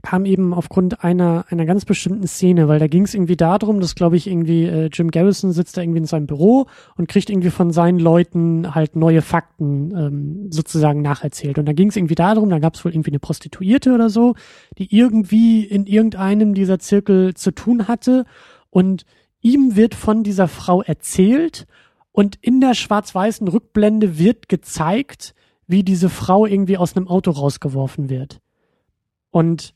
[0.00, 3.94] kam eben aufgrund einer, einer ganz bestimmten Szene, weil da ging es irgendwie darum, dass,
[3.94, 6.66] glaube ich, irgendwie äh, Jim Garrison sitzt da irgendwie in seinem Büro
[6.96, 11.58] und kriegt irgendwie von seinen Leuten halt neue Fakten ähm, sozusagen nacherzählt.
[11.58, 14.34] Und da ging es irgendwie darum, da gab es wohl irgendwie eine Prostituierte oder so,
[14.78, 18.24] die irgendwie in irgendeinem dieser Zirkel zu tun hatte
[18.70, 19.04] und
[19.42, 21.66] ihm wird von dieser Frau erzählt
[22.12, 25.34] und in der schwarz-weißen Rückblende wird gezeigt,
[25.66, 28.40] wie diese Frau irgendwie aus einem Auto rausgeworfen wird.
[29.30, 29.74] Und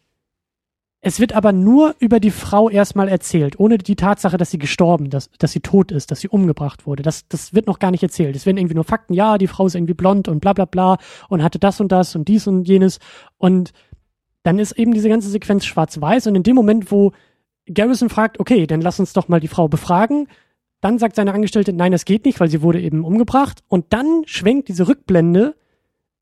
[1.01, 5.11] es wird aber nur über die Frau erstmal erzählt, ohne die Tatsache, dass sie gestorben,
[5.11, 7.03] dass, dass sie tot ist, dass sie umgebracht wurde.
[7.03, 8.34] Das, das wird noch gar nicht erzählt.
[8.34, 10.99] Es werden irgendwie nur Fakten, ja, die Frau ist irgendwie blond und bla bla bla
[11.28, 12.99] und hatte das und das und dies und jenes.
[13.38, 13.72] Und
[14.42, 17.12] dann ist eben diese ganze Sequenz schwarz-weiß und in dem Moment, wo
[17.72, 20.28] Garrison fragt, okay, dann lass uns doch mal die Frau befragen,
[20.80, 23.62] dann sagt seine Angestellte, nein, das geht nicht, weil sie wurde eben umgebracht.
[23.68, 25.57] Und dann schwenkt diese Rückblende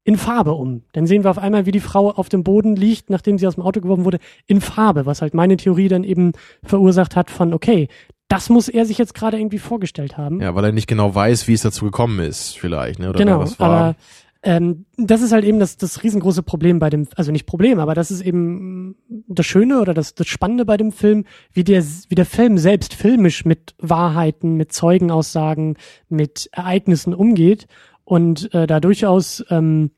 [0.04, 0.82] in Farbe um.
[0.92, 3.54] Dann sehen wir auf einmal, wie die Frau auf dem Boden liegt, nachdem sie aus
[3.54, 6.32] dem Auto geworfen wurde, in Farbe, was halt meine Theorie dann eben
[6.62, 7.88] verursacht hat von, okay,
[8.28, 10.40] das muss er sich jetzt gerade irgendwie vorgestellt haben.
[10.40, 13.10] Ja, weil er nicht genau weiß, wie es dazu gekommen ist, vielleicht, ne?
[13.10, 13.68] Oder genau, wer das war.
[13.68, 13.96] aber
[14.42, 17.94] ähm, das ist halt eben das, das riesengroße Problem bei dem, also nicht Problem, aber
[17.94, 22.14] das ist eben das Schöne oder das, das Spannende bei dem Film, wie der, wie
[22.14, 25.78] der Film selbst filmisch mit Wahrheiten, mit Zeugenaussagen,
[26.10, 27.66] mit Ereignissen umgeht
[28.04, 29.90] und äh, da durchaus, ähm,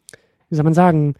[0.48, 1.14] wie soll man sagen,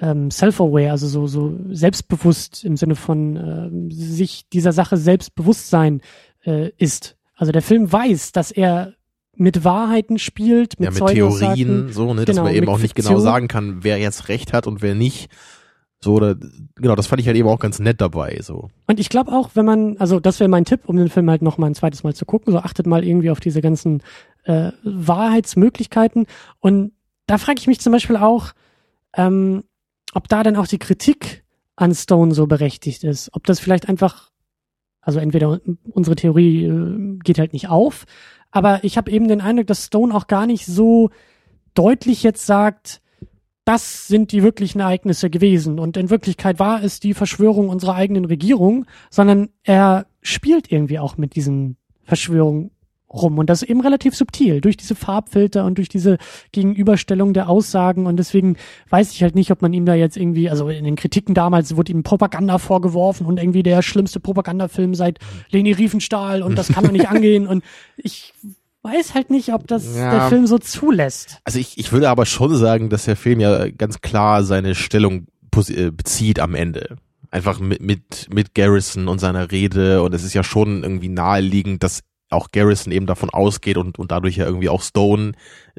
[0.00, 6.00] ähm, self-aware, also so, so selbstbewusst im Sinne von ähm, sich dieser Sache Selbstbewusstsein
[6.44, 7.16] äh, ist.
[7.34, 8.94] Also der Film weiß, dass er
[9.36, 11.14] mit Wahrheiten spielt, mit ja, mit.
[11.14, 13.24] Theorien, so, ne, dass Genau, man eben auch nicht genau Fiktion.
[13.24, 15.30] sagen kann, wer jetzt recht hat und wer nicht.
[16.02, 16.34] So, oder,
[16.76, 18.68] genau, das fand ich halt eben auch ganz nett dabei, so.
[18.86, 21.42] Und ich glaube auch, wenn man, also das wäre mein Tipp, um den Film halt
[21.42, 24.02] noch mal ein zweites Mal zu gucken, so achtet mal irgendwie auf diese ganzen
[24.50, 26.26] äh, Wahrheitsmöglichkeiten.
[26.58, 26.92] Und
[27.26, 28.52] da frage ich mich zum Beispiel auch,
[29.14, 29.62] ähm,
[30.12, 31.44] ob da dann auch die Kritik
[31.76, 33.30] an Stone so berechtigt ist.
[33.32, 34.30] Ob das vielleicht einfach,
[35.00, 35.60] also entweder
[35.92, 38.06] unsere Theorie äh, geht halt nicht auf,
[38.50, 41.10] aber ich habe eben den Eindruck, dass Stone auch gar nicht so
[41.74, 43.00] deutlich jetzt sagt,
[43.64, 45.78] das sind die wirklichen Ereignisse gewesen.
[45.78, 51.16] Und in Wirklichkeit war es die Verschwörung unserer eigenen Regierung, sondern er spielt irgendwie auch
[51.16, 52.72] mit diesen Verschwörungen
[53.12, 53.38] rum.
[53.38, 56.18] Und das eben relativ subtil, durch diese Farbfilter und durch diese
[56.52, 58.06] Gegenüberstellung der Aussagen.
[58.06, 58.56] Und deswegen
[58.90, 61.76] weiß ich halt nicht, ob man ihm da jetzt irgendwie, also in den Kritiken damals
[61.76, 65.18] wurde ihm Propaganda vorgeworfen und irgendwie der schlimmste Propagandafilm seit
[65.50, 67.46] Leni Riefenstahl und das kann man nicht angehen.
[67.46, 67.64] Und
[67.96, 68.32] ich
[68.82, 70.10] weiß halt nicht, ob das Ja.
[70.10, 71.38] der Film so zulässt.
[71.44, 75.26] Also ich, ich würde aber schon sagen, dass der Film ja ganz klar seine Stellung
[75.68, 76.96] äh, bezieht am Ende.
[77.32, 81.82] Einfach mit, mit, mit Garrison und seiner Rede und es ist ja schon irgendwie naheliegend,
[81.82, 82.00] dass
[82.30, 85.32] auch Garrison eben davon ausgeht und, und dadurch ja irgendwie auch Stone,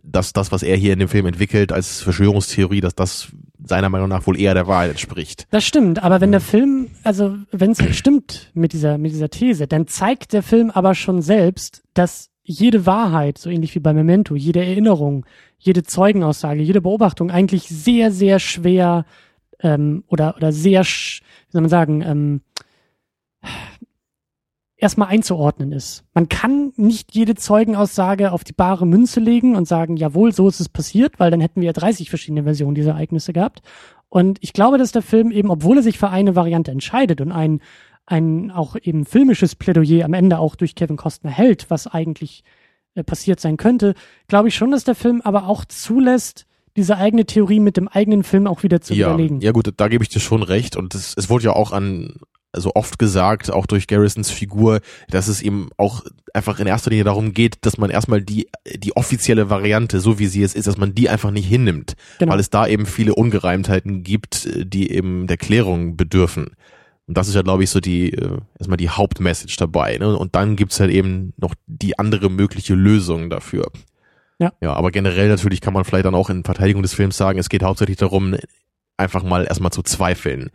[0.04, 3.30] dass das, was er hier in dem Film entwickelt als Verschwörungstheorie, dass das
[3.64, 5.48] seiner Meinung nach wohl eher der Wahrheit entspricht.
[5.52, 9.68] Das stimmt, aber wenn der Film, also wenn es stimmt mit dieser, mit dieser These,
[9.68, 14.36] dann zeigt der Film aber schon selbst, dass jede Wahrheit, so ähnlich wie bei Memento,
[14.36, 15.26] jede Erinnerung,
[15.58, 19.06] jede Zeugenaussage, jede Beobachtung eigentlich sehr, sehr schwer
[19.60, 22.42] ähm, oder, oder sehr, wie soll man sagen, ähm,
[24.82, 26.04] erstmal einzuordnen ist.
[26.14, 30.60] Man kann nicht jede Zeugenaussage auf die bare Münze legen und sagen, jawohl, so ist
[30.60, 33.62] es passiert, weil dann hätten wir ja 30 verschiedene Versionen dieser Ereignisse gehabt.
[34.10, 37.32] Und ich glaube, dass der Film eben, obwohl er sich für eine Variante entscheidet und
[37.32, 37.62] ein,
[38.08, 42.44] ein auch eben filmisches Plädoyer am Ende auch durch Kevin Costner hält, was eigentlich
[42.96, 43.94] äh, passiert sein könnte,
[44.28, 48.24] glaube ich schon, dass der Film aber auch zulässt, diese eigene Theorie mit dem eigenen
[48.24, 49.42] Film auch wieder zu ja, überlegen.
[49.42, 52.16] Ja gut, da gebe ich dir schon recht und es, es wurde ja auch an
[52.54, 57.06] also oft gesagt, auch durch Garrisons Figur, dass es eben auch einfach in erster Linie
[57.06, 60.78] darum geht, dass man erstmal die, die offizielle Variante, so wie sie es ist, dass
[60.78, 62.34] man die einfach nicht hinnimmt, genau.
[62.34, 66.52] weil es da eben viele Ungereimtheiten gibt, die eben der Klärung bedürfen.
[67.08, 69.98] Und das ist ja, glaube ich, so die, äh, erstmal die Hauptmessage dabei.
[69.98, 70.16] Ne?
[70.16, 73.70] Und dann gibt's halt eben noch die andere mögliche Lösung dafür.
[74.40, 74.54] Ja.
[74.62, 77.50] Ja, aber generell natürlich kann man vielleicht dann auch in Verteidigung des Films sagen, es
[77.50, 78.36] geht hauptsächlich darum,
[78.98, 80.52] einfach mal erstmal zu zweifeln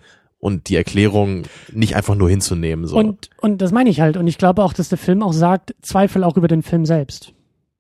[0.47, 1.43] und die Erklärung
[1.73, 2.87] nicht einfach nur hinzunehmen.
[2.87, 2.97] So.
[2.97, 4.17] Und, und das meine ich halt.
[4.17, 7.33] Und ich glaube auch, dass der Film auch sagt, Zweifel auch über den Film selbst.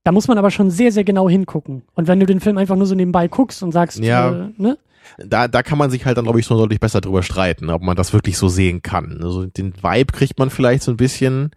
[0.03, 1.83] Da muss man aber schon sehr, sehr genau hingucken.
[1.95, 4.33] Und wenn du den Film einfach nur so nebenbei guckst und sagst, ja.
[4.33, 4.79] äh, ne?
[5.17, 7.83] Da, da kann man sich halt dann, glaube ich, so deutlich besser drüber streiten, ob
[7.83, 9.21] man das wirklich so sehen kann.
[9.23, 11.53] Also den Vibe kriegt man vielleicht so ein bisschen,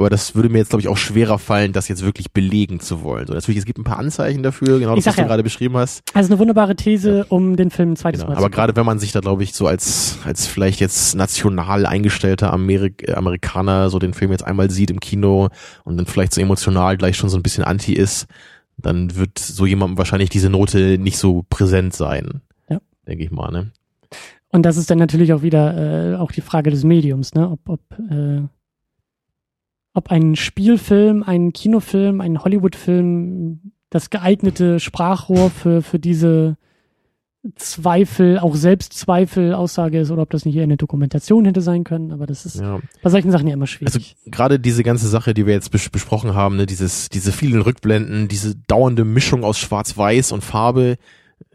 [0.00, 3.02] aber das würde mir jetzt, glaube ich, auch schwerer fallen, das jetzt wirklich belegen zu
[3.02, 3.26] wollen.
[3.26, 5.76] So, natürlich, es gibt ein paar Anzeichen dafür, genau das, was ja, du gerade beschrieben
[5.76, 6.02] hast.
[6.14, 7.24] Also eine wunderbare These, ja.
[7.28, 8.32] um den Film ein zweites genau.
[8.32, 11.84] Mal Aber gerade wenn man sich da, glaube ich, so als, als vielleicht jetzt national
[11.84, 15.50] eingestellter Amerik Amerikaner so den Film jetzt einmal sieht im Kino
[15.84, 18.26] und dann vielleicht so emotional gleich schon so ein bisschen anti ist,
[18.78, 22.40] dann wird so jemandem wahrscheinlich diese Note nicht so präsent sein.
[22.70, 22.78] Ja.
[23.06, 23.70] Denke ich mal, ne?
[24.48, 27.50] Und das ist dann natürlich auch wieder äh, auch die Frage des Mediums, ne?
[27.50, 27.80] Ob, ob
[28.10, 28.44] äh
[29.94, 36.56] ob ein Spielfilm, ein Kinofilm, ein Hollywoodfilm das geeignete Sprachrohr für, für diese
[37.56, 42.12] Zweifel, auch Selbstzweifel, Aussage ist oder ob das nicht eher eine Dokumentation hätte sein können,
[42.12, 42.78] aber das ist ja.
[43.02, 43.94] bei solchen Sachen ja immer schwierig.
[43.94, 47.62] Also gerade diese ganze Sache, die wir jetzt bes besprochen haben, ne, dieses, diese vielen
[47.62, 50.98] Rückblenden, diese dauernde Mischung aus Schwarz-Weiß und Farbe,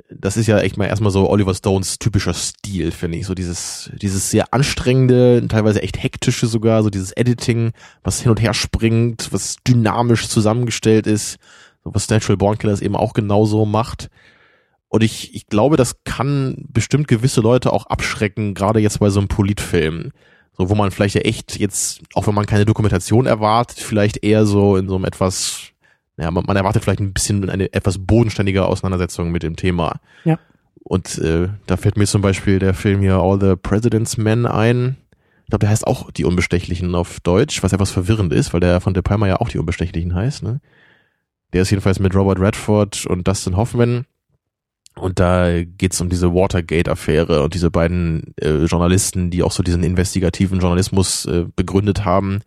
[0.10, 3.26] das ist ja echt mal erstmal so Oliver Stones typischer Stil, finde ich.
[3.26, 7.72] So dieses, dieses sehr anstrengende, teilweise echt hektische sogar, so dieses Editing,
[8.04, 11.38] was hin und her springt, was dynamisch zusammengestellt ist,
[11.84, 14.10] was Natural Born Killers eben auch genauso macht.
[14.88, 19.20] Und ich, ich glaube, das kann bestimmt gewisse Leute auch abschrecken, gerade jetzt bei so
[19.20, 20.12] einem Politfilm.
[20.58, 24.46] So, wo man vielleicht ja echt jetzt, auch wenn man keine Dokumentation erwartet, vielleicht eher
[24.46, 25.74] so in so einem etwas
[26.18, 30.00] ja, man, man erwartet vielleicht ein bisschen eine etwas bodenständige Auseinandersetzung mit dem Thema.
[30.24, 30.40] Ja.
[30.84, 34.98] Und äh, da fällt mir zum Beispiel der Film hier All the President's Men ein.
[35.44, 38.82] Ich glaube, der heißt auch Die Unbestechlichen auf Deutsch, was etwas verwirrend ist, weil der
[38.82, 40.44] von De Palma ja auch Die Unbestechlichen heißt.
[40.44, 40.62] Ne?
[41.54, 44.06] Der ist jedenfalls mit Robert Redford und Dustin Hoffman.
[44.96, 49.84] Und da geht's um diese Watergate-Affäre und diese beiden äh, Journalisten, die auch so diesen
[49.84, 52.42] investigativen Journalismus äh, begründet haben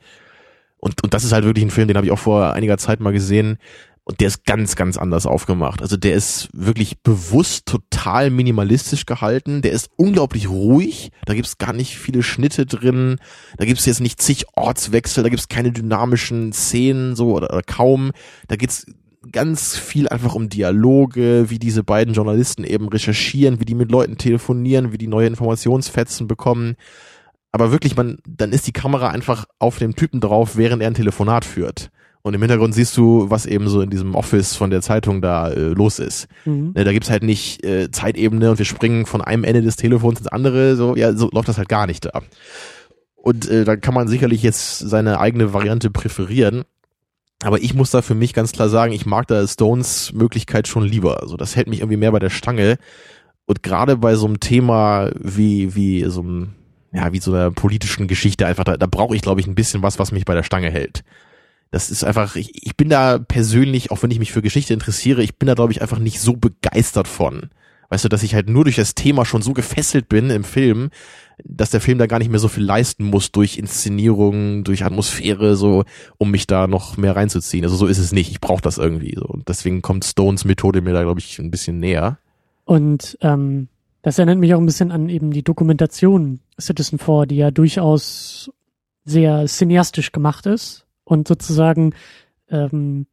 [0.79, 3.01] und, und das ist halt wirklich ein Film, den habe ich auch vor einiger Zeit
[3.01, 3.59] mal gesehen.
[4.05, 5.83] Und der ist ganz, ganz anders aufgemacht.
[5.83, 9.61] Also der ist wirklich bewusst total minimalistisch gehalten.
[9.61, 11.11] Der ist unglaublich ruhig.
[11.27, 13.19] Da gibt's gar nicht viele Schnitte drin.
[13.59, 15.25] Da gibt's jetzt nicht zig Ortswechsel.
[15.25, 18.13] Da gibt's keine dynamischen Szenen so oder, oder kaum.
[18.47, 18.87] Da geht's
[19.31, 24.17] ganz viel einfach um Dialoge, wie diese beiden Journalisten eben recherchieren, wie die mit Leuten
[24.17, 26.77] telefonieren, wie die neue Informationsfetzen bekommen
[27.53, 30.95] aber wirklich, man, dann ist die Kamera einfach auf dem Typen drauf, während er ein
[30.95, 31.91] Telefonat führt.
[32.23, 35.49] Und im Hintergrund siehst du, was eben so in diesem Office von der Zeitung da
[35.49, 36.29] äh, los ist.
[36.45, 36.73] Mhm.
[36.75, 40.19] Ne, da gibt's halt nicht äh, Zeitebene und wir springen von einem Ende des Telefons
[40.19, 40.77] ins andere.
[40.77, 42.21] So, ja, so läuft das halt gar nicht da.
[43.17, 46.65] Und äh, da kann man sicherlich jetzt seine eigene Variante präferieren.
[47.43, 50.83] Aber ich muss da für mich ganz klar sagen, ich mag da Stones Möglichkeit schon
[50.83, 51.23] lieber.
[51.23, 52.79] Also das hält mich irgendwie mehr bei der Stange.
[53.47, 56.55] Und gerade bei so einem Thema wie, wie so einem
[56.93, 59.83] ja, wie so einer politischen Geschichte einfach, da, da brauche ich, glaube ich, ein bisschen
[59.83, 61.05] was, was mich bei der Stange hält.
[61.71, 65.23] Das ist einfach, ich, ich bin da persönlich, auch wenn ich mich für Geschichte interessiere,
[65.23, 67.51] ich bin da, glaube ich, einfach nicht so begeistert von.
[67.91, 70.91] Weißt du, dass ich halt nur durch das Thema schon so gefesselt bin im Film,
[71.45, 75.57] dass der Film da gar nicht mehr so viel leisten muss durch Inszenierung, durch Atmosphäre,
[75.57, 75.85] so,
[76.19, 77.65] um mich da noch mehr reinzuziehen.
[77.65, 78.31] Also so ist es nicht.
[78.31, 79.15] Ich brauche das irgendwie.
[79.15, 79.25] So.
[79.25, 82.19] Und deswegen kommt Stones Methode mir da, glaube ich, ein bisschen näher.
[82.65, 83.69] Und ähm,
[84.09, 88.51] das erinnert mich auch ein bisschen an eben die Dokumentation Citizen 4, die ja durchaus
[89.05, 91.93] sehr cineastisch gemacht ist und sozusagen
[92.49, 93.07] ähm,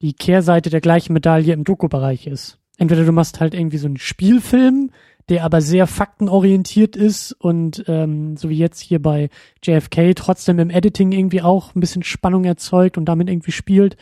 [0.00, 2.60] die Kehrseite der gleichen Medaille im Doku-Bereich ist.
[2.78, 4.92] Entweder du machst halt irgendwie so einen Spielfilm,
[5.28, 9.30] der aber sehr faktenorientiert ist und ähm, so wie jetzt hier bei
[9.64, 13.96] JFK trotzdem im Editing irgendwie auch ein bisschen Spannung erzeugt und damit irgendwie spielt.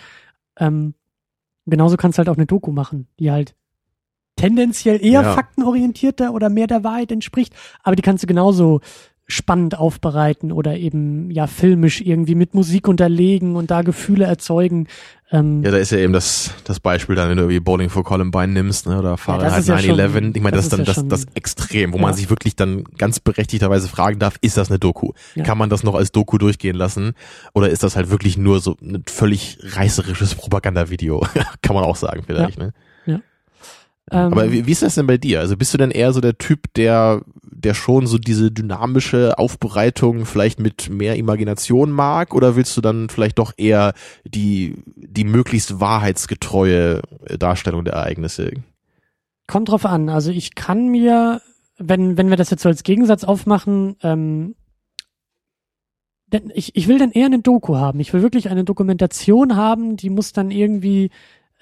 [0.59, 0.93] Ähm,
[1.65, 3.55] genauso kannst du halt auch eine Doku machen, die halt
[4.37, 5.35] tendenziell eher ja.
[5.35, 8.81] faktenorientierter oder mehr der Wahrheit entspricht, aber die kannst du genauso
[9.27, 14.87] spannend aufbereiten oder eben ja filmisch irgendwie mit Musik unterlegen und da Gefühle erzeugen.
[15.33, 18.05] Ähm, Ja, da ist ja eben das, das Beispiel dann, wenn du irgendwie Bowling for
[18.05, 20.13] Columbine nimmst, ne, oder Fahrenheit ja 9-11.
[20.13, 22.03] schon- ich meine, das das ist dann ja das, schon- das Extrem, wo Ja.
[22.03, 25.13] man sich wirklich dann ganz berechtigterweise fragen darf, ist das eine Doku?
[25.37, 25.43] Ja.
[25.45, 27.13] Kann man das noch als Doku durchgehen lassen?
[27.55, 31.21] Oder ist das halt wirklich nur so ein völlig reißerisches Propagandavideo?
[31.63, 32.75] Kann man auch sagen vielleicht, ne?
[34.11, 35.41] Ähm, Aber wie, wie ist das denn bei dir?
[35.41, 40.27] Also bist du denn eher so der Typ, der, der schon so diese dynamische Aufbereitung
[40.27, 42.35] vielleicht mit mehr Imagination mag?
[42.35, 43.95] Oder willst du dann vielleicht doch eher
[44.25, 48.51] die, die möglichst wahrheitsgetreue äh, Darstellung der Ereignisse?
[49.47, 50.11] Kommt drauf an.
[50.11, 51.41] Also ich kann mir,
[51.79, 54.55] wenn, wenn wir das jetzt so als Gegensatz aufmachen, ähm,
[56.27, 58.01] denn ich, ich will dann eher eine Doku haben.
[58.01, 61.11] Ich will wirklich eine Dokumentation haben, die muss dann irgendwie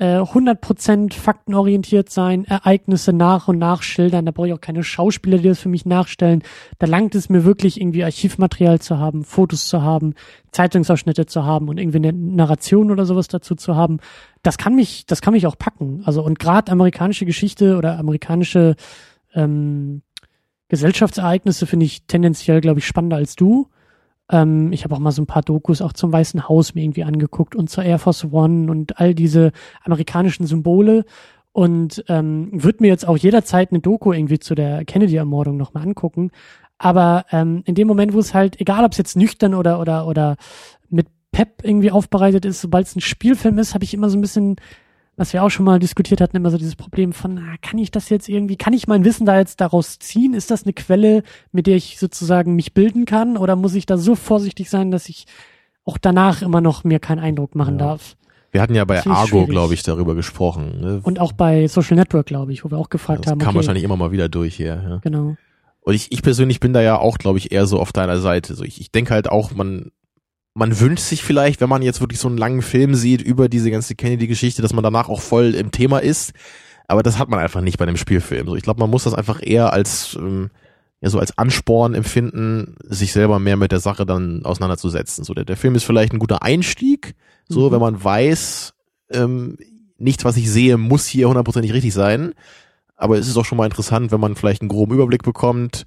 [0.02, 4.26] äh, 100% faktenorientiert sein, Ereignisse nach und nach schildern.
[4.26, 6.42] Da brauche ich auch keine Schauspieler, die das für mich nachstellen.
[6.80, 10.14] Da langt es mir wirklich irgendwie Archivmaterial zu haben, Fotos zu haben,
[10.50, 13.98] Zeitungsausschnitte zu haben und irgendwie eine Narration oder sowas dazu zu haben.
[14.42, 16.02] Das kann mich, das kann mich auch packen.
[16.04, 18.74] Also und gerade amerikanische Geschichte oder amerikanische
[19.34, 20.02] ähm,
[20.66, 23.68] Gesellschaftsereignisse finde ich tendenziell, glaube ich, spannender als du.
[24.32, 27.04] Ähm, ich habe auch mal so ein paar Dokus auch zum Weißen Haus mir irgendwie
[27.04, 29.52] angeguckt und zur Air Force One und all diese
[29.84, 31.04] amerikanischen Symbole
[31.52, 36.30] und ähm, würde mir jetzt auch jederzeit eine Doku irgendwie zu der Kennedy-Ermordung nochmal angucken.
[36.78, 40.06] Aber ähm, in dem Moment, wo es halt, egal ob es jetzt nüchtern oder oder
[40.06, 40.36] oder
[40.88, 44.22] mit Pep irgendwie aufbereitet ist, sobald es ein Spielfilm ist, habe ich immer so ein
[44.22, 44.56] bisschen,
[45.16, 47.90] was wir auch schon mal diskutiert hatten, immer so dieses Problem von, na, kann ich
[47.90, 50.34] das jetzt irgendwie, kann ich mein Wissen da jetzt daraus ziehen?
[50.34, 53.36] Ist das eine Quelle, mit der ich sozusagen mich bilden kann?
[53.36, 55.26] Oder muss ich da so vorsichtig sein, dass ich
[55.84, 57.86] auch danach immer noch mir keinen Eindruck machen Ja.
[57.86, 58.16] darf?
[58.52, 60.80] Wir hatten ja bei Argo, glaube ich, darüber gesprochen.
[60.80, 61.00] Ne?
[61.02, 63.38] Und auch bei Social Network, glaube ich, wo wir auch gefragt das haben.
[63.38, 64.82] kam okay, wahrscheinlich immer mal wieder durch hier.
[64.88, 64.96] Ja.
[64.98, 65.36] Genau.
[65.80, 68.54] Und ich, ich persönlich bin da ja auch, glaube ich, eher so auf deiner Seite.
[68.54, 69.90] So ich, ich denke halt auch, man,
[70.54, 73.70] man wünscht sich vielleicht, wenn man jetzt wirklich so einen langen Film sieht über diese
[73.70, 76.32] ganze Kennedy-Geschichte, dass man danach auch voll im Thema ist.
[76.88, 78.46] Aber das hat man einfach nicht bei einem Spielfilm.
[78.48, 80.50] So, ich glaube, man muss das einfach eher als, ähm,
[81.00, 85.24] ja, so als Ansporn empfinden, sich selber mehr mit der Sache dann auseinanderzusetzen.
[85.24, 87.14] So, der, der Film ist vielleicht ein guter Einstieg,
[87.48, 87.72] so, Mhm.
[87.72, 88.74] wenn man weiß,
[89.10, 89.56] ähm,
[89.96, 92.34] nichts, was ich sehe, muss hier hundertprozentig richtig sein.
[92.96, 95.84] Aber es ist auch schon mal interessant, wenn man vielleicht einen groben Überblick bekommt,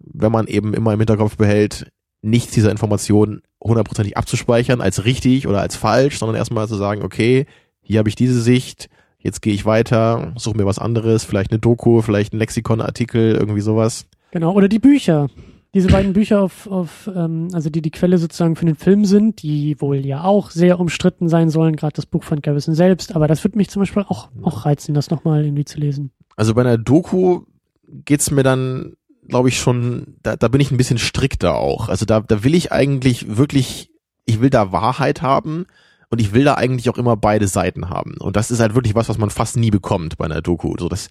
[0.00, 1.90] wenn man eben immer im Hinterkopf behält,
[2.22, 7.46] nichts dieser Informationen hundertprozentig abzuspeichern als richtig oder als falsch, sondern erstmal zu sagen, okay,
[7.82, 8.88] hier habe ich diese Sicht,
[9.18, 13.60] jetzt gehe ich weiter, suche mir was anderes, vielleicht eine Doku, vielleicht ein Lexikonartikel, irgendwie
[13.60, 14.06] sowas.
[14.30, 15.28] Genau, oder die Bücher.
[15.74, 19.42] Diese beiden Bücher auf, auf ähm, also die die Quelle sozusagen für den Film sind,
[19.42, 23.28] die wohl ja auch sehr umstritten sein sollen, gerade das Buch von Garrison selbst, aber
[23.28, 26.10] das würde mich zum Beispiel auch, auch reizen, das nochmal irgendwie zu lesen.
[26.36, 27.42] Also bei einer Doku
[27.86, 28.94] geht's mir dann,
[29.28, 31.88] glaube ich, schon, da, da bin ich ein bisschen strikter auch.
[31.88, 33.90] Also da, da will ich eigentlich wirklich,
[34.24, 35.66] ich will da Wahrheit haben
[36.10, 38.16] und ich will da eigentlich auch immer beide Seiten haben.
[38.18, 40.74] Und das ist halt wirklich was, was man fast nie bekommt bei einer Doku.
[40.78, 41.10] So das,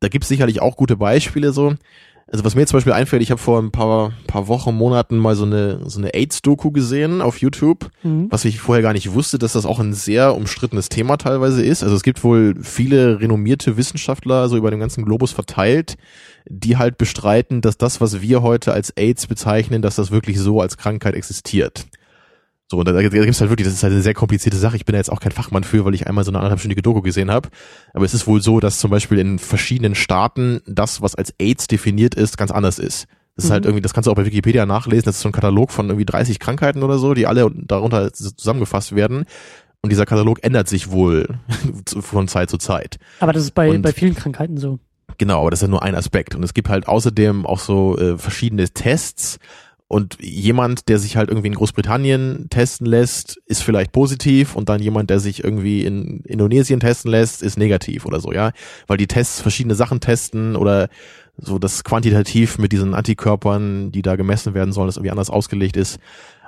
[0.00, 1.74] da gibt's sicherlich auch gute Beispiele so.
[2.26, 5.18] Also was mir jetzt zum Beispiel einfällt, ich habe vor ein paar, paar Wochen, Monaten
[5.18, 8.26] mal so eine, so eine AIDS-Doku gesehen auf YouTube Mhm.
[8.30, 11.82] was ich vorher gar nicht wusste, dass das auch ein sehr umstrittenes Thema teilweise ist.
[11.82, 15.96] Also es gibt wohl viele renommierte Wissenschaftler so über den ganzen Globus verteilt,
[16.46, 20.60] die halt bestreiten, dass das, was wir heute als AIDS bezeichnen, dass das wirklich so
[20.60, 21.86] als Krankheit existiert.
[22.70, 24.76] So, und da, da gibt's halt wirklich, das ist halt eine sehr komplizierte Sache.
[24.76, 27.02] Ich bin da jetzt auch kein Fachmann für, weil ich einmal so eine anderthalbstündige Doku
[27.02, 27.50] gesehen habe.
[27.92, 31.66] Aber es ist wohl so, dass zum Beispiel in verschiedenen Staaten das, was als AIDS
[31.66, 33.06] definiert ist, ganz anders ist.
[33.36, 33.68] Das ist halt Mhm.
[33.70, 35.04] irgendwie, das kannst du auch bei Wikipedia nachlesen.
[35.04, 38.94] Das ist so ein Katalog von irgendwie 30 Krankheiten oder so, die alle darunter zusammengefasst
[38.94, 39.24] werden.
[39.82, 41.38] Und dieser Katalog ändert sich wohl
[42.00, 42.96] von Zeit zu Zeit.
[43.20, 44.78] Aber das ist bei, Und- bei vielen Krankheiten so.
[45.18, 46.34] Genau, aber das ist ja nur ein Aspekt.
[46.34, 49.38] Und es gibt halt außerdem auch so äh, verschiedene Tests.
[49.86, 54.80] Und jemand, der sich halt irgendwie in Großbritannien testen lässt, ist vielleicht positiv und dann
[54.80, 58.52] jemand, der sich irgendwie in Indonesien testen lässt, ist negativ oder so, ja.
[58.86, 60.88] Weil die Tests verschiedene Sachen testen oder
[61.36, 65.76] so das quantitativ mit diesen Antikörpern, die da gemessen werden sollen, das irgendwie anders ausgelegt
[65.76, 65.98] ist.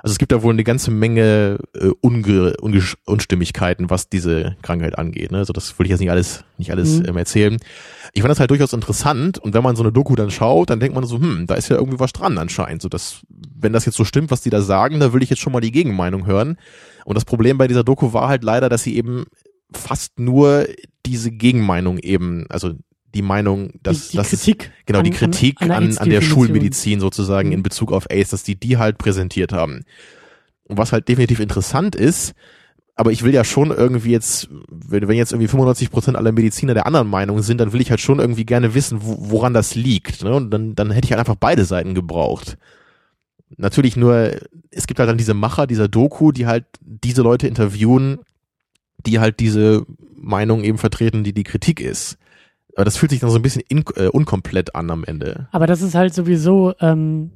[0.03, 4.97] Also es gibt da wohl eine ganze Menge äh, Unge Unge Unstimmigkeiten, was diese Krankheit
[4.97, 5.31] angeht.
[5.31, 5.39] Ne?
[5.39, 7.05] Also das will ich jetzt nicht alles, nicht alles Mhm.
[7.07, 7.57] ähm, erzählen.
[8.13, 10.79] Ich fand das halt durchaus interessant und wenn man so eine Doku dann schaut, dann
[10.79, 12.81] denkt man so, hm, da ist ja irgendwie was dran anscheinend.
[12.81, 15.39] So dass, wenn das jetzt so stimmt, was die da sagen, da will ich jetzt
[15.41, 16.57] schon mal die Gegenmeinung hören.
[17.05, 19.25] Und das Problem bei dieser Doku war halt leider, dass sie eben
[19.71, 20.67] fast nur
[21.05, 22.73] diese Gegenmeinung eben, also
[23.15, 24.71] die Meinung, dass die, die dass es- Kritik.
[24.85, 26.21] Genau, die an- Kritik an, an, an, der.
[26.21, 27.53] Schulmedizin sozusagen Mhm.
[27.55, 29.83] in Bezug auf AIDS, dass die die halt präsentiert haben.
[30.65, 32.33] Und was halt definitiv interessant ist,
[32.95, 36.73] aber ich will ja schon irgendwie jetzt, wenn, wenn jetzt irgendwie 95 Prozent aller Mediziner
[36.73, 39.75] der anderen Meinung sind, dann will ich halt schon irgendwie gerne wissen, wo, woran das
[39.75, 40.23] liegt.
[40.23, 40.33] Ne?
[40.33, 42.57] Und dann, dann hätte ich halt einfach beide Seiten gebraucht.
[43.55, 44.31] Natürlich nur,
[44.71, 48.17] es gibt halt dann diese Macher dieser Doku, die halt diese Leute interviewen,
[49.05, 49.85] die halt diese
[50.15, 52.17] Meinung eben vertreten, die die Kritik ist.
[52.77, 55.47] Aber das fühlt sich dann so ein bisschen in, äh, unkomplett an am Ende.
[55.51, 57.31] Aber das ist halt sowieso, ähm,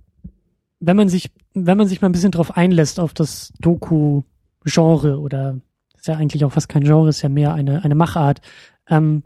[0.80, 5.60] wenn man sich, wenn man sich mal ein bisschen drauf einlässt auf das Doku-Genre oder
[5.98, 8.42] ist ja eigentlich auch fast kein Genre, ist ja mehr eine, eine Machart,
[8.88, 9.24] ähm,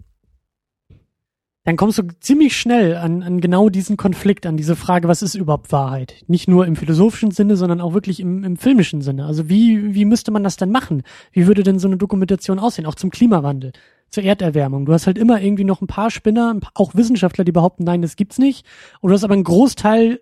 [1.65, 5.35] dann kommst du ziemlich schnell an, an genau diesen Konflikt, an diese Frage, was ist
[5.35, 6.23] überhaupt Wahrheit?
[6.27, 9.25] Nicht nur im philosophischen Sinne, sondern auch wirklich im, im filmischen Sinne.
[9.25, 11.03] Also wie, wie müsste man das denn machen?
[11.33, 12.85] Wie würde denn so eine Dokumentation aussehen?
[12.85, 13.73] Auch zum Klimawandel,
[14.09, 14.85] zur Erderwärmung.
[14.85, 18.15] Du hast halt immer irgendwie noch ein paar Spinner, auch Wissenschaftler, die behaupten, nein, das
[18.15, 18.65] gibt's nicht.
[19.01, 20.21] Und du hast aber einen Großteil,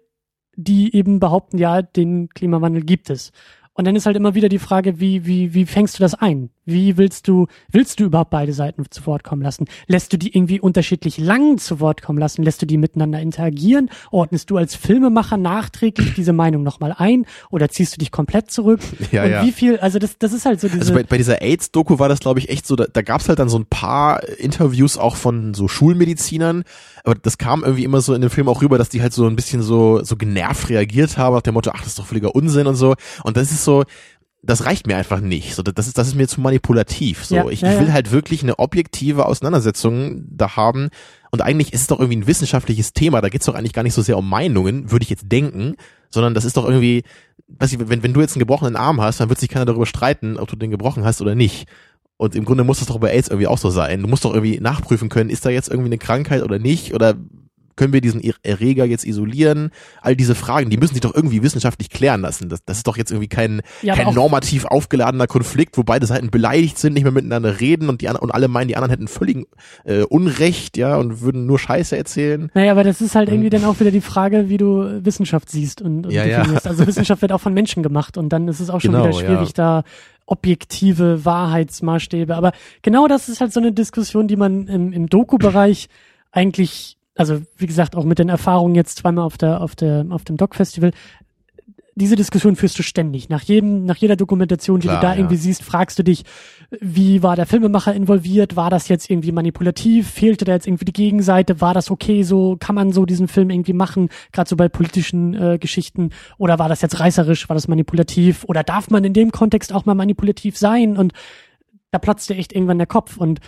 [0.55, 3.31] die eben behaupten, ja, den Klimawandel gibt es.
[3.73, 6.49] Und dann ist halt immer wieder die Frage, wie, wie, wie fängst du das ein?
[6.65, 9.65] Wie willst du, willst du überhaupt beide Seiten zu Wort kommen lassen?
[9.87, 12.43] Lässt du die irgendwie unterschiedlich lang zu Wort kommen lassen?
[12.43, 13.89] Lässt du die miteinander interagieren?
[14.11, 17.25] Ordnest du als Filmemacher nachträglich diese Meinung nochmal ein?
[17.51, 18.79] Oder ziehst du dich komplett zurück?
[19.11, 19.43] Ja, Und ja.
[19.43, 20.79] wie viel, also das, das ist halt so diese.
[20.79, 23.29] Also bei, bei dieser AIDS-Doku war das, glaube ich, echt so, da, da gab es
[23.29, 26.63] halt dann so ein paar Interviews auch von so Schulmedizinern,
[27.03, 29.27] aber das kam irgendwie immer so in dem Film auch rüber, dass die halt so
[29.27, 32.33] ein bisschen so, so genervt reagiert haben, nach dem Motto, ach, das ist doch völliger
[32.33, 32.95] Unsinn und so.
[33.23, 33.83] Und das ist so,
[34.45, 35.55] das reicht mir einfach nicht.
[35.55, 37.23] So, das ist, das ist mir zu manipulativ.
[37.25, 37.93] So, Ja, ich, ja, ich will ja.
[37.93, 40.89] halt wirklich eine objektive Auseinandersetzung da haben.
[41.31, 43.21] Und eigentlich ist es doch irgendwie ein wissenschaftliches Thema.
[43.21, 45.75] Da geht's doch eigentlich gar nicht so sehr um Meinungen, würde ich jetzt denken,
[46.09, 47.03] sondern das ist doch irgendwie,
[47.47, 49.85] weiß ich, wenn, wenn du jetzt einen gebrochenen Arm hast, dann wird sich keiner darüber
[49.85, 51.67] streiten, ob du den gebrochen hast oder nicht.
[52.17, 54.01] Und im Grunde muss das doch bei AIDS irgendwie auch so sein.
[54.01, 56.93] Du musst doch irgendwie nachprüfen können, ist da jetzt irgendwie eine Krankheit oder nicht?
[56.93, 57.15] Oder
[57.75, 59.71] können wir diesen Er- Erreger jetzt isolieren?
[60.01, 62.49] All diese Fragen, die müssen sich doch irgendwie wissenschaftlich klären lassen.
[62.49, 66.29] Das, das ist doch jetzt irgendwie kein, Ja, kein normativ aufgeladener Konflikt, wo beide Seiten
[66.31, 69.47] beleidigt sind, nicht mehr miteinander reden und die und alle meinen, die anderen hätten völlig
[69.85, 72.51] äh, Unrecht, ja, und würden nur Scheiße erzählen.
[72.53, 75.81] Naja, aber das ist halt irgendwie dann auch wieder die Frage, wie du Wissenschaft siehst
[75.81, 76.39] und, und Ja, ja.
[76.39, 76.67] definierst.
[76.67, 79.13] Also Wissenschaft wird auch von Menschen gemacht und dann ist es auch schon Genau, wieder
[79.19, 79.83] schwierig, da
[80.25, 82.35] objektive Wahrheitsmaßstäbe.
[82.35, 82.51] Aber
[82.81, 85.87] genau das ist halt so eine Diskussion, die man im, im Doku-Bereich
[86.31, 90.23] eigentlich, also wie gesagt, auch mit den Erfahrungen jetzt zweimal auf der, auf der, auf
[90.23, 90.91] dem Doc-Festival,
[91.95, 93.29] diese Diskussion führst du ständig.
[93.29, 95.19] Nach jedem, nach jeder Dokumentation, die Klar, du da ja.
[95.19, 96.23] irgendwie siehst, fragst du dich,
[96.79, 98.55] wie war der Filmemacher involviert?
[98.55, 100.09] War das jetzt irgendwie manipulativ?
[100.09, 101.61] Fehlte da jetzt irgendwie die Gegenseite?
[101.61, 102.57] War das okay so?
[102.59, 104.09] Kann man so diesen Film irgendwie machen?
[104.31, 106.09] Gerade so bei politischen äh, Geschichten.
[106.39, 107.47] Oder war das jetzt reißerisch?
[107.47, 108.43] War das manipulativ?
[108.45, 110.97] Oder darf man in dem Kontext auch mal manipulativ sein?
[110.97, 111.13] Und
[111.91, 113.17] da platzt dir echt irgendwann der Kopf.
[113.17, 113.39] Und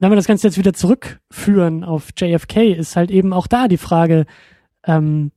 [0.00, 3.76] wenn wir das Ganze jetzt wieder zurückführen auf JFK, ist halt eben auch da die
[3.76, 4.26] Frage,
[4.84, 5.30] ähm,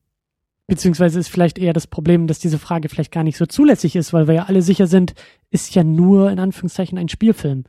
[0.68, 4.14] beziehungsweise ist vielleicht eher das Problem, dass diese Frage vielleicht gar nicht so zulässig ist,
[4.14, 5.14] weil wir ja alle sicher sind,
[5.52, 7.66] ist ja nur in Anführungszeichen ein Spielfilm.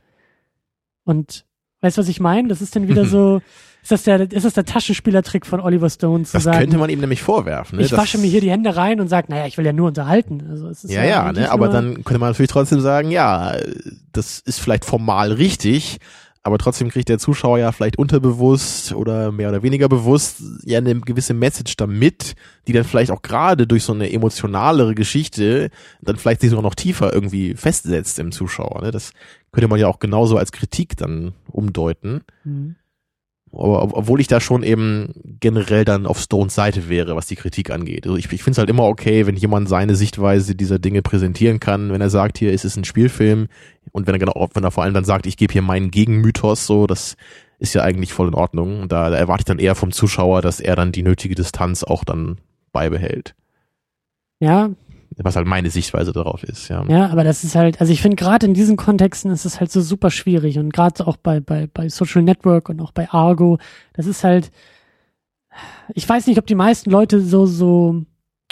[1.03, 1.45] Und
[1.81, 2.47] weißt du, was ich meine?
[2.47, 3.41] Das ist dann wieder so,
[3.83, 6.89] ist das der, ist das der Taschenspielertrick von Oliver Stone zu Das sagen, könnte man
[6.89, 7.77] ihm nämlich vorwerfen.
[7.77, 7.83] Ne?
[7.83, 9.89] ich Das- wasche mir hier die Hände rein und sage, naja, ich will ja nur
[9.89, 10.47] unterhalten.
[10.49, 11.51] Also es ist Ja, ja, eigentlich ne?
[11.51, 13.55] aber dann könnte man natürlich trotzdem sagen, ja,
[14.13, 15.99] das ist vielleicht formal richtig,
[16.45, 21.01] aber trotzdem kriegt der Zuschauer ja vielleicht unterbewusst oder mehr oder weniger bewusst ja eine
[21.01, 22.35] gewisse Message da mit,
[22.67, 25.71] die dann vielleicht auch gerade durch so eine emotionalere Geschichte
[26.03, 28.83] dann vielleicht sich sogar noch tiefer irgendwie festsetzt im Zuschauer.
[28.83, 28.91] Ne?
[28.91, 29.11] Das
[29.51, 32.21] könnte man ja auch genauso als Kritik dann umdeuten.
[32.43, 32.75] Mhm.
[33.55, 38.05] Obwohl ich da schon eben generell dann auf Stones Seite wäre, was die Kritik angeht.
[38.05, 41.59] Also ich, ich finde es halt immer okay, wenn jemand seine Sichtweise dieser Dinge präsentieren
[41.59, 43.47] kann, wenn er sagt, hier ist es ein Spielfilm
[43.91, 46.65] und wenn er genau, wenn er vor allem dann sagt, ich gebe hier meinen Gegenmythos,
[46.65, 47.15] so, das
[47.59, 48.81] ist ja eigentlich voll in Ordnung.
[48.81, 51.83] Und da, da erwarte ich dann eher vom Zuschauer, dass er dann die nötige Distanz
[51.83, 52.39] auch dann
[52.71, 53.35] beibehält.
[54.39, 54.71] Ja,
[55.17, 56.83] Was halt meine Sichtweise darauf ist, ja.
[56.87, 59.71] Ja, aber das ist halt, also ich finde gerade in diesen Kontexten ist es halt
[59.71, 63.57] so super schwierig und gerade auch bei, bei, bei Social Network und auch bei Argo,
[63.93, 64.51] das ist halt,
[65.93, 68.03] ich weiß nicht, ob die meisten Leute so, so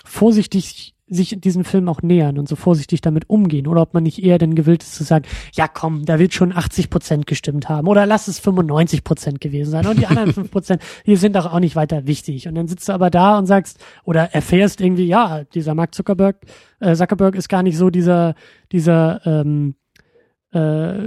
[0.05, 3.67] vorsichtig sich diesen Film auch nähern und so vorsichtig damit umgehen?
[3.67, 6.55] Oder ob man nicht eher denn gewillt ist zu sagen, ja komm, da wird schon
[6.55, 10.51] 80 Prozent gestimmt haben oder lass es 95 Prozent gewesen sein und die anderen 5
[10.51, 12.47] Prozent, die sind doch auch nicht weiter wichtig.
[12.47, 16.37] Und dann sitzt du aber da und sagst oder erfährst irgendwie, ja, dieser Mark Zuckerberg,
[16.79, 18.35] äh, Zuckerberg ist gar nicht so dieser,
[18.71, 19.75] dieser ähm,
[20.53, 20.99] äh,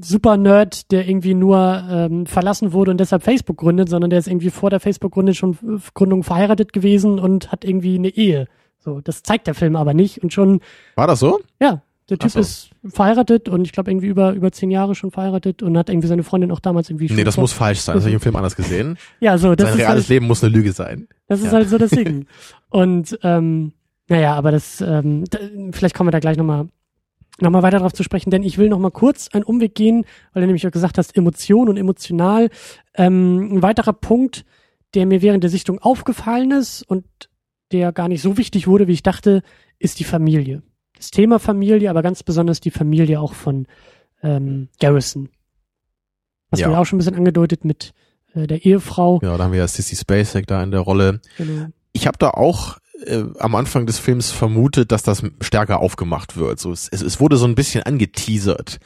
[0.00, 4.50] Super-Nerd, der irgendwie nur ähm, verlassen wurde und deshalb Facebook gründet, sondern der ist irgendwie
[4.50, 8.46] vor der Facebook-Gründung schon Gründung verheiratet gewesen und hat irgendwie eine Ehe.
[8.78, 10.60] So, das zeigt der Film aber nicht und schon,
[10.94, 11.40] War das so?
[11.60, 12.40] ja, der Typ so.
[12.40, 16.08] ist verheiratet und ich glaube irgendwie über über zehn Jahre schon verheiratet und hat irgendwie
[16.08, 17.94] seine Freundin auch damals irgendwie schon Nee, das vor- muss falsch sein.
[17.94, 18.96] Das habe ich im Film anders gesehen.
[19.20, 21.08] ja so das Sein ist reales halt, Leben muss eine Lüge sein.
[21.28, 21.52] das ist Ja.
[21.52, 22.26] halt so das Ding.
[22.70, 23.72] Und ähm,
[24.08, 25.38] naja, aber das, ähm, da,
[25.70, 26.66] vielleicht kommen wir da gleich nochmal
[27.42, 30.04] noch mal weiter darauf zu sprechen, denn ich will noch mal kurz einen Umweg gehen,
[30.32, 32.50] weil du nämlich auch gesagt hast, Emotion und emotional.
[32.94, 34.44] Ähm, ein weiterer Punkt,
[34.94, 37.04] der mir während der Sichtung aufgefallen ist und
[37.72, 39.42] der gar nicht so wichtig wurde, wie ich dachte,
[39.78, 40.62] ist die Familie.
[40.96, 43.66] das Thema Familie, aber ganz besonders die Familie auch von
[44.22, 45.28] ähm, Garrison.
[46.50, 46.68] Was Ja.
[46.68, 47.92] wir auch schon ein bisschen angedeutet mit
[48.34, 49.20] äh, der Ehefrau.
[49.22, 51.20] Ja, da haben wir ja Sissy Spacek da in der Rolle.
[51.38, 51.68] Genau.
[51.92, 56.58] Ich habe da auch äh, am Anfang des Films vermutet, dass das stärker aufgemacht wird.
[56.60, 58.78] So, es, es, es wurde so ein bisschen angeteasert.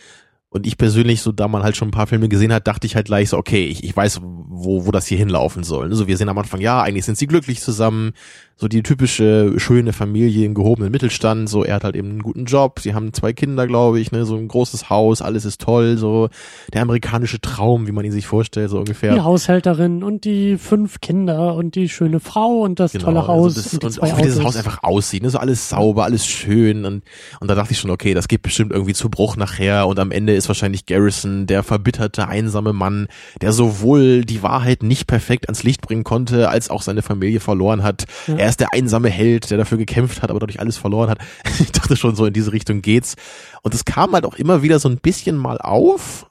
[0.54, 2.94] Und ich persönlich, so da man halt schon ein paar Filme gesehen hat, dachte ich
[2.94, 5.88] halt gleich so, okay, ich, ich weiß, wo, wo das hier hinlaufen soll.
[5.90, 8.12] Also wir sehen am Anfang, ja, eigentlich sind sie glücklich zusammen.
[8.56, 11.48] So die typische schöne Familie im gehobenen Mittelstand.
[11.48, 12.78] So er hat halt eben einen guten Job.
[12.78, 15.96] Sie haben zwei Kinder, glaube ich, ne, so ein großes Haus, alles ist toll.
[15.98, 16.28] So
[16.72, 19.12] der amerikanische Traum, wie man ihn sich vorstellt, so ungefähr.
[19.12, 23.60] Die Haushälterin und die fünf Kinder und die schöne Frau und das tolle Haus also
[23.60, 24.44] das, und und auch wie dieses.
[24.44, 25.30] Haus einfach aussieht, ne?
[25.30, 27.02] so alles sauber, alles schön und,
[27.40, 30.12] und da dachte ich schon, okay, das geht bestimmt irgendwie zu Bruch nachher und am
[30.12, 33.08] Ende ist wahrscheinlich Garrison der verbitterte, einsame Mann,
[33.40, 37.82] der sowohl die Wahrheit nicht perfekt ans Licht bringen konnte, als auch seine Familie verloren
[37.82, 38.04] hat.
[38.26, 38.36] Ja.
[38.36, 41.18] Er ist der einsame Held, der dafür gekämpft hat, aber dadurch alles verloren hat.
[41.64, 43.14] Ich dachte schon, so in diese Richtung geht's.
[43.62, 46.26] Und es kam halt auch immer wieder so ein bisschen mal auf,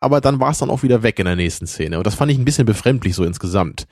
[0.00, 1.98] aber dann war es dann auch wieder weg in der nächsten Szene.
[1.98, 3.86] Und das fand ich ein bisschen befremdlich so insgesamt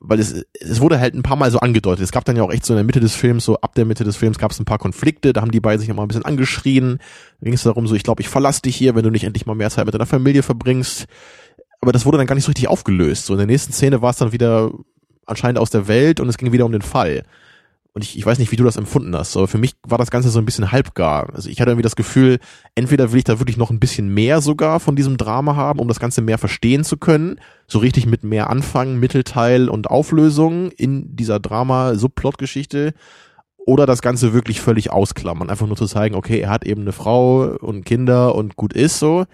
[0.00, 2.02] weil es, es wurde halt ein paar Mal so angedeutet.
[2.02, 3.84] Es gab dann ja auch echt so in der Mitte des Films, so ab der
[3.84, 6.08] Mitte des Films gab es ein paar Konflikte, da haben die beiden sich immer ein
[6.08, 6.98] bisschen angeschrien.
[7.40, 9.44] Da ging es darum, so ich glaube, ich verlasse dich hier, wenn du nicht endlich
[9.44, 11.06] mal mehr Zeit mit deiner Familie verbringst.
[11.82, 13.26] Aber das wurde dann gar nicht so richtig aufgelöst.
[13.26, 14.72] So in der nächsten Szene war es dann wieder
[15.26, 17.24] anscheinend aus der Welt und es ging wieder um den Fall.
[17.92, 19.36] Und ich, ich weiß nicht, wie du das empfunden hast.
[19.36, 21.28] Aber für mich war das Ganze so ein bisschen halbgar.
[21.34, 22.38] Also ich hatte irgendwie das Gefühl,
[22.76, 25.88] entweder will ich da wirklich noch ein bisschen mehr sogar von diesem Drama haben, um
[25.88, 27.40] das Ganze mehr verstehen zu können.
[27.66, 32.94] So richtig mit mehr Anfang, Mittelteil und Auflösung in dieser Drama-Subplot-Geschichte.
[33.56, 35.50] Oder das Ganze wirklich völlig ausklammern.
[35.50, 38.98] Einfach nur zu zeigen, okay, er hat eben eine Frau und Kinder und gut ist
[39.00, 39.26] so.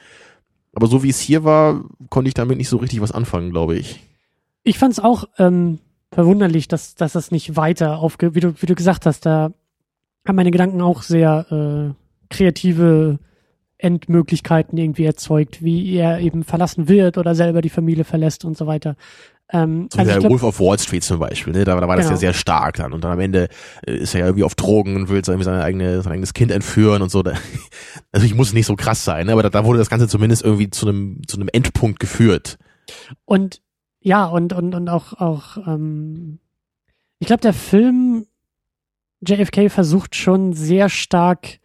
[0.72, 3.76] Aber so wie es hier war, konnte ich damit nicht so richtig was anfangen, glaube
[3.76, 4.00] ich.
[4.62, 5.78] Ich fand es auch ähm,
[6.17, 8.35] verwunderlich, dass, dass das nicht weiter aufge...
[8.35, 9.51] Wie du, wie du gesagt hast, da
[10.27, 13.19] haben meine Gedanken auch sehr äh, kreative
[13.77, 18.67] Endmöglichkeiten irgendwie erzeugt, wie er eben verlassen wird oder selber die Familie verlässt und so
[18.67, 18.97] weiter.
[19.53, 21.64] Ähm, So also der glaub, Wolf of Wall Street zum Beispiel, ne?
[21.64, 22.14] da, da war das Genau.
[22.14, 22.95] ja sehr stark dann.
[22.95, 23.49] Und dann am Ende
[23.87, 26.51] äh, ist er ja irgendwie auf Drogen und will irgendwie seine eigene, sein eigenes Kind
[26.51, 27.23] entführen und so.
[27.23, 27.35] Da,
[28.11, 29.33] also ich muss nicht so krass sein, ne?
[29.33, 32.57] aber da, da wurde das Ganze zumindest irgendwie zu einem, zu einem Endpunkt geführt.
[33.27, 33.61] Und
[34.07, 36.38] ja, und, und, und auch, auch ähm,
[37.18, 38.26] ich glaube, der Film
[39.20, 41.59] JFK versucht schon sehr stark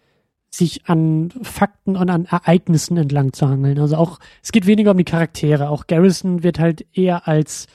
[0.49, 3.77] sich an Fakten und an Ereignissen entlang zu hangeln.
[3.77, 5.69] Also auch, es geht weniger um die Charaktere.
[5.69, 7.67] Auch Garrison wird halt eher als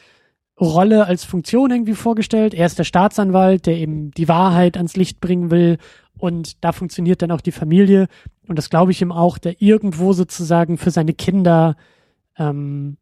[0.60, 2.52] Rolle, als Funktion irgendwie vorgestellt.
[2.52, 5.78] Er ist der Staatsanwalt, der eben die Wahrheit ans Licht bringen will.
[6.18, 8.08] Und da funktioniert dann auch die Familie.
[8.48, 11.76] Und das glaube ich ihm auch, der irgendwo sozusagen für seine Kinder
[12.36, 12.96] ähm,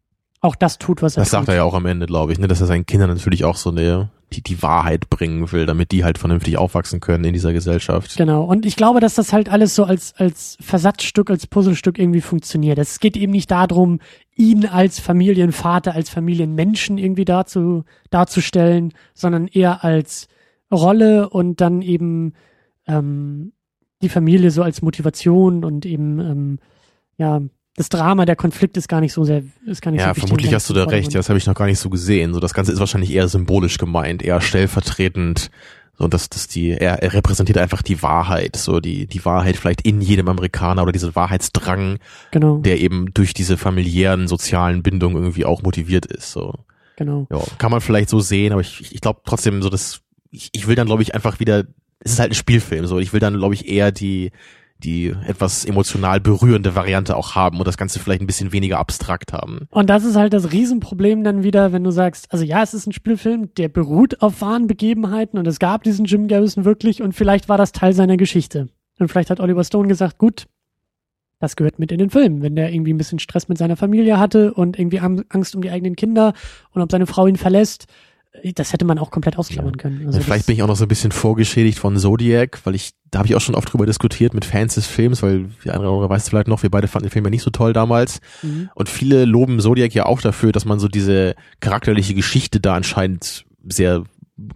[0.45, 1.39] auch das tut, was er Das tut.
[1.39, 2.47] sagt er ja auch am Ende, glaube ich, ne?
[2.47, 6.05] dass er seinen Kindern natürlich auch so eine, die, die Wahrheit bringen will, damit die
[6.05, 8.17] halt vernünftig aufwachsen können in dieser Gesellschaft.
[8.17, 8.45] Genau.
[8.45, 12.79] Und ich glaube, dass das halt alles so als, als Versatzstück, als Puzzlestück irgendwie funktioniert.
[12.79, 14.01] Es geht eben nicht darum,
[14.37, 20.29] ihn als Familienvater, als Familienmenschen irgendwie darzu, darzustellen, sondern eher als
[20.71, 22.35] Rolle und dann eben
[22.87, 23.53] ähm,
[24.03, 26.59] die Familie so als Motivation und eben ähm,
[27.17, 27.41] ja
[27.77, 30.23] das Drama, der Konflikt ist gar nicht so sehr, ist gar nicht so Ja, wichtig.
[30.29, 31.13] vermutlich hast du da recht.
[31.13, 32.33] Ja, das habe ich noch gar nicht so gesehen.
[32.35, 35.51] So, das Ganze ist wahrscheinlich eher symbolisch gemeint, eher stellvertretend.
[35.97, 39.83] So, dass das die, er, er repräsentiert einfach die Wahrheit, so die die Wahrheit vielleicht
[39.83, 41.99] in jedem Amerikaner oder diesen Wahrheitsdrang,
[42.33, 46.33] Genau, der eben durch diese familiären sozialen Bindungen irgendwie auch motiviert ist.
[46.33, 46.55] So,
[46.97, 47.29] genau.
[47.31, 50.01] ja, kann man vielleicht so sehen, aber ich, ich glaube trotzdem so, dass
[50.33, 51.65] ich, ich will dann glaube ich einfach wieder,
[52.01, 54.33] es ist halt ein Spielfilm, so ich will dann glaube ich eher die
[54.79, 59.33] die etwas emotional berührende Variante auch haben und das Ganze vielleicht ein bisschen weniger abstrakt
[59.33, 59.67] haben.
[59.71, 62.87] Und das ist halt das Riesenproblem dann wieder, wenn du sagst, also ja, es ist
[62.87, 67.13] ein Spielfilm, der beruht auf wahren Begebenheiten und es gab diesen Jim Garrison wirklich und
[67.13, 68.69] vielleicht war das Teil seiner Geschichte.
[68.99, 70.47] Und vielleicht hat Oliver Stone gesagt, gut,
[71.41, 72.43] das gehört mit in den Film.
[72.43, 75.71] Wenn der irgendwie ein bisschen Stress mit seiner Familie hatte und irgendwie Angst um die
[75.71, 76.33] eigenen Kinder
[76.73, 77.87] und ob seine Frau ihn verlässt,
[78.55, 80.07] das hätte man auch komplett ausklammern können.
[80.07, 82.75] Also Ja, vielleicht das, bin ich auch noch so ein bisschen vorgeschädigt von Zodiac, weil
[82.75, 85.71] ich, da habe ich auch schon oft drüber diskutiert mit Fans des Films, weil die
[85.71, 88.21] andere oder weiß vielleicht noch, wir beide fanden den Film ja nicht so toll damals.
[88.43, 88.69] Mhm.
[88.75, 93.47] Und viele loben Zodiac ja auch dafür, dass man so diese charakterliche Geschichte da anscheinend
[93.67, 94.05] sehr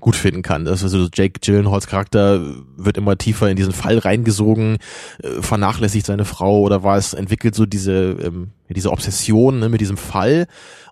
[0.01, 0.67] gut finden kann.
[0.67, 2.41] Also so Jake Gyllenhaals Charakter
[2.77, 4.79] wird immer tiefer in diesen Fall reingesogen,
[5.23, 9.81] äh, vernachlässigt seine Frau oder war es entwickelt so diese ähm, diese Obsession ne, mit
[9.81, 10.47] diesem Fall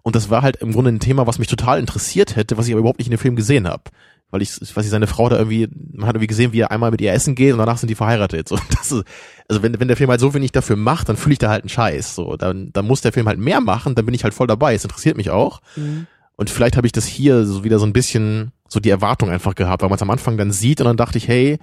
[0.07, 2.72] und das war halt im Grunde ein Thema, was mich total interessiert hätte, was ich
[2.72, 3.82] aber überhaupt nicht in dem Film gesehen habe.
[4.30, 6.93] Weil ich, weiß ich, seine Frau da irgendwie, man hat irgendwie gesehen, wie er einmal
[6.93, 8.49] mit ihr essen geht und danach sind die verheiratet.
[8.49, 9.05] So, das ist,
[9.49, 11.62] also wenn, wenn der Film halt so wenig dafür macht, dann fühle ich da halt
[11.62, 12.14] einen Scheiß.
[12.14, 14.74] So, dann, dann muss der Film halt mehr machen, dann bin ich halt voll dabei.
[14.74, 15.61] Es interessiert mich auch.
[15.74, 16.07] Mhm.
[16.37, 19.55] Und vielleicht habe ich das hier so wieder so ein bisschen so die Erwartung einfach
[19.55, 21.59] gehabt, weil man es am Anfang dann sieht und dann dachte ich, hey,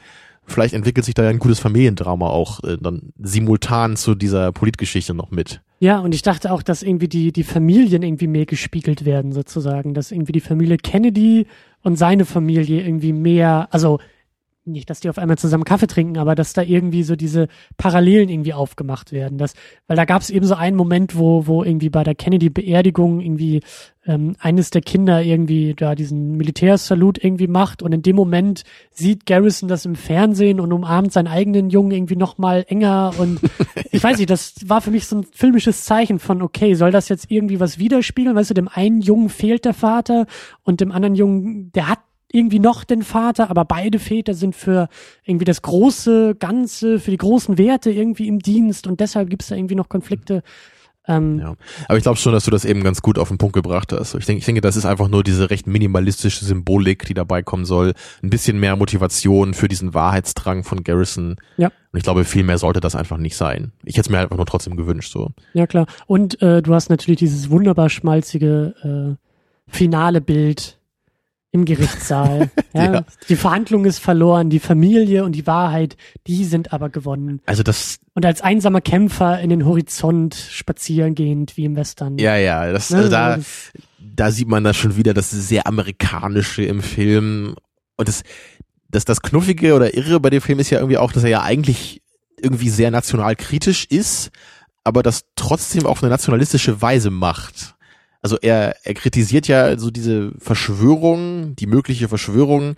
[0.46, 5.14] vielleicht entwickelt sich da ja ein gutes Familiendrama auch äh, dann simultan zu dieser Politgeschichte
[5.14, 5.62] noch mit.
[5.80, 9.94] Ja, und ich dachte auch, dass irgendwie die, die Familien irgendwie mehr gespiegelt werden, sozusagen.
[9.94, 11.46] Dass irgendwie die Familie Kennedy
[11.82, 14.00] und seine Familie irgendwie mehr, also
[14.66, 17.48] nicht, dass die auf einmal zusammen Kaffee trinken, aber dass da irgendwie so diese
[17.78, 19.38] Parallelen irgendwie aufgemacht werden.
[19.38, 19.54] Das,
[19.88, 23.62] weil da gab es eben so einen Moment, wo, wo irgendwie bei der Kennedy-Beerdigung irgendwie
[24.06, 29.26] ähm, eines der Kinder irgendwie da diesen Militärsalut irgendwie macht und in dem Moment sieht
[29.26, 33.40] Garrison das im Fernsehen und umarmt seinen eigenen Jungen irgendwie nochmal enger und
[33.92, 37.10] ich weiß nicht, das war für mich so ein filmisches Zeichen von, okay, soll das
[37.10, 38.36] jetzt irgendwie was widerspiegeln?
[38.36, 40.26] Weißt du, dem einen Jungen fehlt der Vater
[40.64, 42.00] und dem anderen Jungen, der hat
[42.34, 44.90] irgendwie noch den Vater, aber beide Väter sind für
[45.24, 49.50] irgendwie das große Ganze, für die großen Werte irgendwie im Dienst und deshalb gibt es
[49.50, 50.42] da irgendwie noch Konflikte.
[51.06, 51.56] Ähm, ja,
[51.88, 54.16] aber ich glaube schon, dass du das eben ganz gut auf den Punkt gebracht hast.
[54.16, 57.66] Ich denke, ich denke, das ist einfach nur diese recht minimalistische Symbolik, die dabei kommen
[57.66, 57.94] soll.
[58.24, 61.36] Ein bisschen mehr Motivation für diesen Wahrheitsdrang von Garrison.
[61.58, 61.68] Ja.
[61.92, 63.74] Und ich glaube, viel mehr sollte das einfach nicht sein.
[63.84, 65.32] Ich hätte es mir einfach nur trotzdem gewünscht, so.
[65.54, 65.88] Ja, klar.
[66.08, 70.80] Und äh, du hast natürlich dieses wunderbar schmalzige äh, finale Bild
[71.54, 72.50] im Gerichtssaal.
[72.76, 73.06] Ja, ja.
[73.30, 75.96] Die Verhandlung ist verloren, die Familie und die Wahrheit,
[76.26, 77.40] die sind aber gewonnen.
[77.46, 78.00] Also das.
[78.16, 82.18] Und als einsamer Kämpfer in den Horizont spazieren gehend, wie im Western.
[82.18, 82.98] Ja, ja, das, ne?
[82.98, 83.38] also da,
[84.00, 87.54] da sieht man das schon wieder, das sehr amerikanische im Film.
[87.96, 88.24] Und das,
[88.90, 91.44] das, das Knuffige oder Irre bei dem Film ist ja irgendwie auch, dass er ja
[91.44, 92.02] eigentlich
[92.42, 94.32] irgendwie sehr nationalkritisch ist,
[94.84, 97.73] aber das trotzdem auf eine nationalistische Weise macht
[98.24, 102.76] also er, er kritisiert ja so diese Verschwörung, die mögliche Verschwörung,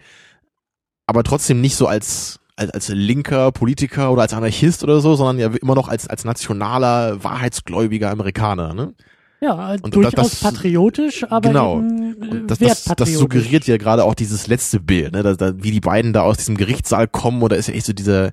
[1.06, 5.38] aber trotzdem nicht so als, als, als linker Politiker oder als Anarchist oder so, sondern
[5.38, 8.94] ja immer noch als, als nationaler, wahrheitsgläubiger Amerikaner, ne?
[9.42, 11.78] Ja, und durchaus das, patriotisch, aber genau.
[11.78, 15.22] eben äh, das, das, das suggeriert ja gerade auch dieses letzte Bild, ne?
[15.22, 17.94] Da, da, wie die beiden da aus diesem Gerichtssaal kommen, oder ist ja echt so
[17.94, 18.32] dieser,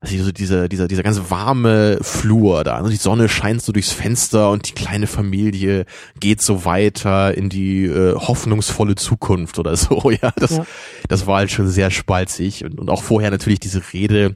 [0.00, 2.76] also so dieser, dieser, dieser ganz warme Flur da.
[2.76, 5.86] Also die Sonne scheint so durchs Fenster und die kleine Familie
[6.20, 10.10] geht so weiter in die äh, hoffnungsvolle Zukunft oder so.
[10.22, 10.66] Ja, das, ja.
[11.08, 14.34] das war halt schon sehr spalzig und, und auch vorher natürlich diese Rede.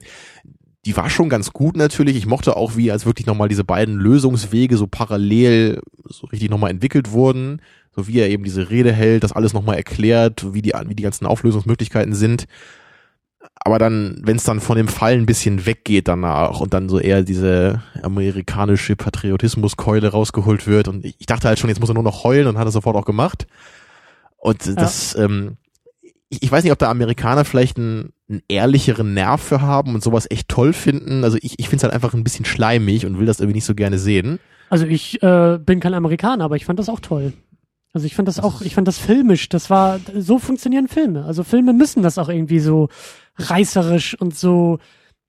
[0.85, 2.17] Die war schon ganz gut natürlich.
[2.17, 6.71] Ich mochte auch, wie als wirklich nochmal diese beiden Lösungswege so parallel so richtig nochmal
[6.71, 7.63] entwickelt wurden.
[7.97, 11.03] So wie er eben diese Rede hält, das alles nochmal erklärt, wie die, wie die
[11.03, 12.47] ganzen Auflösungsmöglichkeiten sind
[13.65, 16.99] aber dann, wenn es dann von dem Fall ein bisschen weggeht danach und dann so
[16.99, 22.03] eher diese amerikanische Patriotismuskeule rausgeholt wird und ich, dachte halt schon, jetzt muss er nur
[22.03, 23.47] noch heulen und hat er sofort auch gemacht.
[24.37, 24.75] Und ja.
[24.75, 25.59] das, ähm,
[26.29, 30.03] ich, ich weiß nicht, ob da Amerikaner vielleicht einen, einen ehrlicheren Nerv für haben und
[30.03, 31.23] sowas echt toll finden.
[31.23, 33.65] Also ich, ich finde es halt einfach ein bisschen schleimig und will das irgendwie nicht
[33.65, 34.41] so gerne sehen.
[34.71, 37.33] Also ich äh, bin kein Amerikaner, aber ich fand das auch toll.
[37.93, 39.49] Also ich fand das auch, ich fand das filmisch.
[39.49, 41.25] Das war, so funktionieren Filme.
[41.25, 42.89] Also Filme müssen das auch irgendwie so
[43.37, 44.79] reißerisch und so,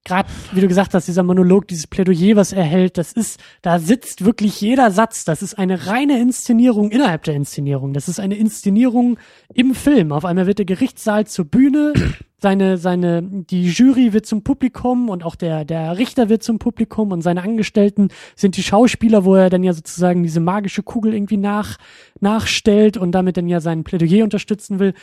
[0.06, 3.80] gerade wie du gesagt hast, dieser Monolog, dieses Plädoyer, was er hält, das ist, da
[3.80, 5.24] sitzt wirklich jeder Satz.
[5.26, 7.94] Das ist eine reine Inszenierung innerhalb der Inszenierung.
[7.94, 9.18] Das ist eine Inszenierung
[9.54, 10.12] im Film.
[10.12, 11.94] Auf einmal wird der Gerichtssaal zur Bühne,
[12.42, 17.14] seine, seine, die Jury wird zum Publikum und auch der, der Richter wird zum Publikum
[17.14, 21.38] und seine Angestellten sind die Schauspieler, wo er dann ja sozusagen diese magische Kugel irgendwie
[21.38, 21.78] nach,
[22.20, 24.94] nachstellt und damit dann ja sein Plädoyer unterstützen will.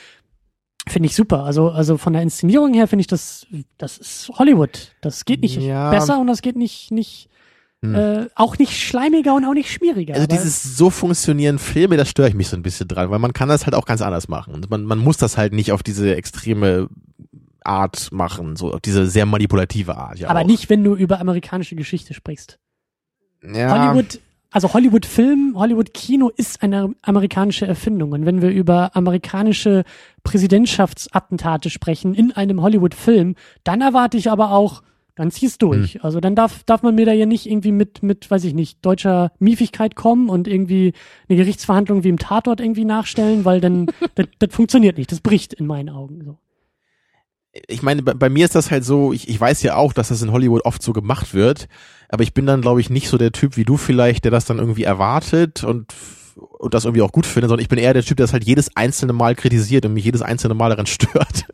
[0.91, 1.45] Finde ich super.
[1.45, 3.47] Also, also von der Inszenierung her finde ich das,
[3.79, 4.93] das ist Hollywood.
[5.01, 5.91] Das geht nicht ja.
[5.91, 7.29] besser und das geht nicht, nicht,
[7.81, 7.95] hm.
[7.95, 10.15] äh, auch nicht schleimiger und auch nicht schmieriger.
[10.15, 13.33] Also dieses so funktionieren Filme, da störe ich mich so ein bisschen dran, weil man
[13.33, 14.67] kann das halt auch ganz anders machen.
[14.69, 16.89] Man, man muss das halt nicht auf diese extreme
[17.63, 20.19] Art machen, so auf diese sehr manipulative Art.
[20.19, 20.47] Ja Aber auch.
[20.47, 22.59] nicht, wenn du über amerikanische Geschichte sprichst.
[23.43, 23.93] Ja.
[23.93, 24.19] Hollywood
[24.51, 28.13] also Hollywood-Film, Hollywood-Kino ist eine amerikanische Erfindung.
[28.13, 29.85] Und wenn wir über amerikanische
[30.25, 34.83] Präsidentschaftsattentate sprechen in einem Hollywood-Film, dann erwarte ich aber auch,
[35.15, 35.95] dann zieh's durch.
[35.95, 36.01] Hm.
[36.03, 38.85] Also dann darf, darf man mir da ja nicht irgendwie mit, mit, weiß ich nicht,
[38.85, 40.95] deutscher Miefigkeit kommen und irgendwie
[41.29, 45.13] eine Gerichtsverhandlung wie im Tatort irgendwie nachstellen, weil dann, das, das funktioniert nicht.
[45.13, 46.39] Das bricht in meinen Augen so
[47.53, 50.09] ich meine, bei, bei, mir ist das halt so, ich, ich weiß ja auch, dass
[50.09, 51.69] das in Hollywood oft so gemacht wird,
[52.09, 54.45] aber ich bin dann, glaube ich, nicht so der Typ wie du vielleicht, der das
[54.45, 55.93] dann irgendwie erwartet und,
[56.37, 58.45] und das irgendwie auch gut findet, sondern ich bin eher der Typ, der das halt
[58.45, 61.47] jedes einzelne Mal kritisiert und mich jedes einzelne Mal daran stört.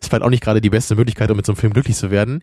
[0.00, 2.10] ist vielleicht auch nicht gerade die beste Möglichkeit, um mit so einem Film glücklich zu
[2.10, 2.42] werden.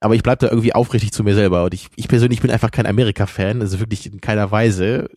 [0.00, 1.64] Aber ich bleib da irgendwie aufrichtig zu mir selber.
[1.64, 5.08] Und ich, ich persönlich bin einfach kein Amerika-Fan, also wirklich in keiner Weise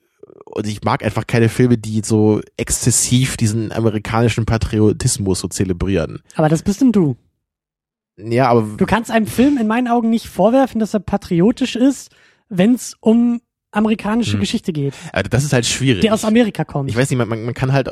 [0.49, 6.21] und ich mag einfach keine Filme, die so exzessiv diesen amerikanischen Patriotismus so zelebrieren.
[6.35, 7.15] Aber das bist denn du.
[8.17, 8.77] Ja, aber.
[8.77, 12.11] Du kannst einem Film in meinen Augen nicht vorwerfen, dass er patriotisch ist,
[12.49, 13.41] wenn es um
[13.77, 14.39] amerikanische hm.
[14.39, 14.93] Geschichte geht.
[15.13, 16.01] Also das ist halt schwierig.
[16.01, 16.89] Der aus Amerika kommt.
[16.89, 17.89] Ich weiß nicht, man, man kann halt,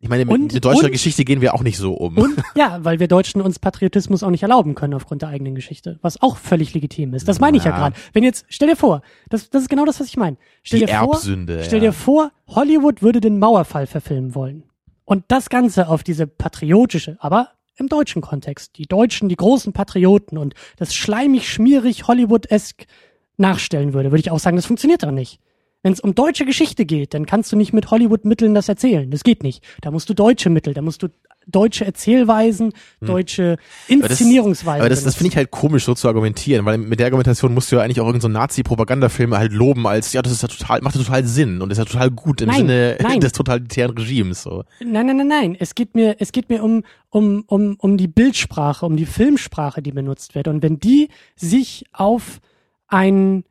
[0.00, 2.18] ich meine, mit, mit deutscher und, Geschichte gehen wir auch nicht so um.
[2.18, 5.98] Und, ja, weil wir Deutschen uns Patriotismus auch nicht erlauben können aufgrund der eigenen Geschichte,
[6.02, 7.26] was auch völlig legitim ist.
[7.26, 7.96] Das meine ich ja, ja gerade.
[8.12, 10.36] Wenn jetzt, stell dir vor, das, das ist genau das, was ich meine.
[10.62, 11.54] Stell Die dir Erbsünde.
[11.54, 14.64] Vor, stell dir vor, Hollywood würde den Mauerfall verfilmen wollen.
[15.04, 18.78] Und das Ganze auf diese patriotische, aber im deutschen Kontext.
[18.78, 22.86] Die Deutschen, die großen Patrioten und das schleimig, schmierig, Hollywood-esk
[23.36, 25.40] nachstellen würde, würde ich auch sagen, das funktioniert doch nicht.
[25.82, 29.10] Wenn es um deutsche Geschichte geht, dann kannst du nicht mit Hollywood-Mitteln das erzählen.
[29.10, 29.62] Das geht nicht.
[29.82, 31.08] Da musst du deutsche Mittel, da musst du
[31.46, 33.08] deutsche Erzählweisen, hm.
[33.08, 33.58] deutsche
[33.88, 34.80] Inszenierungsweisen.
[34.80, 37.52] Aber das, das, das finde ich halt komisch, so zu argumentieren, weil mit der Argumentation
[37.52, 40.48] musst du ja eigentlich auch irgendeinen so Nazi-Propagandafilm halt loben als, ja, das ist ja
[40.48, 43.20] total, macht ja total Sinn und ist ja total gut im nein, Sinne nein.
[43.20, 44.64] des totalitären Regimes, so.
[44.80, 45.56] Nein, nein, nein, nein.
[45.58, 49.82] Es geht mir, es geht mir um, um, um, um die Bildsprache, um die Filmsprache,
[49.82, 50.48] die benutzt wird.
[50.48, 52.40] Und wenn die sich auf
[52.88, 53.44] ein,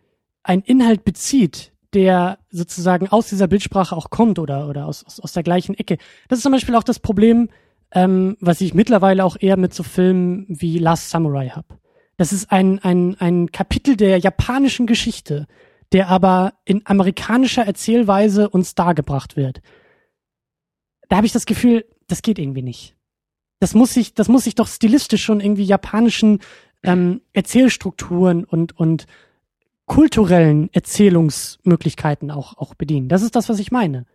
[0.43, 5.33] ein Inhalt bezieht, der sozusagen aus dieser Bildsprache auch kommt oder, oder aus, aus, aus
[5.33, 5.97] der gleichen Ecke.
[6.27, 7.49] Das ist zum Beispiel auch das Problem,
[7.91, 11.79] ähm, was ich mittlerweile auch eher mit so Filmen wie Last Samurai habe.
[12.17, 15.47] Das ist ein, ein, ein Kapitel der japanischen Geschichte,
[15.91, 19.61] der aber in amerikanischer Erzählweise uns dargebracht wird.
[21.09, 22.95] Da habe ich das Gefühl, das geht irgendwie nicht.
[23.59, 26.39] Das muss sich, das muss sich doch stilistisch schon irgendwie japanischen
[26.83, 29.05] ähm, Erzählstrukturen und, und
[29.85, 33.09] kulturellen Erzählungsmöglichkeiten auch, auch bedienen.
[33.09, 34.05] Das ist das, was ich meine.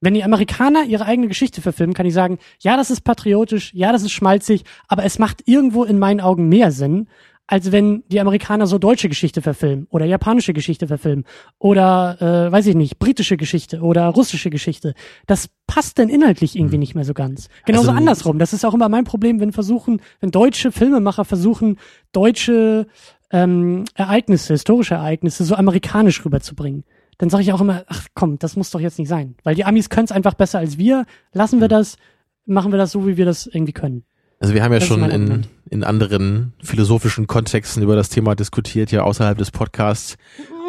[0.00, 3.92] Wenn die Amerikaner ihre eigene Geschichte verfilmen, kann ich sagen, ja, das ist patriotisch, ja,
[3.92, 7.06] das ist schmalzig, aber es macht irgendwo in meinen Augen mehr Sinn,
[7.50, 11.24] als wenn die Amerikaner so deutsche Geschichte verfilmen oder japanische Geschichte verfilmen
[11.58, 14.94] oder, äh, weiß ich nicht, britische Geschichte oder russische Geschichte.
[15.26, 16.80] Das passt dann inhaltlich irgendwie mhm.
[16.80, 17.48] nicht mehr so ganz.
[17.66, 18.38] Genauso also, andersrum.
[18.38, 21.78] Das ist auch immer mein Problem, wenn versuchen, wenn deutsche Filmemacher versuchen,
[22.12, 22.86] deutsche
[23.32, 26.84] ähm, Ereignisse, historische Ereignisse so amerikanisch rüberzubringen.
[27.18, 29.34] Dann sage ich auch immer, ach komm, das muss doch jetzt nicht sein.
[29.42, 31.04] Weil die Amis können es einfach besser als wir.
[31.32, 31.70] Lassen wir hm.
[31.70, 31.96] das,
[32.46, 34.04] machen wir das so, wie wir das irgendwie können.
[34.38, 38.90] Also wir haben ja das schon in, in anderen philosophischen Kontexten über das Thema diskutiert,
[38.90, 40.16] ja außerhalb des Podcasts.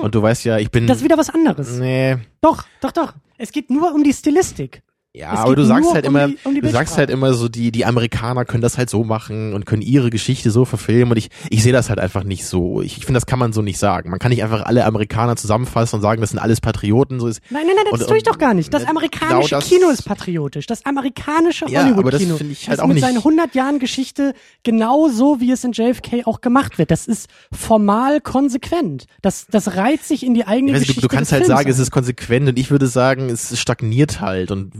[0.02, 0.88] Und du weißt ja, ich bin.
[0.88, 1.78] Das ist wieder was anderes.
[1.78, 2.18] Nee.
[2.40, 3.14] Doch, doch, doch.
[3.38, 4.84] Es geht nur um die Stilistik.
[5.13, 7.73] Ja, aber du sagst halt um immer, die, um du sagst halt immer so, die,
[7.73, 11.29] die Amerikaner können das halt so machen und können ihre Geschichte so verfilmen und ich,
[11.49, 12.81] ich sehe das halt einfach nicht so.
[12.81, 14.09] Ich, ich finde, das kann man so nicht sagen.
[14.09, 17.19] Man kann nicht einfach alle Amerikaner zusammenfassen und sagen, das sind alles Patrioten.
[17.19, 18.73] So ist, nein, nein, nein, das und, tue ich doch gar nicht.
[18.73, 20.65] Das amerikanische genau das, Kino ist patriotisch.
[20.65, 21.91] Das amerikanische Hollywood-Kino.
[21.91, 23.05] Ja, aber das finde ich halt auch mit nicht.
[23.05, 24.33] Seinen 100 Jahren Geschichte
[24.63, 26.89] genau so, wie es in JFK auch gemacht wird.
[26.89, 29.07] Das ist formal konsequent.
[29.21, 31.01] Das, das reiht sich in die eigene weiß, Geschichte.
[31.01, 31.71] Du, du kannst halt sagen, ein.
[31.71, 34.71] es ist konsequent und ich würde sagen, es stagniert halt und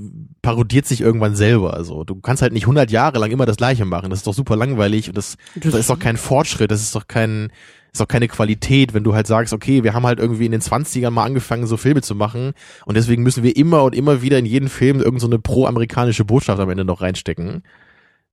[0.41, 1.73] parodiert sich irgendwann selber.
[1.73, 4.10] Also du kannst halt nicht 100 Jahre lang immer das Gleiche machen.
[4.10, 6.72] Das ist doch super langweilig und das, das ist doch kein Fortschritt.
[6.72, 7.52] Das ist doch kein,
[7.91, 10.61] ist doch keine Qualität, wenn du halt sagst, okay, wir haben halt irgendwie in den
[10.61, 12.53] 20ern mal angefangen, so Filme zu machen
[12.85, 16.60] und deswegen müssen wir immer und immer wieder in jeden Film irgendeine so pro-amerikanische Botschaft
[16.60, 17.64] am Ende noch reinstecken.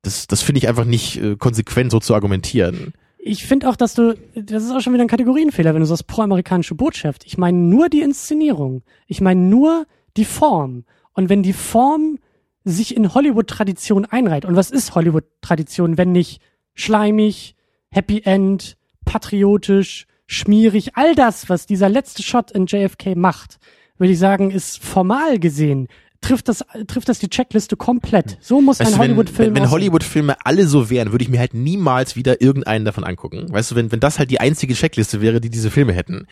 [0.02, 2.92] Das, das finde ich einfach nicht äh, konsequent so zu argumentieren.
[3.18, 6.06] Ich finde auch, dass du, das ist auch schon wieder ein Kategorienfehler, wenn du sagst
[6.06, 7.24] pro-amerikanische Botschaft.
[7.26, 8.82] Ich meine nur die Inszenierung.
[9.08, 9.86] Ich meine nur
[10.16, 10.84] die Form.
[11.18, 12.20] Und wenn die Form
[12.62, 16.40] sich in Hollywood-Tradition einreiht, und was ist Hollywood-Tradition, wenn nicht
[16.74, 17.56] schleimig,
[17.90, 23.58] Happy End, patriotisch, schmierig, all das, was dieser letzte Shot in JFK macht,
[23.96, 25.88] würde ich sagen, ist formal gesehen
[26.20, 28.38] trifft das, trifft das die Checkliste komplett.
[28.40, 31.54] So muss weißt ein Hollywood-Film Wenn, wenn Hollywood-Filme alle so wären, würde ich mir halt
[31.54, 33.46] niemals wieder irgendeinen davon angucken.
[33.52, 36.26] Weißt du, wenn, wenn das halt die einzige Checkliste wäre, die diese Filme hätten.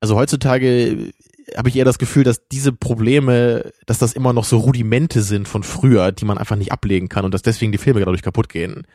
[0.00, 1.12] Also heutzutage
[1.56, 5.48] habe ich eher das Gefühl, dass diese Probleme, dass das immer noch so Rudimente sind
[5.48, 8.48] von früher, die man einfach nicht ablegen kann und dass deswegen die Filme dadurch kaputt
[8.48, 8.86] gehen.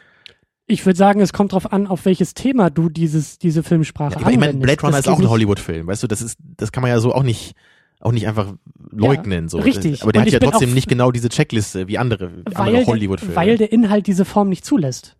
[0.68, 4.30] Ich würde sagen, es kommt darauf an, auf welches Thema du dieses, diese Filmsprache ja,
[4.30, 6.82] Ich meine, Blade Runner das ist auch ein Hollywood-Film, weißt du, das ist, das kann
[6.82, 7.56] man ja so auch nicht,
[8.00, 8.54] auch nicht einfach
[8.92, 9.60] leugnen, ja, so.
[9.60, 10.02] Richtig.
[10.02, 13.36] Aber der und hat ja trotzdem nicht genau diese Checkliste wie andere, andere Hollywood-Filme.
[13.36, 15.16] Weil der Inhalt diese Form nicht zulässt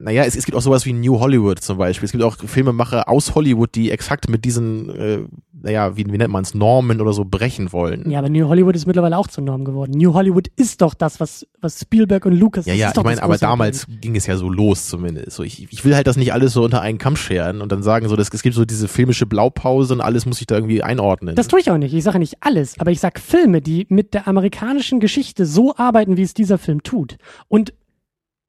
[0.00, 2.06] naja, es, es gibt auch sowas wie New Hollywood zum Beispiel.
[2.06, 5.18] Es gibt auch Filmemacher aus Hollywood, die exakt mit diesen, äh,
[5.60, 8.08] naja, wie, wie nennt man es, Normen oder so brechen wollen.
[8.08, 9.92] Ja, aber New Hollywood ist mittlerweile auch zur Norm geworden.
[9.96, 13.38] New Hollywood ist doch das, was, was Spielberg und Lucas Ja, ja, ich meine, aber
[13.38, 14.00] damals Problem.
[14.00, 15.32] ging es ja so los zumindest.
[15.32, 17.82] So, ich, ich will halt das nicht alles so unter einen Kamm scheren und dann
[17.82, 20.82] sagen so, dass, es gibt so diese filmische Blaupause und alles muss sich da irgendwie
[20.82, 21.34] einordnen.
[21.34, 21.92] Das tue ich auch nicht.
[21.92, 26.16] Ich sage nicht alles, aber ich sag Filme, die mit der amerikanischen Geschichte so arbeiten,
[26.16, 27.16] wie es dieser Film tut.
[27.48, 27.72] Und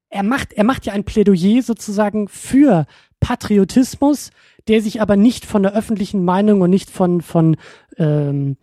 [0.09, 2.85] er macht, er macht ja ein Plädoyer sozusagen für
[3.19, 4.31] Patriotismus,
[4.67, 7.57] der sich aber nicht von der öffentlichen Meinung und nicht von, von,
[7.97, 8.57] ähm,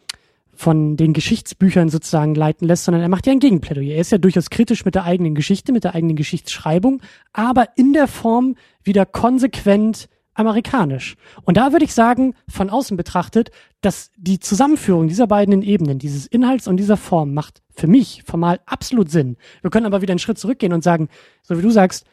[0.54, 3.94] von den Geschichtsbüchern sozusagen leiten lässt, sondern er macht ja ein Gegenplädoyer.
[3.94, 7.02] Er ist ja durchaus kritisch mit der eigenen Geschichte, mit der eigenen Geschichtsschreibung,
[7.32, 11.16] aber in der Form wieder konsequent amerikanisch.
[11.44, 13.50] Und da würde ich sagen, von außen betrachtet,
[13.80, 18.60] dass die Zusammenführung dieser beiden Ebenen, dieses Inhalts und dieser Form, macht für mich formal
[18.66, 19.36] absolut Sinn.
[19.62, 21.08] Wir können aber wieder einen Schritt zurückgehen und sagen,
[21.42, 22.06] so wie du sagst,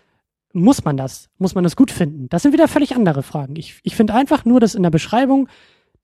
[0.54, 1.30] muss man das?
[1.38, 2.30] Muss man das gut finden?
[2.30, 3.56] Das sind wieder völlig andere Fragen.
[3.56, 5.50] Ich, ich finde einfach nur, dass in der Beschreibung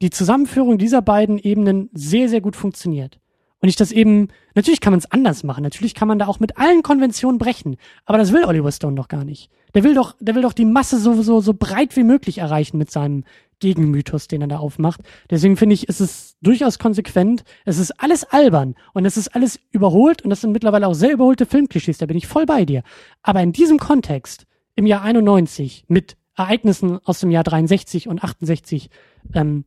[0.02, 3.20] die Zusammenführung dieser beiden Ebenen sehr, sehr gut funktioniert.
[3.61, 6.40] Und ich das eben, natürlich kann man es anders machen, natürlich kann man da auch
[6.40, 7.76] mit allen Konventionen brechen,
[8.06, 9.52] aber das will Oliver Stone doch gar nicht.
[9.73, 12.77] Der will doch, der will doch die Masse so, so, so breit wie möglich erreichen
[12.77, 13.23] mit seinem
[13.60, 15.02] Gegenmythos, den er da aufmacht.
[15.30, 17.44] Deswegen finde ich, ist es durchaus konsequent.
[17.65, 21.11] Es ist alles albern und es ist alles überholt und das sind mittlerweile auch sehr
[21.11, 22.84] überholte Filmklischees, da bin ich voll bei dir.
[23.22, 24.45] Aber in diesem Kontext,
[24.76, 28.90] im Jahr 91, mit Ereignissen aus dem Jahr 63 und 68,
[29.34, 29.65] ähm,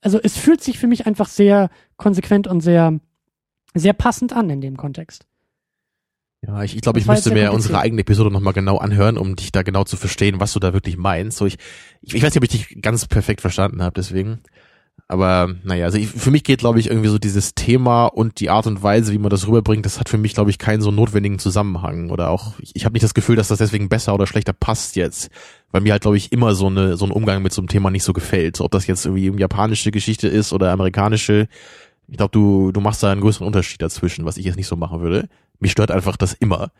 [0.00, 3.00] also es fühlt sich für mich einfach sehr konsequent und sehr,
[3.74, 5.26] sehr passend an in dem Kontext.
[6.46, 9.50] Ja, ich, ich glaube, ich müsste mir unsere eigene Episode nochmal genau anhören, um dich
[9.50, 11.38] da genau zu verstehen, was du da wirklich meinst.
[11.38, 11.58] So, ich,
[12.00, 14.40] ich, ich weiß nicht, ob ich dich ganz perfekt verstanden habe, deswegen.
[15.10, 18.50] Aber naja, also ich, für mich geht, glaube ich, irgendwie so dieses Thema und die
[18.50, 20.90] Art und Weise, wie man das rüberbringt, das hat für mich, glaube ich, keinen so
[20.90, 22.10] notwendigen Zusammenhang.
[22.10, 24.96] Oder auch, ich, ich habe nicht das Gefühl, dass das deswegen besser oder schlechter passt
[24.96, 25.30] jetzt.
[25.72, 27.90] Weil mir halt, glaube ich, immer so, eine, so ein Umgang mit so einem Thema
[27.90, 28.60] nicht so gefällt.
[28.60, 31.48] Ob das jetzt irgendwie japanische Geschichte ist oder amerikanische.
[32.06, 34.76] Ich glaube, du, du machst da einen größeren Unterschied dazwischen, was ich jetzt nicht so
[34.76, 35.28] machen würde.
[35.58, 36.70] Mich stört einfach das immer.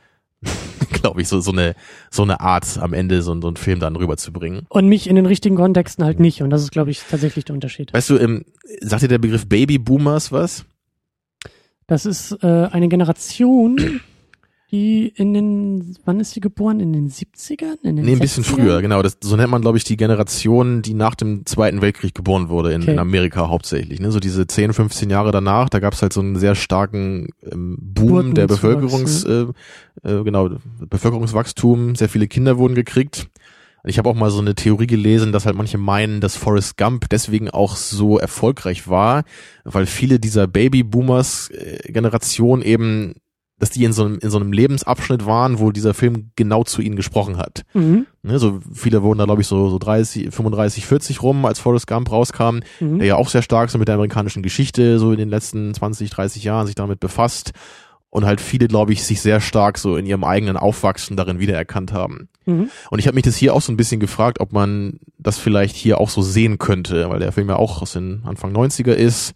[0.93, 1.75] glaube ich, so, so eine,
[2.11, 4.67] so eine Art am Ende so, so einen Film dann rüberzubringen.
[4.69, 6.43] Und mich in den richtigen Kontexten halt nicht.
[6.43, 7.93] Und das ist, glaube ich, tatsächlich der Unterschied.
[7.93, 8.45] Weißt du, ähm,
[8.81, 10.65] sagt dir der Begriff Baby Boomers was?
[11.87, 14.01] Das ist äh, eine Generation,
[14.71, 16.81] die in den, wann ist sie geboren?
[16.81, 17.79] In den 70ern?
[17.83, 18.55] In den nee, ein bisschen 60ern?
[18.55, 19.01] früher, genau.
[19.03, 22.73] Das, so nennt man, glaube ich, die Generation, die nach dem Zweiten Weltkrieg geboren wurde,
[22.73, 22.93] in, okay.
[22.93, 23.99] in Amerika hauptsächlich.
[24.01, 24.11] Ne?
[24.11, 27.79] So diese 10, 15 Jahre danach, da gab es halt so einen sehr starken ähm,
[27.81, 29.47] Boom der Bevölkerungs, äh,
[30.03, 30.51] äh, genau,
[30.81, 33.31] Bevölkerungswachstum, sehr viele Kinder wurden gekriegt.
[33.85, 37.09] Ich habe auch mal so eine Theorie gelesen, dass halt manche meinen, dass Forrest Gump
[37.09, 39.25] deswegen auch so erfolgreich war,
[39.65, 43.15] weil viele dieser Baby-Boomers-Generation äh, eben
[43.59, 46.81] dass die in so einem, in so einem Lebensabschnitt waren, wo dieser Film genau zu
[46.81, 47.63] ihnen gesprochen hat.
[47.75, 48.07] Mhm.
[48.23, 51.87] Ne, so viele wurden da, glaube ich, so, so 30, 35, 40 rum, als Forrest
[51.87, 52.99] Gump rauskam, mhm.
[52.99, 56.11] der ja auch sehr stark so mit der amerikanischen Geschichte so in den letzten 20,
[56.11, 57.53] 30 Jahren sich damit befasst
[58.11, 61.93] und halt viele, glaube ich, sich sehr stark so in ihrem eigenen Aufwachsen darin wiedererkannt
[61.93, 62.29] haben.
[62.47, 62.71] Mhm.
[62.91, 65.77] Und ich habe mich das hier auch so ein bisschen gefragt, ob man das vielleicht
[65.77, 69.35] hier auch so sehen könnte, weil der Film ja auch aus den Anfang 90er ist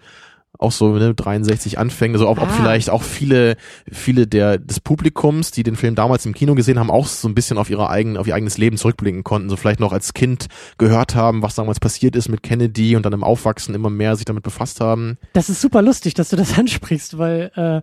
[0.62, 2.44] auch so ne, 63 anfängt, also ob, ah.
[2.44, 3.56] ob vielleicht auch viele
[3.90, 7.34] viele der des Publikums, die den Film damals im Kino gesehen haben, auch so ein
[7.34, 10.46] bisschen auf ihre eigenen auf ihr eigenes Leben zurückblicken konnten, so vielleicht noch als Kind
[10.78, 14.24] gehört haben, was damals passiert ist mit Kennedy und dann im Aufwachsen immer mehr sich
[14.24, 15.18] damit befasst haben.
[15.32, 17.80] Das ist super lustig, dass du das ansprichst, weil äh,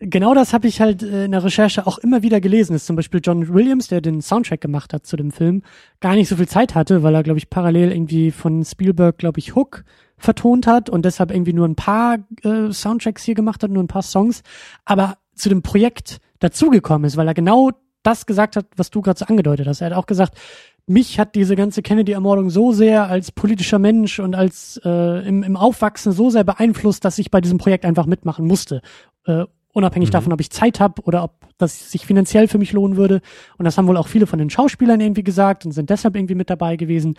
[0.00, 2.96] genau das habe ich halt äh, in der Recherche auch immer wieder gelesen, dass zum
[2.96, 5.62] Beispiel John Williams, der den Soundtrack gemacht hat zu dem Film,
[6.00, 9.38] gar nicht so viel Zeit hatte, weil er, glaube ich, parallel irgendwie von Spielberg, glaube
[9.38, 9.84] ich, Hook
[10.18, 13.88] vertont hat und deshalb irgendwie nur ein paar äh, Soundtracks hier gemacht hat, nur ein
[13.88, 14.42] paar Songs,
[14.84, 17.70] aber zu dem Projekt dazugekommen ist, weil er genau
[18.02, 19.80] das gesagt hat, was du gerade so angedeutet hast.
[19.80, 20.38] Er hat auch gesagt,
[20.86, 25.56] mich hat diese ganze Kennedy-Ermordung so sehr als politischer Mensch und als äh, im, im
[25.56, 28.82] Aufwachsen so sehr beeinflusst, dass ich bei diesem Projekt einfach mitmachen musste.
[29.24, 29.44] Äh,
[29.76, 30.12] unabhängig mhm.
[30.12, 33.20] davon, ob ich Zeit habe oder ob das sich finanziell für mich lohnen würde.
[33.58, 36.34] Und das haben wohl auch viele von den Schauspielern irgendwie gesagt und sind deshalb irgendwie
[36.34, 37.16] mit dabei gewesen.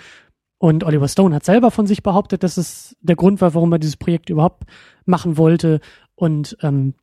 [0.58, 3.78] Und Oliver Stone hat selber von sich behauptet, dass es der Grund war, warum er
[3.78, 4.64] dieses Projekt überhaupt
[5.06, 5.82] machen wollte.
[6.16, 6.96] Und ähm,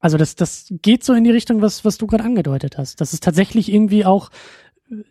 [0.00, 3.00] also das, das geht so in die Richtung, was, was du gerade angedeutet hast.
[3.00, 4.30] Dass es tatsächlich irgendwie auch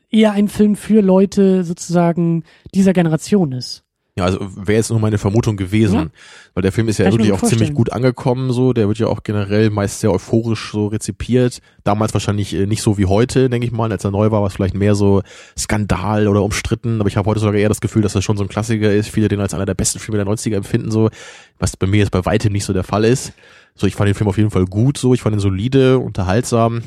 [0.10, 2.43] eher ein Film für Leute sozusagen
[2.76, 3.85] dieser Generation ist.
[4.18, 6.08] Ja, also wäre jetzt nur meine Vermutung gewesen, ja.
[6.54, 7.60] weil der Film ist ja Kann wirklich auch vorstellen.
[7.60, 11.62] ziemlich gut angekommen, so, der wird ja auch generell meist sehr euphorisch so rezipiert.
[11.86, 14.48] Damals wahrscheinlich äh, nicht so wie heute, denke ich mal, als er neu war, war
[14.48, 15.22] es vielleicht mehr so
[15.58, 18.44] Skandal oder umstritten, aber ich habe heute sogar eher das Gefühl, dass das schon so
[18.44, 21.10] ein Klassiker ist, viele den als einer der besten Filme der 90er empfinden, so,
[21.58, 23.32] was bei mir jetzt bei weitem nicht so der Fall ist.
[23.76, 26.82] So, ich fand den Film auf jeden Fall gut, so, ich fand ihn solide, unterhaltsam,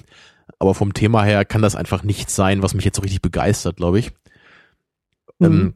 [0.58, 3.76] aber vom Thema her kann das einfach nichts sein, was mich jetzt so richtig begeistert,
[3.76, 4.10] glaube ich.
[5.38, 5.46] Mhm.
[5.46, 5.74] Ähm,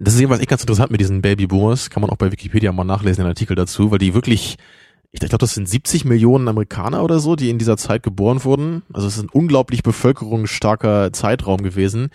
[0.00, 1.90] das ist jedenfalls echt ganz interessant mit diesen Baby Boomers.
[1.90, 4.56] Kann man auch bei Wikipedia mal nachlesen, den Artikel dazu, weil die wirklich,
[5.12, 8.82] ich glaube, das sind 70 Millionen Amerikaner oder so, die in dieser Zeit geboren wurden.
[8.92, 12.10] Also es ist ein unglaublich bevölkerungsstarker Zeitraum gewesen.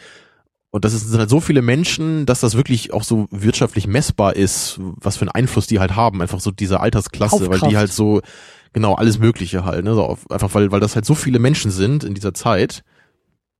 [0.72, 4.80] Und das sind halt so viele Menschen, dass das wirklich auch so wirtschaftlich messbar ist,
[4.80, 6.22] was für einen Einfluss die halt haben.
[6.22, 7.62] Einfach so diese Altersklasse, Aufkraft.
[7.64, 8.22] weil die halt so,
[8.72, 9.96] genau, alles Mögliche halt, ne?
[9.96, 12.84] So einfach weil, weil das halt so viele Menschen sind in dieser Zeit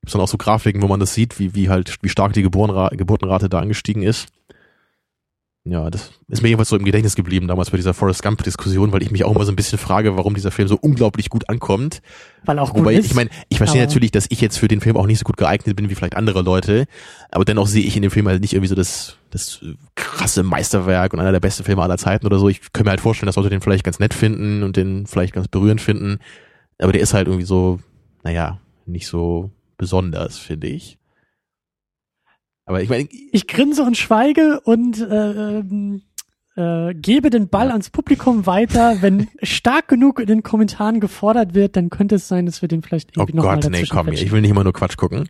[0.02, 2.42] Gibt's dann auch so Grafiken, wo man das sieht, wie, wie halt, wie stark die
[2.42, 4.28] Geburtenrate, Geburtenrate da angestiegen ist.
[5.66, 8.94] Ja, das ist mir jedenfalls so im Gedächtnis geblieben damals bei dieser Forrest Gump Diskussion,
[8.94, 11.50] weil ich mich auch immer so ein bisschen frage, warum dieser Film so unglaublich gut
[11.50, 12.02] ankommt.
[12.46, 13.08] Weil auch Wobei, gut ist.
[13.08, 15.38] ich meine, ich verstehe natürlich, dass ich jetzt für den Film auch nicht so gut
[15.38, 16.86] geeignet bin wie vielleicht andere Leute,
[17.30, 19.60] aber dennoch sehe ich in dem Film halt nicht irgendwie so das, das
[19.96, 22.48] krasse Meisterwerk und einer der besten Filme aller Zeiten oder so.
[22.48, 25.34] Ich könnte mir halt vorstellen, dass Leute den vielleicht ganz nett finden und den vielleicht
[25.34, 26.20] ganz berührend finden,
[26.80, 27.80] aber der ist halt irgendwie so,
[28.24, 31.00] naja, nicht so besonders, finde ich.
[32.66, 36.04] Aber ich meine, ich grinse und schweige und äh, ähm,
[36.56, 39.02] äh, gebe den Ball ans Publikum weiter.
[39.02, 42.84] Wenn stark genug in den Kommentaren gefordert wird, dann könnte es sein, dass wir den
[42.84, 44.28] vielleicht oh irgendwie noch mal Gott, nee, dazwischen komm, quetschen.
[44.28, 45.28] ich will nicht immer nur Quatsch gucken.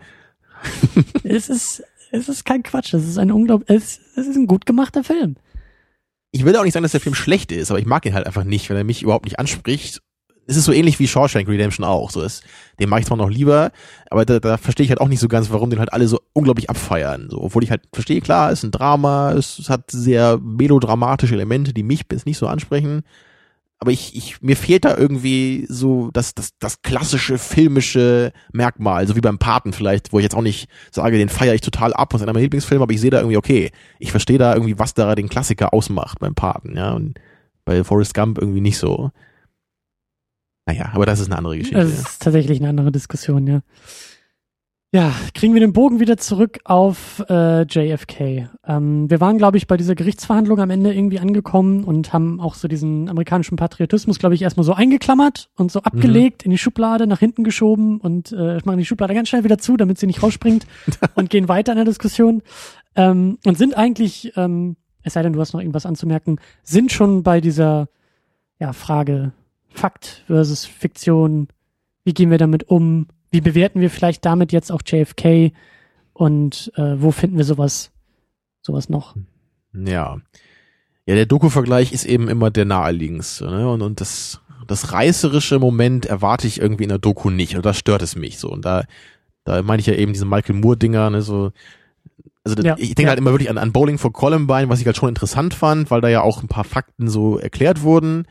[1.23, 2.93] Es ist, es ist kein Quatsch.
[2.93, 5.37] Es ist ein unglaublich, es, es ist ein gut gemachter Film.
[6.31, 8.25] Ich will auch nicht sagen, dass der Film schlecht ist, aber ich mag ihn halt
[8.25, 10.01] einfach nicht, weil er mich überhaupt nicht anspricht.
[10.49, 12.09] Es ist so ähnlich wie Shawshank Redemption auch.
[12.09, 12.43] So ist,
[12.79, 13.71] den mag ich zwar noch lieber,
[14.09, 16.19] aber da, da verstehe ich halt auch nicht so ganz, warum den halt alle so
[16.33, 17.27] unglaublich abfeiern.
[17.29, 21.71] So, obwohl ich halt verstehe, klar, es ist ein Drama, es, hat sehr melodramatische Elemente,
[21.71, 23.03] die mich jetzt nicht so ansprechen.
[23.77, 29.15] Aber ich, ich, mir fehlt da irgendwie so das, das, das klassische filmische Merkmal, so
[29.15, 32.13] wie beim Paten vielleicht, wo ich jetzt auch nicht sage, den feiere ich total ab,
[32.13, 34.95] was einer meiner Lieblingsfilme, aber ich sehe da irgendwie, okay, ich verstehe da irgendwie, was
[34.95, 37.19] da den Klassiker ausmacht beim Paten, ja, und
[37.63, 39.11] bei Forrest Gump irgendwie nicht so.
[40.69, 41.79] Naja, aber das ist eine andere Geschichte.
[41.79, 43.61] Das ist tatsächlich eine andere Diskussion, ja.
[44.91, 48.49] Ja, kriegen wir den Bogen wieder zurück auf äh, JFK.
[48.67, 52.53] Ähm, wir waren, glaube ich, bei dieser Gerichtsverhandlung am Ende irgendwie angekommen und haben auch
[52.53, 57.07] so diesen amerikanischen Patriotismus, glaube ich, erstmal so eingeklammert und so abgelegt, in die Schublade,
[57.07, 60.21] nach hinten geschoben und äh, machen die Schublade ganz schnell wieder zu, damit sie nicht
[60.21, 60.67] rausspringt
[61.15, 62.43] und gehen weiter in der Diskussion.
[62.95, 67.23] Ähm, und sind eigentlich, ähm, es sei denn, du hast noch irgendwas anzumerken, sind schon
[67.23, 67.89] bei dieser
[68.59, 69.33] ja, Frage
[69.69, 71.47] Fakt versus Fiktion.
[72.03, 73.07] Wie gehen wir damit um?
[73.31, 75.51] Wie bewerten wir vielleicht damit jetzt auch JFK?
[76.13, 77.91] Und äh, wo finden wir sowas,
[78.61, 79.15] sowas noch?
[79.73, 80.17] Ja.
[81.05, 83.69] Ja, der Doku-Vergleich ist eben immer der naheliegendste, ne?
[83.69, 87.55] Und, und das, das reißerische Moment erwarte ich irgendwie in der Doku nicht.
[87.55, 88.49] Und da stört es mich so.
[88.49, 88.83] Und da,
[89.43, 91.51] da meine ich ja eben diese Michael Moore-Dinger, ne, so,
[92.43, 93.09] also das, Ja, ich denke ja.
[93.09, 96.01] halt immer wirklich an, an Bowling for Columbine, was ich halt schon interessant fand, weil
[96.01, 98.25] da ja auch ein paar Fakten so erklärt wurden.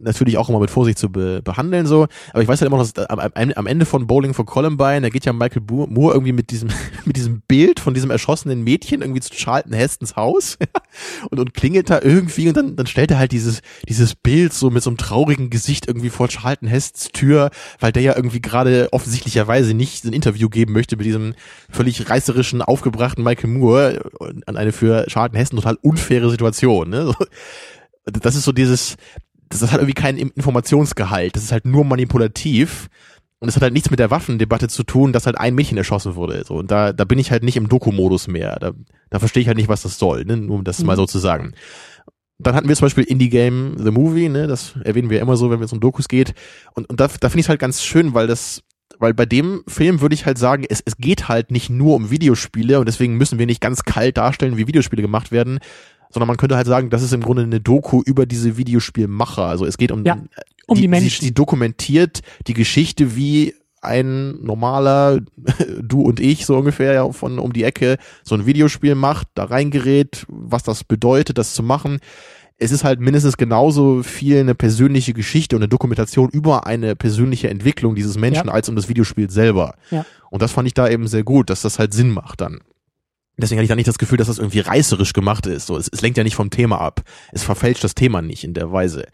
[0.00, 2.90] Natürlich auch immer mit Vorsicht zu be behandeln so, aber ich weiß halt immer noch,
[2.90, 6.32] dass am, am am Ende von Bowling for Columbine, da geht ja Michael Moore irgendwie
[6.32, 6.70] mit diesem
[7.04, 10.58] mit diesem Bild von diesem erschossenen Mädchen irgendwie zu Charlton Hestons Haus
[11.30, 14.70] und, und klingelt da irgendwie und dann, dann stellt er halt dieses, dieses Bild so
[14.70, 18.88] mit so einem traurigen Gesicht irgendwie vor Charlton Hestons Tür, weil der ja irgendwie gerade
[18.92, 21.34] offensichtlicherweise nicht ein Interview geben möchte mit diesem
[21.68, 24.10] völlig reißerischen, aufgebrachten Michael Moore
[24.46, 26.90] an eine für Charlton Heston total unfaire Situation.
[26.90, 27.14] Ne?
[28.06, 28.96] Das ist so dieses,
[29.50, 32.88] das hat irgendwie keinen Informationsgehalt, das ist halt nur manipulativ.
[33.42, 36.14] Und es hat halt nichts mit der Waffendebatte zu tun, dass halt ein Mädchen erschossen
[36.14, 36.44] wurde.
[36.46, 38.58] So, und da, da bin ich halt nicht im Doku-Modus mehr.
[38.60, 38.72] Da,
[39.08, 40.36] da verstehe ich halt nicht, was das soll, ne?
[40.36, 40.86] nur um das Mhm.
[40.86, 41.54] mal so zu sagen.
[42.38, 44.46] Dann hatten wir zum Beispiel Indie Game The Movie, ne?
[44.46, 46.34] das erwähnen wir immer so, wenn es um Dokus geht.
[46.74, 48.62] Und, und da, da finde ich es halt ganz schön, weil das,
[48.98, 52.10] weil bei dem Film würde ich halt sagen, es, es geht halt nicht nur um
[52.10, 55.60] Videospiele und deswegen müssen wir nicht ganz kalt darstellen, wie Videospiele gemacht werden,
[56.10, 59.44] sondern man könnte halt sagen, das ist im Grunde eine Doku über diese Videospielmacher.
[59.44, 60.18] Also es geht um, Ja,
[60.66, 61.20] um die Menschen.
[61.20, 65.20] Sie, sie dokumentiert die Geschichte, wie ein normaler,
[65.80, 69.44] du und ich so ungefähr ja, von um die Ecke so ein Videospiel macht, da
[69.44, 71.98] reingerät, was das bedeutet, das zu machen.
[72.62, 77.48] Es ist halt mindestens genauso viel eine persönliche Geschichte und eine Dokumentation über eine persönliche
[77.48, 78.52] Entwicklung dieses Menschen Ja.
[78.52, 79.76] als um das Videospiel selber.
[79.90, 80.04] Ja.
[80.30, 82.60] Und das fand ich da eben sehr gut, dass das halt Sinn macht dann.
[83.40, 85.66] Deswegen hatte ich da nicht das Gefühl, dass das irgendwie reißerisch gemacht ist.
[85.66, 87.02] So, es, es lenkt ja nicht vom Thema ab.
[87.32, 89.06] Es verfälscht das Thema nicht in der Weise.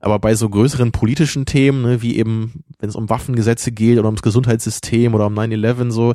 [0.00, 4.08] Aber bei so größeren politischen Themen, ne, wie eben, wenn es um Waffengesetze geht oder
[4.08, 6.14] ums Gesundheitssystem oder um 9-11 so,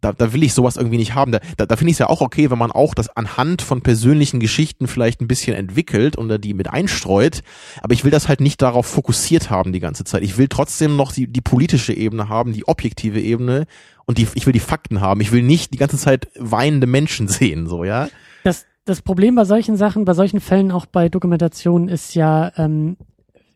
[0.00, 1.32] da, da will ich sowas irgendwie nicht haben.
[1.32, 3.82] Da, da, da finde ich es ja auch okay, wenn man auch das anhand von
[3.82, 7.42] persönlichen Geschichten vielleicht ein bisschen entwickelt und da die mit einstreut.
[7.82, 10.22] Aber ich will das halt nicht darauf fokussiert haben die ganze Zeit.
[10.22, 13.66] Ich will trotzdem noch die, die politische Ebene haben, die objektive Ebene
[14.06, 15.20] und die, ich will die Fakten haben.
[15.20, 18.08] Ich will nicht die ganze Zeit weinende Menschen sehen, so, ja.
[18.44, 22.96] Das, das Problem bei solchen Sachen, bei solchen Fällen, auch bei Dokumentationen, ist ja, ähm,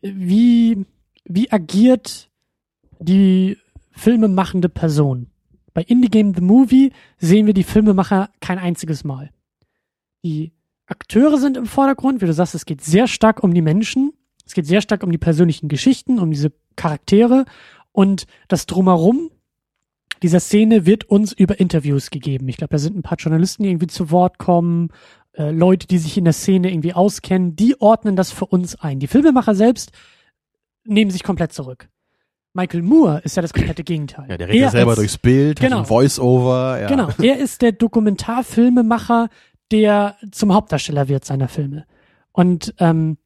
[0.01, 0.85] wie,
[1.25, 2.29] wie agiert
[2.99, 3.57] die
[3.91, 5.30] filmemachende Person?
[5.73, 9.31] Bei Indie Game The Movie sehen wir die Filmemacher kein einziges Mal.
[10.23, 10.53] Die
[10.85, 14.13] Akteure sind im Vordergrund, wie du sagst, es geht sehr stark um die Menschen,
[14.45, 17.45] es geht sehr stark um die persönlichen Geschichten, um diese Charaktere
[17.91, 19.31] und das Drumherum
[20.21, 22.47] dieser Szene wird uns über Interviews gegeben.
[22.47, 24.89] Ich glaube, da sind ein paar Journalisten, die irgendwie zu Wort kommen,
[25.33, 28.99] äh, Leute, die sich in der Szene irgendwie auskennen, die ordnen das für uns ein.
[28.99, 29.91] Die Filmemacher selbst
[30.83, 31.89] nehmen sich komplett zurück.
[32.53, 34.25] Michael Moore ist ja das komplette Gegenteil.
[34.29, 35.79] Ja, der redet ja Er selber als- durchs Bild, Genau.
[35.79, 36.87] hat Voice-Over, ja.
[36.87, 39.29] Genau, er ist der Dokumentarfilmemacher,
[39.71, 41.85] der zum Hauptdarsteller wird seiner Filme.
[42.33, 43.17] Und ähm,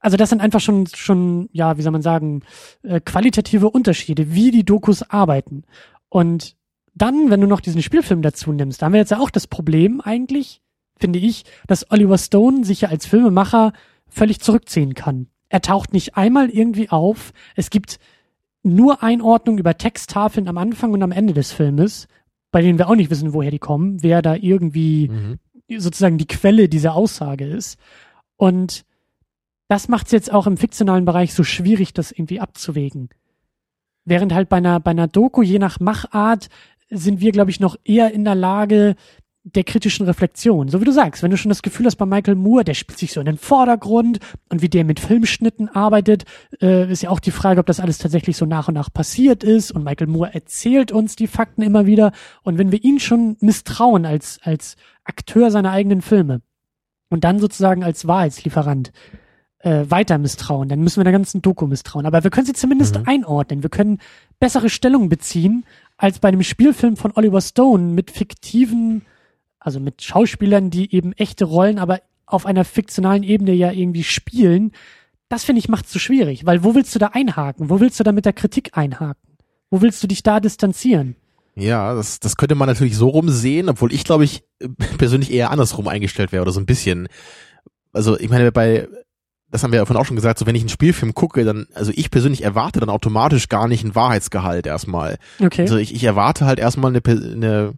[0.00, 2.42] also das sind einfach schon, schon, ja, wie soll man sagen,
[2.82, 5.64] äh, qualitative Unterschiede, wie die Dokus arbeiten.
[6.08, 6.56] Und
[6.94, 9.46] dann, wenn du noch diesen Spielfilm dazu nimmst, da haben wir jetzt ja auch das
[9.46, 10.60] Problem eigentlich,
[10.98, 13.72] finde ich, dass Oliver Stone sich ja als Filmemacher
[14.08, 15.28] völlig zurückziehen kann.
[15.48, 17.32] Er taucht nicht einmal irgendwie auf.
[17.56, 17.98] Es gibt
[18.62, 22.08] nur Einordnung über Texttafeln am Anfang und am Ende des Filmes,
[22.50, 25.38] bei denen wir auch nicht wissen, woher die kommen, wer da irgendwie mhm.
[25.78, 27.78] sozusagen die Quelle dieser Aussage ist.
[28.36, 28.84] Und
[29.68, 33.10] das macht es jetzt auch im fiktionalen Bereich so schwierig, das irgendwie abzuwägen.
[34.04, 36.48] Während halt bei einer, bei einer Doku, je nach Machart,
[36.90, 38.96] sind wir, glaube ich, noch eher in der Lage,
[39.54, 40.68] der kritischen Reflexion.
[40.68, 42.98] So wie du sagst, wenn du schon das Gefühl hast bei Michael Moore, der spielt
[42.98, 44.18] sich so in den Vordergrund
[44.48, 46.24] und wie der mit Filmschnitten arbeitet,
[46.60, 49.44] äh, ist ja auch die Frage, ob das alles tatsächlich so nach und nach passiert
[49.44, 49.70] ist.
[49.70, 52.12] Und Michael Moore erzählt uns die Fakten immer wieder.
[52.42, 56.42] Und wenn wir ihn schon misstrauen als, als Akteur seiner eigenen Filme
[57.08, 58.92] und dann sozusagen als Wahrheitslieferant
[59.60, 62.06] äh, weiter misstrauen, dann müssen wir der ganzen Doku misstrauen.
[62.06, 63.04] Aber wir können sie zumindest mhm.
[63.06, 63.62] einordnen.
[63.62, 63.98] Wir können
[64.38, 65.64] bessere Stellung beziehen
[65.96, 69.02] als bei einem Spielfilm von Oliver Stone mit fiktiven
[69.60, 74.72] also mit Schauspielern, die eben echte Rollen, aber auf einer fiktionalen Ebene ja irgendwie spielen,
[75.28, 77.70] das finde ich macht so schwierig, weil wo willst du da einhaken?
[77.70, 79.36] Wo willst du da mit der Kritik einhaken?
[79.70, 81.16] Wo willst du dich da distanzieren?
[81.54, 84.44] Ja, das, das könnte man natürlich so rumsehen, obwohl ich glaube ich
[84.96, 87.08] persönlich eher andersrum eingestellt wäre oder so ein bisschen.
[87.92, 88.88] Also ich meine, bei,
[89.50, 91.66] das haben wir ja vorhin auch schon gesagt, so wenn ich einen Spielfilm gucke, dann,
[91.74, 95.18] also ich persönlich erwarte dann automatisch gar nicht einen Wahrheitsgehalt erstmal.
[95.40, 95.62] Okay.
[95.62, 97.74] Also ich, ich erwarte halt erstmal eine, eine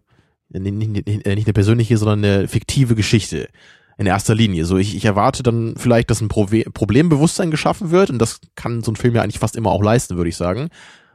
[0.53, 3.49] nicht, nicht, nicht eine persönliche, sondern eine fiktive Geschichte
[3.97, 4.65] in erster Linie.
[4.65, 8.81] So, ich, ich erwarte dann vielleicht, dass ein Pro Problembewusstsein geschaffen wird und das kann
[8.81, 10.69] so ein Film ja eigentlich fast immer auch leisten, würde ich sagen.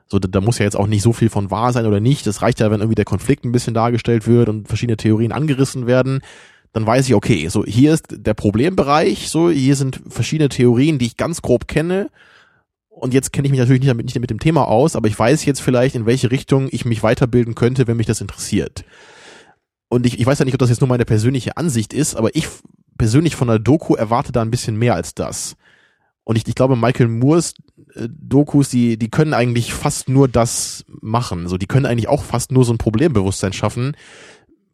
[0.06, 2.26] So, da, da muss ja jetzt auch nicht so viel von wahr sein oder nicht.
[2.26, 5.86] Das reicht ja, wenn irgendwie der Konflikt ein bisschen dargestellt wird und verschiedene Theorien angerissen
[5.86, 6.20] werden.
[6.72, 11.06] Dann weiß ich, okay, so hier ist der Problembereich, so hier sind verschiedene Theorien, die
[11.06, 12.08] ich ganz grob kenne.
[12.88, 15.18] Und jetzt kenne ich mich natürlich nicht, damit, nicht mit dem Thema aus, aber ich
[15.18, 18.84] weiß jetzt vielleicht, in welche Richtung ich mich weiterbilden könnte, wenn mich das interessiert
[19.88, 22.34] und ich, ich weiß ja nicht, ob das jetzt nur meine persönliche Ansicht ist, aber
[22.34, 22.48] ich
[22.98, 25.56] persönlich von der Doku erwarte da ein bisschen mehr als das.
[26.24, 27.54] Und ich, ich glaube, Michael Moores
[27.94, 31.46] äh, Dokus, die, die können eigentlich fast nur das machen.
[31.46, 33.96] So, die können eigentlich auch fast nur so ein Problembewusstsein schaffen,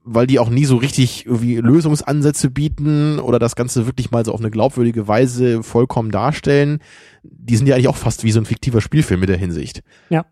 [0.03, 4.33] weil die auch nie so richtig irgendwie Lösungsansätze bieten oder das Ganze wirklich mal so
[4.33, 6.79] auf eine glaubwürdige Weise vollkommen darstellen.
[7.23, 9.83] Die sind ja eigentlich auch fast wie so ein fiktiver Spielfilm mit der Hinsicht.
[10.09, 10.25] Ja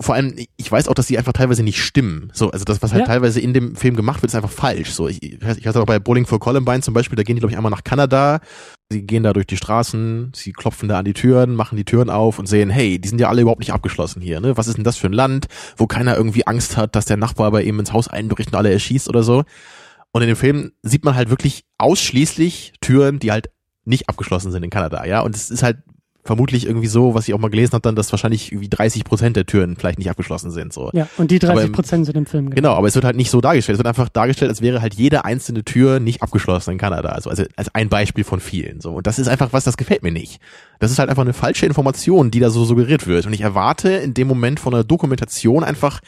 [0.00, 2.30] vor allem, ich weiß auch, dass die einfach teilweise nicht stimmen.
[2.32, 3.06] So, also das, was halt ja.
[3.06, 4.90] teilweise in dem Film gemacht wird, ist einfach falsch.
[4.92, 7.52] So, ich, ich hatte auch bei Bowling for Columbine zum Beispiel, da gehen die, glaube
[7.52, 8.40] ich, einmal nach Kanada.
[8.92, 12.10] Sie gehen da durch die Straßen, sie klopfen da an die Türen, machen die Türen
[12.10, 14.56] auf und sehen, hey, die sind ja alle überhaupt nicht abgeschlossen hier, ne?
[14.56, 15.46] Was ist denn das für ein Land,
[15.76, 18.72] wo keiner irgendwie Angst hat, dass der Nachbar bei ihm ins Haus einbricht und alle
[18.72, 19.44] erschießt oder so?
[20.12, 23.50] Und in dem Film sieht man halt wirklich ausschließlich Türen, die halt
[23.84, 25.20] nicht abgeschlossen sind in Kanada, ja.
[25.20, 25.78] Und es ist halt
[26.22, 29.36] vermutlich irgendwie so, was ich auch mal gelesen habe, dann, dass wahrscheinlich irgendwie 30 Prozent
[29.36, 30.72] der Türen vielleicht nicht abgeschlossen sind.
[30.72, 30.90] So.
[30.92, 32.50] Ja, und die 30 Prozent sind im Film.
[32.50, 32.54] Genau.
[32.54, 33.74] genau, aber es wird halt nicht so dargestellt.
[33.74, 37.10] Es wird einfach dargestellt, als wäre halt jede einzelne Tür nicht abgeschlossen in Kanada.
[37.10, 38.80] Also, also als ein Beispiel von vielen.
[38.80, 38.92] So.
[38.92, 40.40] Und das ist einfach was, das gefällt mir nicht.
[40.78, 43.26] Das ist halt einfach eine falsche Information, die da so suggeriert wird.
[43.26, 46.00] Und ich erwarte in dem Moment von einer Dokumentation einfach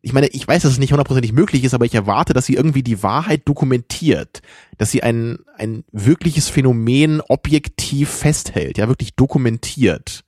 [0.00, 2.54] ich meine, ich weiß, dass es nicht hundertprozentig möglich ist, aber ich erwarte, dass sie
[2.54, 4.42] irgendwie die Wahrheit dokumentiert,
[4.76, 10.24] dass sie ein, ein wirkliches Phänomen objektiv festhält, ja, wirklich dokumentiert.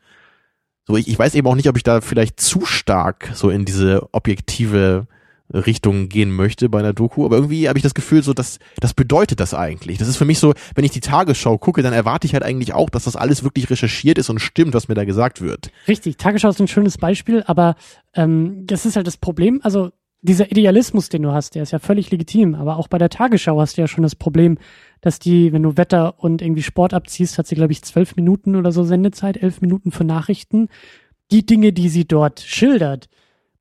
[0.87, 3.65] So, ich, ich weiß eben auch nicht, ob ich da vielleicht zu stark so in
[3.65, 5.07] diese objektive
[5.53, 8.95] Richtung gehen möchte bei einer Doku, aber irgendwie habe ich das Gefühl, so dass das
[8.95, 9.99] bedeutet das eigentlich.
[9.99, 12.73] Das ist für mich so, wenn ich die Tagesschau gucke, dann erwarte ich halt eigentlich
[12.73, 15.71] auch, dass das alles wirklich recherchiert ist und stimmt, was mir da gesagt wird.
[15.89, 17.77] Richtig, Tagesschau ist ein schönes Beispiel, aber
[18.15, 19.61] ähm, das ist halt das Problem.
[19.63, 19.91] Also
[20.23, 23.59] dieser Idealismus, den du hast, der ist ja völlig legitim, aber auch bei der Tagesschau
[23.61, 24.59] hast du ja schon das Problem,
[25.01, 28.55] dass die, wenn du Wetter und irgendwie Sport abziehst, hat sie, glaube ich, zwölf Minuten
[28.57, 30.69] oder so Sendezeit, elf Minuten für Nachrichten.
[31.31, 33.09] Die Dinge, die sie dort schildert,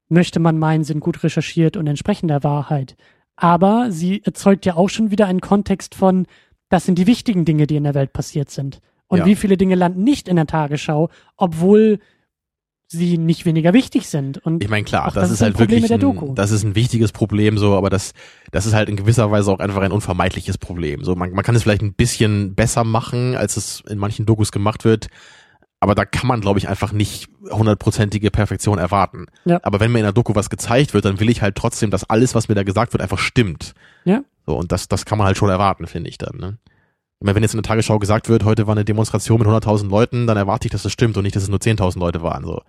[0.09, 2.95] möchte man meinen, sind gut recherchiert und entsprechen der Wahrheit.
[3.35, 6.25] Aber sie erzeugt ja auch schon wieder einen Kontext von,
[6.67, 8.81] das sind die wichtigen Dinge, die in der Welt passiert sind.
[9.07, 9.25] Und ja.
[9.25, 11.99] wie viele Dinge landen nicht in der Tagesschau, obwohl
[12.91, 14.39] sie nicht weniger wichtig sind.
[14.39, 17.75] Und ich meine, klar, das, ist halt wirklich ein, das ist ein wichtiges Problem so,
[17.75, 18.13] aber das,
[18.51, 21.03] das ist halt in gewisser Weise auch einfach ein unvermeidliches Problem.
[21.03, 24.51] So, man, man kann es vielleicht ein bisschen besser machen, als es in manchen Dokus
[24.51, 25.07] gemacht wird
[25.79, 29.27] aber da kann man, glaube ich, einfach nicht hundertprozentige Perfektion erwarten.
[29.45, 29.59] Ja.
[29.63, 32.09] Aber wenn mir in der Doku was gezeigt wird, dann will ich halt trotzdem, dass
[32.09, 33.73] alles, was mir da gesagt wird, einfach stimmt.
[34.03, 34.23] Ja.
[34.45, 36.37] So, und das, das kann man halt schon erwarten, finde ich dann.
[36.37, 36.57] Ne?
[37.21, 40.37] Wenn jetzt in der Tagesschau gesagt wird, heute war eine Demonstration mit 100.000 Leuten, dann
[40.37, 42.43] erwarte ich, dass das stimmt und nicht, dass es nur 10.000 Leute waren.
[42.43, 42.61] So.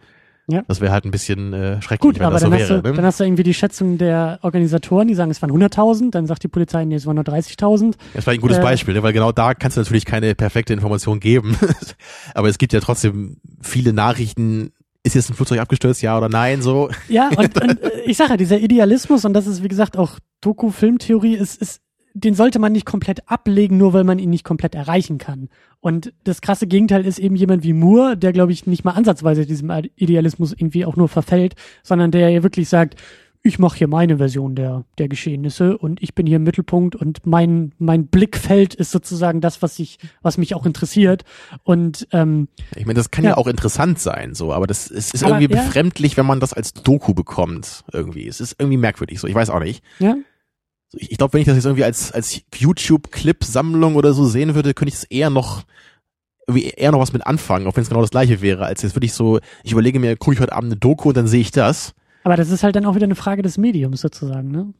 [0.50, 0.62] Ja.
[0.68, 2.82] Das wäre halt ein bisschen äh, schrecklich, Gut, wenn aber das dann, so hast wäre.
[2.82, 2.96] du, ne?
[2.96, 6.42] dann hast du irgendwie die Schätzung der Organisatoren, die sagen, es waren 100.000, dann sagt
[6.42, 7.94] die Polizei, nee, es waren nur 30.000.
[8.14, 9.02] Das war ein gutes Äh, Beispiel, ne?
[9.02, 11.56] weil genau da kannst du natürlich keine perfekte Information geben.
[12.34, 14.72] Aber es gibt ja trotzdem viele Nachrichten,
[15.02, 16.90] ist jetzt ein Flugzeug abgestürzt, ja oder nein, so.
[17.08, 20.18] Ja, und, und äh, ich sage ja, dieser Idealismus, und das ist, wie gesagt, auch
[20.42, 21.80] Doku-Filmtheorie, ist, ist,
[22.12, 25.48] den sollte man nicht komplett ablegen, nur weil man ihn nicht komplett erreichen kann.
[25.80, 29.46] Und das krasse Gegenteil ist eben jemand wie Moore, der, glaube ich, nicht mal ansatzweise
[29.46, 32.96] diesem Idealismus irgendwie auch nur verfällt, sondern der ja wirklich sagt,
[33.42, 37.24] ich mache hier meine Version der, der Geschehnisse und ich bin hier im Mittelpunkt und
[37.26, 41.24] mein, mein Blickfeld ist sozusagen das, was ich, was mich auch interessiert.
[41.62, 43.30] Und ähm, Ich meine, das kann ja.
[43.30, 43.36] Ja.
[43.38, 45.62] auch interessant sein, so, aber das es ist Aber, irgendwie ja.
[45.62, 48.28] befremdlich, wenn man das als Doku bekommt, irgendwie.
[48.28, 49.26] Es ist irgendwie merkwürdig, so.
[49.26, 49.82] Ich weiß auch nicht.
[50.00, 50.16] ja,
[50.92, 54.74] Ich, ich glaube, wenn ich das jetzt irgendwie als, als YouTube-Clip-Sammlung oder so sehen würde,
[54.74, 55.64] könnte ich es eher noch
[56.46, 58.96] irgendwie eher noch was mit anfangen, auch wenn es genau das gleiche wäre, als jetzt
[58.96, 61.52] wirklich so, ich überlege mir, gucke ich heute Abend eine Doku und dann sehe ich
[61.52, 61.94] das.
[62.24, 64.72] aber das ist halt dann auch wieder eine Frage des Mediums sozusagen, ne?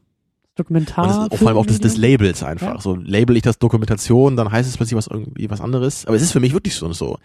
[0.55, 1.23] Dokumentar.
[1.23, 1.95] Und das vor allem auch des, des.
[1.95, 2.75] Labels einfach.
[2.75, 2.81] Ja.
[2.81, 6.05] So label ich das Dokumentation, dann heißt es plötzlich was irgendwie was anderes.
[6.05, 7.17] Aber es ist für mich wirklich so und so.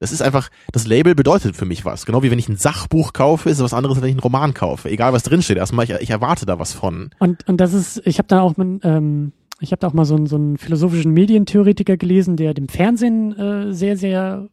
[0.00, 2.04] Das ist einfach, das Label bedeutet für mich was.
[2.04, 4.20] Genau wie wenn ich ein Sachbuch kaufe, ist es was anderes, als wenn ich einen
[4.20, 4.90] Roman kaufe.
[4.90, 5.56] Egal was drinsteht.
[5.56, 7.10] Erstmal, ich, ich erwarte da was von.
[7.20, 10.04] Und, und das ist, ich habe da auch mal, ähm, ich habe da auch mal
[10.04, 14.48] so einen, so einen philosophischen Medientheoretiker gelesen, der dem Fernsehen äh, sehr, sehr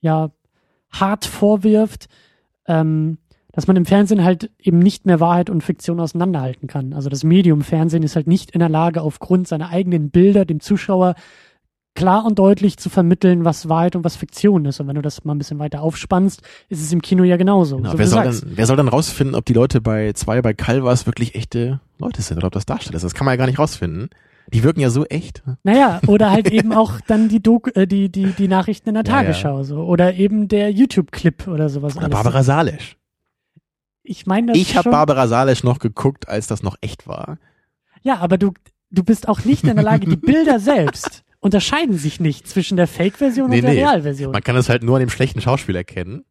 [0.00, 0.30] ja
[0.90, 2.08] hart vorwirft,
[2.66, 3.18] ähm,
[3.52, 6.92] dass man im Fernsehen halt eben nicht mehr Wahrheit und Fiktion auseinanderhalten kann.
[6.92, 10.60] Also das Medium Fernsehen ist halt nicht in der Lage, aufgrund seiner eigenen Bilder dem
[10.60, 11.14] Zuschauer
[11.94, 14.80] klar und deutlich zu vermitteln, was Wahrheit und was Fiktion ist.
[14.80, 17.76] Und wenn du das mal ein bisschen weiter aufspannst, ist es im Kino ja genauso.
[17.76, 17.92] Genau.
[17.92, 21.06] so wer, soll dann, wer soll dann rausfinden, ob die Leute bei zwei bei Calvas
[21.06, 23.02] wirklich echte Leute sind oder ob das Darsteller ist?
[23.02, 24.10] Das kann man ja gar nicht rausfinden.
[24.52, 25.42] Die wirken ja so echt.
[25.62, 29.04] Naja, oder halt eben auch dann die, Doku, äh, die, die, die Nachrichten in der.
[29.04, 29.82] Tagesschau so.
[29.82, 31.96] Oder eben der YouTube-Clip oder sowas.
[31.96, 32.08] Oder.
[32.08, 32.96] Barbara Salesch.
[34.02, 34.90] Ich meine Ich habe.
[34.90, 37.38] Barbara Salesch noch geguckt, als das noch echt war.
[38.02, 38.52] Ja, aber du,
[38.90, 42.86] du bist auch nicht in der Lage, die Bilder selbst unterscheiden sich nicht zwischen der
[42.88, 43.80] Fake-Version Nee, und der nee.
[43.80, 44.32] Realversion.
[44.32, 46.24] Man kann es halt nur an dem schlechten Schauspiel erkennen.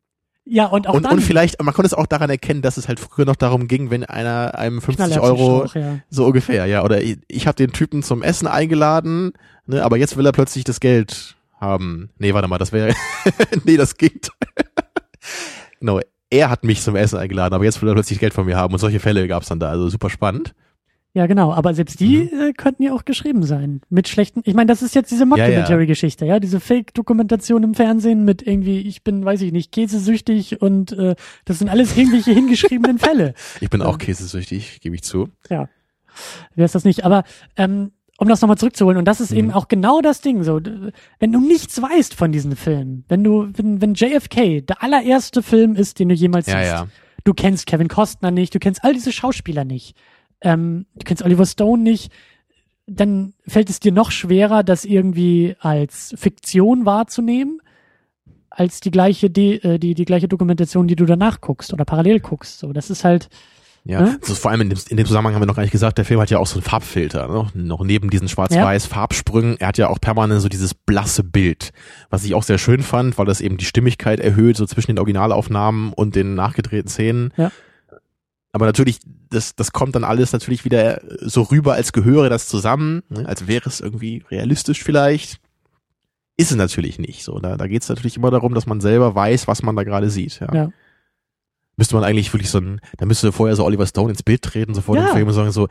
[0.46, 1.14] ja, und auch Und, dann.
[1.14, 3.90] und vielleicht, man konnte es auch daran erkennen, dass es halt früher noch darum ging,
[3.90, 6.00] wenn einer einem 50 Knaller auf den Euro, Schlauch, ja.
[6.10, 6.84] so ungefähr, ja.
[6.84, 9.34] Oder ich, ich habe den Typen zum Essen eingeladen,
[9.66, 12.10] ne, aber jetzt will er plötzlich das Geld haben.
[12.18, 12.94] Nee, warte mal, das wäre,
[13.64, 14.30] nee, das geht.
[15.80, 18.58] genau, er hat mich zum Essen eingeladen, aber jetzt will er plötzlich Geld von mir
[18.58, 20.54] haben und solche Fälle gab's dann da, also super spannend.
[21.18, 21.52] Ja, genau.
[21.52, 22.40] Aber selbst die Mhm.
[22.40, 23.82] äh, könnten ja auch geschrieben sein.
[23.90, 24.42] Mit schlechten.
[24.46, 25.46] Ich meine, das ist jetzt diese Ja, ja.
[25.48, 26.40] Mockumentary-Geschichte, ja.
[26.40, 31.16] Diese Fake-Dokumentation im Fernsehen mit irgendwie, ich bin, weiß ich nicht, käsesüchtig und äh,
[31.46, 33.34] das sind alles irgendwelche hingeschriebenen Fälle.
[33.62, 33.88] Ich bin Ja.
[33.88, 35.30] auch käsesüchtig, gebe ich zu.
[35.50, 35.70] Ja.
[36.56, 37.04] Wer ist das nicht?
[37.04, 37.24] Aber
[37.56, 39.38] ähm, um das nochmal zurückzuholen, und das ist Mhm.
[39.38, 40.60] eben auch genau das Ding, so,
[41.20, 45.74] wenn du nichts weißt von diesen Filmen, wenn du, wenn, wenn JFK der allererste Film
[45.76, 46.88] ist, den du jemals Ja, siehst, ja.
[47.24, 49.96] du kennst Kevin Costner nicht, du kennst all diese Schauspieler nicht,
[50.42, 52.12] ähm, du kennst Oliver Stone nicht,
[52.86, 57.60] dann fällt es dir noch schwerer, das irgendwie als Fiktion wahrzunehmen,
[58.50, 62.20] als die gleiche, die, äh, die, die gleiche Dokumentation, die du danach guckst oder parallel
[62.22, 62.60] guckst.
[62.60, 63.30] So, das ist halt,
[63.84, 64.18] Ja, Ne?
[64.22, 66.06] also vor allem in dem, in dem Zusammenhang haben wir noch gar nicht gesagt, der
[66.06, 67.48] Film hat ja auch so einen Farbfilter, ne?
[67.54, 69.58] noch neben diesen schwarz-weiß Farbsprüngen.
[69.60, 71.72] Er hat ja auch permanent so dieses blasse Bild,
[72.10, 75.00] was ich auch sehr schön fand, weil das eben die Stimmigkeit erhöht, so zwischen den
[75.00, 77.34] Originalaufnahmen und den nachgedrehten Szenen.
[77.38, 77.52] Ja.
[78.54, 79.00] Aber natürlich,
[79.30, 83.28] das, das kommt dann alles natürlich wieder so rüber, als gehöre das zusammen, ne?
[83.28, 85.40] als wäre es irgendwie realistisch vielleicht.
[86.38, 87.40] Ist es natürlich nicht so.
[87.40, 90.10] Da, da geht es natürlich immer darum, dass man selber weiß, was man da gerade
[90.10, 90.40] sieht.
[90.40, 90.54] Ja.
[90.54, 90.70] Ja.
[91.78, 94.74] Müsste man eigentlich wirklich so ein, da müsste vorher so Oliver Stone ins Bild treten,
[94.74, 95.06] so vor Ja.
[95.08, 95.68] dem Film und sagen so,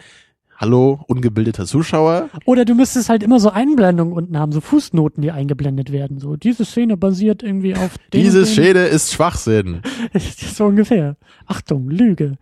[0.56, 2.28] hallo, ungebildeter Zuschauer.
[2.44, 6.18] Oder du müsstest halt immer so Einblendungen unten haben, so Fußnoten, die eingeblendet werden.
[6.18, 9.82] So, diese Szene basiert irgendwie auf den Diese Schäde ist Schwachsinn.
[10.54, 11.16] so ungefähr.
[11.46, 12.38] Achtung, Lüge.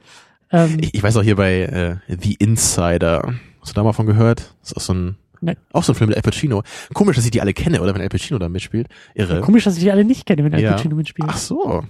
[0.51, 1.63] Ähm, Ich, ich weiß auch hier bei
[2.09, 4.55] äh, The Insider, hast du da mal von gehört?
[4.61, 5.57] Das ist auch so ein, Nee.
[5.73, 6.63] auch so ein Film mit Al Pacino.
[6.95, 8.89] Komisch, dass ich die alle kenne, oder wenn Al Pacino da mitspielt.
[9.15, 9.41] Irre.
[9.43, 10.73] komisch, dass ich die alle nicht kenne, wenn Al Ja.
[10.73, 11.29] Pacino mitspielt.
[11.31, 11.85] Ach so.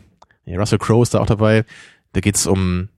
[0.47, 1.65] Ja, Russell Crowe ist da auch dabei.
[2.15, 2.89] Da geht's um,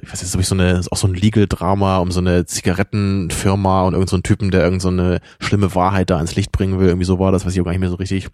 [0.00, 3.82] ich weiß jetzt, ob ich so eine, auch so ein Legal-Drama um so eine Zigarettenfirma
[3.82, 4.90] und irgend so Typen, der irgend so
[5.38, 6.88] schlimme Wahrheit da ans Licht bringen will.
[6.88, 8.28] Irgendwie so war das, weiß ich auch gar nicht mehr so richtig.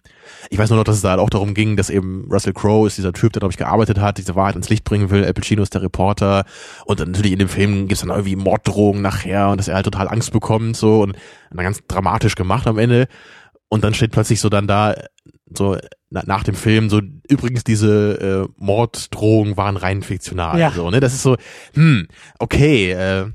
[0.49, 2.87] Ich weiß nur noch, dass es da halt auch darum ging, dass eben Russell Crowe
[2.87, 5.25] ist dieser Typ, der, glaube ich, gearbeitet hat, diese Wahrheit ans Licht bringen will.
[5.25, 6.45] Al Pacino ist der Reporter.
[6.85, 9.85] Und dann natürlich in dem Film gibt's dann irgendwie Morddrohungen nachher und dass er halt
[9.85, 11.17] total Angst bekommt, so und
[11.51, 13.07] dann ganz dramatisch gemacht am Ende.
[13.67, 14.95] Und dann steht plötzlich so dann da,
[15.53, 15.77] so
[16.09, 20.59] na, nach dem Film, so übrigens diese äh, Morddrohungen waren rein fiktional.
[20.59, 20.71] Ja.
[20.71, 20.99] So, ne?
[20.99, 21.37] Das ist so,
[21.73, 22.07] hm,
[22.39, 23.27] okay, äh,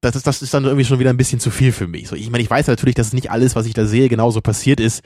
[0.00, 2.08] das ist, das ist dann irgendwie schon wieder ein bisschen zu viel für mich.
[2.08, 4.78] So, ich meine, ich weiß natürlich, dass nicht alles, was ich da sehe, genauso passiert
[4.78, 5.02] ist.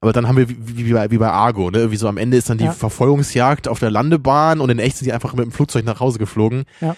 [0.00, 1.92] Aber dann haben wir wie, wie, bei, wie bei Argo, ne?
[1.92, 2.72] Wie so am Ende ist dann die Ja.
[2.72, 6.18] Verfolgungsjagd auf der Landebahn und in echt sind die einfach mit dem Flugzeug nach Hause
[6.18, 6.64] geflogen.
[6.80, 6.96] Ja.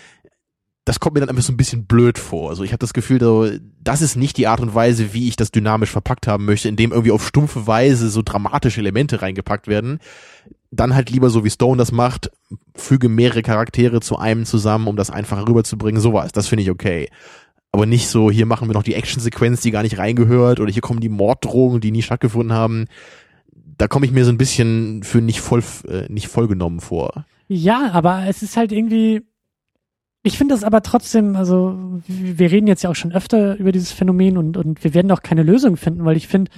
[0.88, 2.48] Das kommt mir dann einfach so ein bisschen blöd vor.
[2.48, 3.46] Also ich habe das Gefühl, so,
[3.84, 6.92] das ist nicht die Art und Weise, wie ich das dynamisch verpackt haben möchte, indem
[6.92, 9.98] irgendwie auf stumpfe Weise so dramatische Elemente reingepackt werden.
[10.70, 12.30] Dann halt lieber so wie Stone das macht,
[12.74, 16.00] füge mehrere Charaktere zu einem zusammen, um das einfacher rüberzubringen.
[16.00, 17.10] Sowas, das finde ich okay.
[17.70, 20.80] Aber nicht so, hier machen wir noch die Actionsequenz, die gar nicht reingehört, oder hier
[20.80, 22.86] kommen die Morddrohungen, die nie stattgefunden haben.
[23.76, 27.26] Da komme ich mir so ein bisschen für nicht voll, äh, nicht vollgenommen vor.
[27.46, 29.20] Ja, aber es ist halt irgendwie.
[30.22, 33.92] Ich finde das aber trotzdem, also wir reden jetzt ja auch schon öfter über dieses
[33.92, 36.50] Phänomen und, und wir werden auch keine Lösung finden, weil ich finde,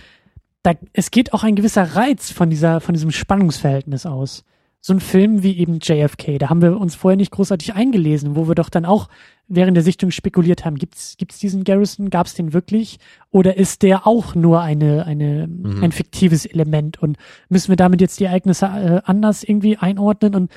[0.62, 4.44] da, es geht auch ein gewisser Reiz von dieser, von diesem Spannungsverhältnis aus.
[4.82, 8.48] So ein Film wie eben JFK, da haben wir uns vorher nicht großartig eingelesen, wo
[8.48, 9.08] wir doch dann auch
[9.46, 12.98] während der Sichtung spekuliert haben, gibt's, gibt's diesen Garrison, gab's den wirklich?
[13.30, 15.82] Oder ist der auch nur eine, eine, Mhm.
[15.84, 17.18] ein fiktives Element und
[17.50, 20.50] müssen wir damit jetzt die Ereignisse äh, anders irgendwie einordnen und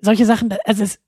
[0.00, 0.98] solche Sachen, also es,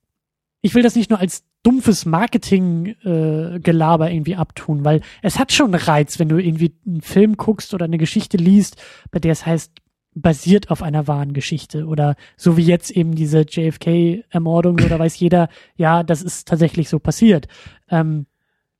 [0.63, 5.75] ich will das nicht nur als dumpfes Marketing-Gelaber äh, irgendwie abtun, weil es hat schon
[5.75, 9.73] Reiz, wenn du irgendwie einen Film guckst oder eine Geschichte liest, bei der es heißt,
[10.15, 15.49] basiert auf einer wahren Geschichte oder so wie jetzt eben diese JFK-Ermordung, da weiß jeder,
[15.77, 17.47] ja, das ist tatsächlich so passiert.
[17.89, 18.27] Ähm,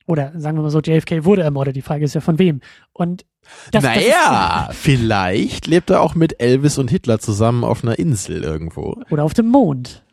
[0.07, 2.59] oder sagen wir mal so, JFK wurde ermordet, die Frage ist ja von wem.
[2.91, 3.25] Und
[3.71, 8.43] das, das naja, vielleicht lebt er auch mit Elvis und Hitler zusammen auf einer Insel
[8.43, 9.01] irgendwo.
[9.09, 10.03] oder auf dem Mond.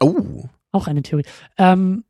[0.00, 0.44] Oh.
[0.74, 1.24] Auch eine Theorie.
[1.56, 2.04] Ähm,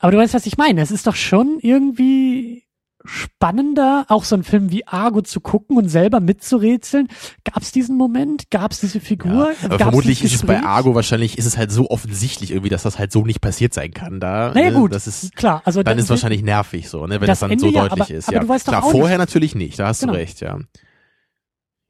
[0.00, 0.80] aber du weißt, was ich meine.
[0.80, 2.64] Es ist doch schon irgendwie
[3.04, 7.08] spannender, auch so einen Film wie Argo zu gucken und selber mitzurätseln.
[7.44, 8.50] Gab es diesen Moment?
[8.50, 9.52] Gab es diese Figur?
[9.62, 10.60] Ja, vermutlich ist es bei?
[10.62, 13.92] Argo wahrscheinlich, ist es halt so offensichtlich irgendwie, dass das halt so nicht passiert sein
[13.92, 14.52] kann da.
[14.54, 14.76] Naja, ne?
[14.78, 14.92] gut.
[14.94, 17.50] Das ist, Klar, also dann das ist wahrscheinlich nervig so, ne, wenn Das das, dann
[17.50, 18.28] Ende so ja, deutlich aber- ist.
[18.28, 20.12] aber ja, du weißt doch klar, auch vorher natürlich nicht, da hast Genau.
[20.14, 20.58] du recht, ja.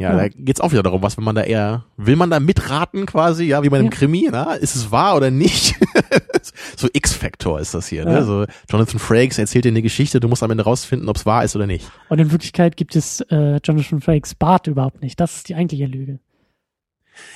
[0.00, 0.16] Ja, Ja.
[0.16, 3.46] da geht's auch wieder darum, was will man da eher, will man da mitraten quasi,
[3.46, 3.90] ja, wie bei einem Ja.
[3.92, 4.54] Krimi, na?
[4.54, 5.74] ist es wahr oder nicht?
[6.76, 8.10] so X-Factor ist das hier, Ja.
[8.20, 8.24] ne?
[8.24, 11.42] So Jonathan Frakes erzählt dir eine Geschichte, du musst am Ende rausfinden, ob es wahr
[11.42, 11.90] ist oder nicht.
[12.08, 15.18] Und in Wirklichkeit gibt es äh, Jonathan Frakes Bart überhaupt nicht.
[15.18, 16.20] Das ist die eigentliche Lüge.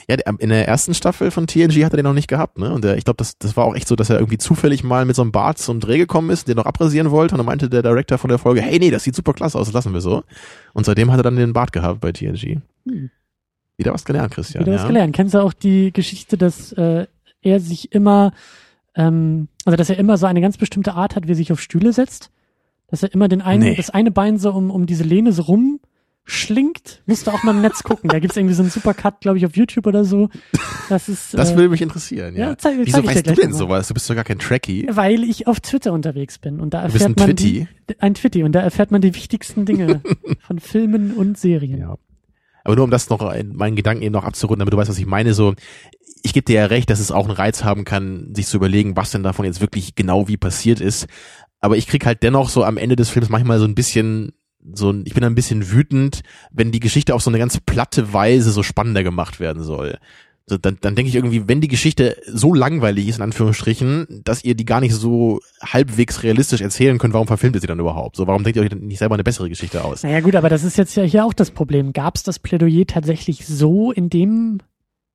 [0.09, 2.73] Ja, in der ersten Staffel von TNG hat er den noch nicht gehabt, ne?
[2.73, 5.05] Und der, ich glaube, das, das war auch echt so, dass er irgendwie zufällig mal
[5.05, 7.35] mit so einem Bart zum Dreh gekommen ist, den noch abrasieren wollte.
[7.35, 9.67] Und dann meinte der Director von der Folge, hey, nee, das sieht super klasse aus,
[9.67, 10.25] das lassen wir so.
[10.73, 12.59] Und seitdem hat er dann den Bart gehabt bei TNG.
[12.87, 13.11] Hm.
[13.77, 14.65] Wieder was gelernt, Christian.
[14.65, 14.81] Wieder ja?
[14.81, 15.15] was gelernt.
[15.15, 17.07] Kennst du auch die Geschichte, dass äh,
[17.41, 18.33] er sich immer,
[18.95, 21.61] ähm, also dass er immer so eine ganz bestimmte Art hat, wie er sich auf
[21.61, 22.31] Stühle setzt?
[22.89, 23.75] Dass er immer den einen, Nee.
[23.75, 25.43] das eine Bein so um, um diese Lehne so
[26.27, 27.03] rumschlingt?
[27.07, 28.09] Musst du auch mal im Netz gucken.
[28.11, 30.28] Da gibt's irgendwie so einen Supercut, glaube ich, auf YouTube oder so.
[30.89, 31.35] Das ist.
[31.35, 32.51] Das äh, würde mich interessieren, ja.
[32.51, 33.57] ja, zeig- zeig Wieso dir weißt du denn mal.
[33.57, 33.89] sowas?
[33.89, 34.86] Du bist doch gar kein Trekkie.
[34.90, 37.69] weil ich auf Twitter unterwegs bin und da Du bist erfährt ein man Twitty.
[37.89, 40.01] die, ein Twitty und da erfährt man die wichtigsten Dinge
[40.40, 41.78] von Filmen und Serien.
[41.81, 41.97] Ja.
[42.65, 44.99] Aber nur um das noch, in meinen Gedanken eben noch abzurunden, damit du weißt, was
[44.99, 45.55] ich meine, so,
[46.23, 48.97] ich gebe dir ja recht, dass es auch einen Reiz haben kann, sich zu überlegen,
[48.97, 51.07] was denn davon jetzt wirklich genau wie passiert ist.
[51.59, 54.32] Aber ich krieg halt dennoch so am Ende des Films manchmal so ein bisschen,
[54.74, 58.12] so ein, ich bin ein bisschen wütend, wenn die Geschichte auf so eine ganz platte
[58.12, 59.98] Weise so spannender gemacht werden soll.
[60.47, 64.43] So, dann, dann denke ich irgendwie, wenn die Geschichte so langweilig ist, in Anführungsstrichen, dass
[64.43, 68.16] ihr die gar nicht so halbwegs realistisch erzählen könnt, warum verfilmt ihr sie dann überhaupt?
[68.16, 70.02] So, warum denkt ihr euch nicht selber eine bessere Geschichte aus?
[70.02, 71.93] Naja gut, aber das ist jetzt ja hier auch das Problem.
[71.93, 74.59] Gab es das Plädoyer tatsächlich so in dem,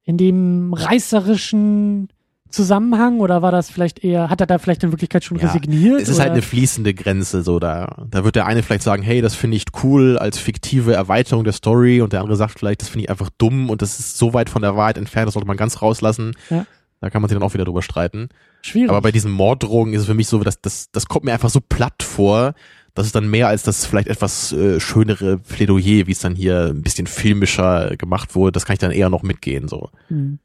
[0.04, 2.08] in dem reißerischen
[2.50, 6.02] Zusammenhang oder war das vielleicht eher, hat er da vielleicht in Wirklichkeit schon Ja, resigniert?
[6.02, 6.24] Es ist oder?
[6.24, 8.06] halt eine fließende Grenze, so da.
[8.10, 11.54] Da wird der eine vielleicht sagen, hey, das finde ich cool als fiktive Erweiterung der
[11.54, 14.34] Story und der andere sagt vielleicht, das finde ich einfach dumm und das ist so
[14.34, 16.34] weit von der Wahrheit entfernt, das sollte man ganz rauslassen.
[16.50, 16.66] Ja.
[17.00, 18.30] Da kann man sich dann auch wieder drüber streiten.
[18.62, 18.90] schwierig.
[18.90, 21.50] Aber bei diesen Morddrohungen ist es für mich so, dass das, das kommt mir einfach
[21.50, 22.54] so platt vor,
[22.96, 26.72] dass es dann mehr als das vielleicht etwas äh, schönere Plädoyer, wie es dann hier
[26.74, 29.92] ein bisschen filmischer gemacht wurde, das kann ich dann eher noch mitgehen, so.
[30.08, 30.40] Hm.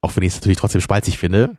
[0.00, 1.56] Auch wenn ich es natürlich trotzdem spalzig finde.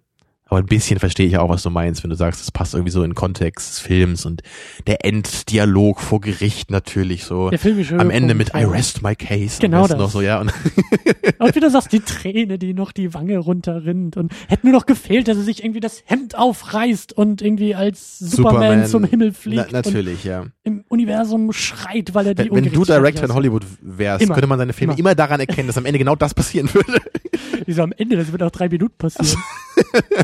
[0.50, 2.92] Aber ein bisschen verstehe ich auch, was du meinst, wenn du sagst, es passt irgendwie
[2.92, 4.42] so in den Kontext des Films und
[4.88, 7.52] der Enddialog vor Gericht natürlich so.
[7.52, 9.62] Der filmische Am Ende mit I rest my case.
[9.62, 10.00] Genau das.
[10.00, 10.42] Noch so, ja.
[10.42, 10.52] Und
[11.40, 14.88] Und wie du sagst, die Träne, die noch die Wange runterrinnt und hätte nur noch
[14.88, 19.68] gefehlt, dass er sich irgendwie das Hemd aufreißt und irgendwie als Superman, zum Himmel fliegt
[19.72, 20.46] Na, natürlich, ja.
[20.64, 24.34] im Universum schreit, weil er die Wenn, wenn du Director in Hollywood wärst, Immer.
[24.34, 25.00] könnte man deine Filme Immer.
[25.00, 25.16] immer.
[25.16, 27.00] daran erkennen, dass am Ende genau das passieren würde.
[27.70, 28.18] Wieso am Ende?
[28.18, 29.40] Das wird auch drei Minuten passieren.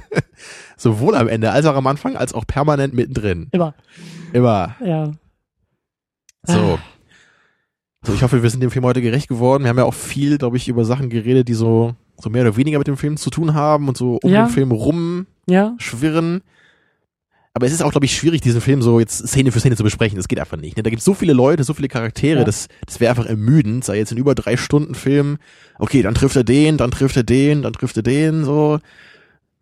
[0.78, 3.50] Sowohl am Ende als auch am Anfang, als auch permanent mittendrin.
[3.52, 3.76] Immer.
[4.34, 4.76] Immer.
[4.84, 5.12] Ja.
[6.42, 6.80] So.
[8.04, 9.62] So, ich hoffe, wir sind dem Film heute gerecht geworden.
[9.64, 12.58] Wir haben ja auch viel, glaube ich, über Sachen geredet, die so, so mehr oder
[12.58, 14.46] weniger mit dem Film zu tun haben und so um Ja.
[14.48, 16.38] den Film rumschwirren.
[16.38, 16.42] Ja.
[17.56, 19.84] Aber es ist auch, glaube ich, schwierig, diesen Film so jetzt Szene für Szene zu
[19.84, 20.18] besprechen.
[20.18, 20.76] Das geht einfach nicht.
[20.76, 20.84] Ne?
[20.84, 22.44] Da gibt es so viele Leute, so viele Charaktere, Ja.
[22.44, 23.86] das, das wäre einfach ermüdend.
[23.86, 25.38] Sei jetzt in über drei Stunden Film,
[25.80, 28.80] okay, dann trifft er den, dann trifft er den, dann trifft er den, so.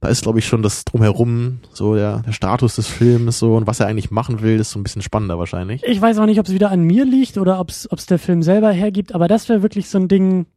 [0.01, 3.67] Da ist, glaube ich, schon das drumherum, so der, der Status des Films so und
[3.67, 5.81] was er eigentlich machen will, ist so ein bisschen spannender wahrscheinlich.
[5.85, 8.41] Ich weiß auch nicht, ob es wieder an mir liegt oder ob es der Film
[8.43, 10.47] selber hergibt, aber das wäre wirklich so ein Ding.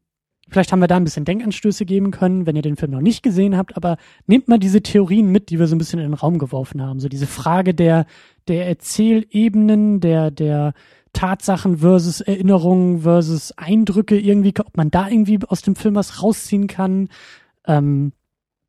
[0.49, 3.23] Vielleicht haben wir da ein bisschen Denkanstöße geben können, wenn ihr den Film noch nicht
[3.23, 3.97] gesehen habt, aber
[4.27, 7.01] nehmt mal diese Theorien mit, die wir so ein bisschen in den Raum geworfen haben.
[7.01, 8.07] So diese Frage der,
[8.47, 10.75] der Erzählebenen, der, der
[11.13, 16.69] Tatsachen versus Erinnerungen versus Eindrücke irgendwie, ob man da irgendwie aus dem Film was rausziehen
[16.69, 17.09] kann.
[17.67, 18.13] Ähm,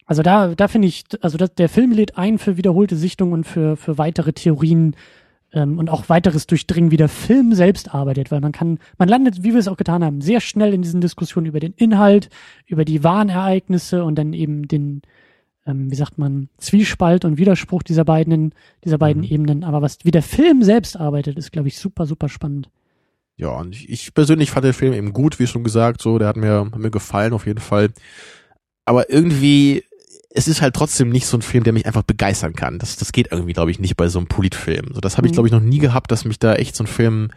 [0.05, 3.43] also da, da finde ich, also das, der Film lädt ein für wiederholte Sichtungen und
[3.43, 4.95] für, für weitere Theorien
[5.53, 9.43] ähm, und auch weiteres Durchdringen, wie der Film selbst arbeitet, weil man kann, man landet,
[9.43, 12.29] wie wir es auch getan haben, sehr schnell in diesen Diskussionen über den Inhalt,
[12.65, 15.01] über die wahren Ereignisse und dann eben den,
[15.65, 18.53] ähm, wie sagt man, Zwiespalt und Widerspruch dieser beiden,
[18.83, 19.29] dieser beiden Mhm.
[19.29, 19.63] Ebenen.
[19.63, 22.69] Aber was, wie der Film selbst arbeitet, ist, glaube ich, super, super spannend.
[23.37, 26.27] Ja, und ich, ich persönlich fand den Film eben gut, wie schon gesagt, so, der
[26.27, 27.89] hat mir, hat mir gefallen auf jeden Fall.
[28.83, 29.83] Aber irgendwie,
[30.29, 32.79] es ist halt trotzdem nicht so ein Film, der mich einfach begeistern kann.
[32.79, 34.87] Das, das geht irgendwie, glaube ich, nicht bei so einem Politfilm.
[34.93, 35.35] So, das habe ich, Mhm.
[35.35, 37.29] glaube ich, noch nie gehabt, dass mich da echt so ein Film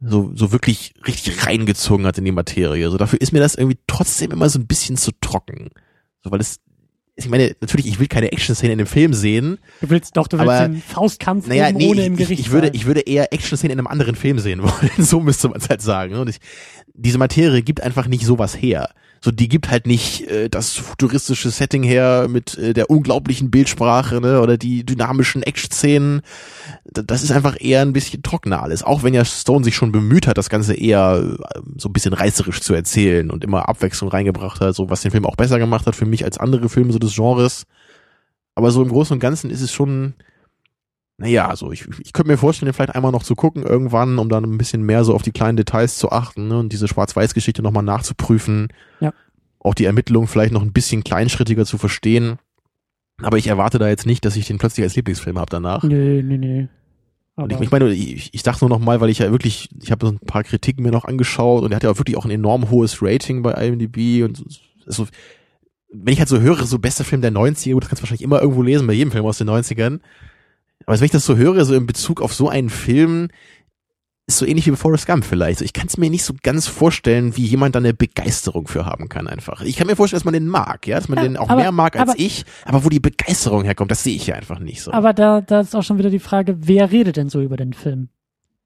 [0.00, 2.90] so, so wirklich richtig reingezogen hat in die Materie.
[2.90, 5.70] So, dafür ist mir das irgendwie trotzdem immer so ein bisschen zu trocken.
[6.22, 6.60] So, weil es,
[7.14, 9.56] ich meine, natürlich, ich will keine Action-Szene in dem Film sehen.
[9.80, 12.40] Du willst doch, du willst Aber- den Faustkampf Naja, nee, ohne ich, im ich, Gericht
[12.40, 12.74] ich würde, sein.
[12.74, 14.90] ich würde eher Action-Szenen in einem anderen Film sehen wollen.
[14.98, 16.14] So müsste man es halt sagen.
[16.16, 16.36] Und ich,
[16.92, 18.90] diese Materie gibt einfach nicht sowas her.
[19.20, 24.20] So, die gibt halt nicht äh, das futuristische Setting her mit äh, der unglaublichen Bildsprache,
[24.20, 26.22] ne, oder die dynamischen Action-Szenen.
[26.84, 28.82] Das ist einfach eher ein bisschen trockener alles.
[28.82, 32.12] Auch wenn ja Stone sich schon bemüht hat, das Ganze eher äh, so ein bisschen
[32.12, 35.86] reißerisch zu erzählen und immer Abwechslung reingebracht hat, so was den Film auch besser gemacht
[35.86, 37.66] hat für mich als andere Filme so des Genres.
[38.54, 40.14] Aber so im Großen und Ganzen ist es schon,
[41.18, 44.44] naja, also ich, ich könnte mir vorstellen, vielleicht einmal noch zu gucken irgendwann, um dann
[44.44, 47.82] ein bisschen mehr so auf die kleinen Details zu achten ne, und diese Schwarz-Weiß-Geschichte nochmal
[47.82, 48.68] nachzuprüfen.
[49.00, 49.14] Ja.
[49.58, 52.38] Auch die Ermittlungen vielleicht noch ein bisschen kleinschrittiger zu verstehen.
[53.22, 55.82] Aber ich erwarte da jetzt nicht, dass ich den plötzlich als Lieblingsfilm habe danach.
[55.82, 56.66] Nö, nö.
[57.36, 59.70] Und Aber ich, ich meine, ich, ich dachte nur noch mal, weil ich ja wirklich,
[59.82, 62.16] ich habe so ein paar Kritiken mir noch angeschaut und er hat ja auch wirklich
[62.16, 64.42] auch ein enorm hohes Rating bei IMDb und
[64.86, 65.06] so,
[65.92, 68.22] wenn ich halt so höre, so bester Film der 90er, gut, das kannst du wahrscheinlich
[68.22, 70.00] immer irgendwo lesen, bei jedem Film aus den 90ern.
[70.86, 73.28] Aber wenn ich das so höre, so in Bezug auf so einen Film,
[74.28, 75.60] ist so ähnlich wie bei Forrest Gump vielleicht.
[75.60, 79.08] Ich kann es mir nicht so ganz vorstellen, wie jemand da eine Begeisterung für haben
[79.08, 79.60] kann einfach.
[79.62, 81.60] Ich kann mir vorstellen, dass man den mag, ja, dass man Ja, den auch aber-
[81.60, 84.58] mehr mag als aber- ich, aber wo die Begeisterung herkommt, das sehe ich ja einfach
[84.58, 84.90] nicht so.
[84.92, 87.72] Aber da, da ist auch schon wieder die Frage, wer redet denn so über den
[87.72, 88.08] Film?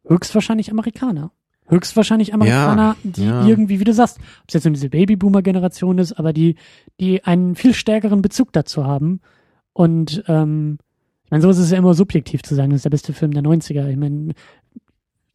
[0.07, 1.31] Höchstwahrscheinlich Amerikaner.
[1.69, 3.47] Höchstwahrscheinlich Amerikaner, die ja.
[3.47, 6.57] irgendwie, wie du sagst, ob es jetzt nur diese Babyboomer-Generation ist, aber die,
[6.99, 9.21] die einen viel stärkeren Bezug dazu haben.
[9.73, 10.79] Und ähm,
[11.31, 13.31] ich meine, so ist es ja immer subjektiv zu sagen, das ist der beste Film
[13.31, 13.87] der 90er.
[13.87, 14.33] Ich meine,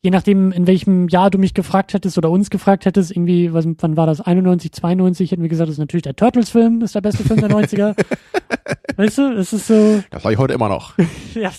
[0.03, 3.65] je nachdem, in welchem Jahr du mich gefragt hättest oder uns gefragt hättest, irgendwie, was,
[3.79, 7.01] wann war das, 91, 92, hätten wir gesagt, das ist natürlich der Turtles-Film, ist der
[7.01, 7.95] beste Film der 90er.
[8.97, 10.95] weißt du, es ist so, das sage ich heute immer noch.
[11.33, 11.49] ja,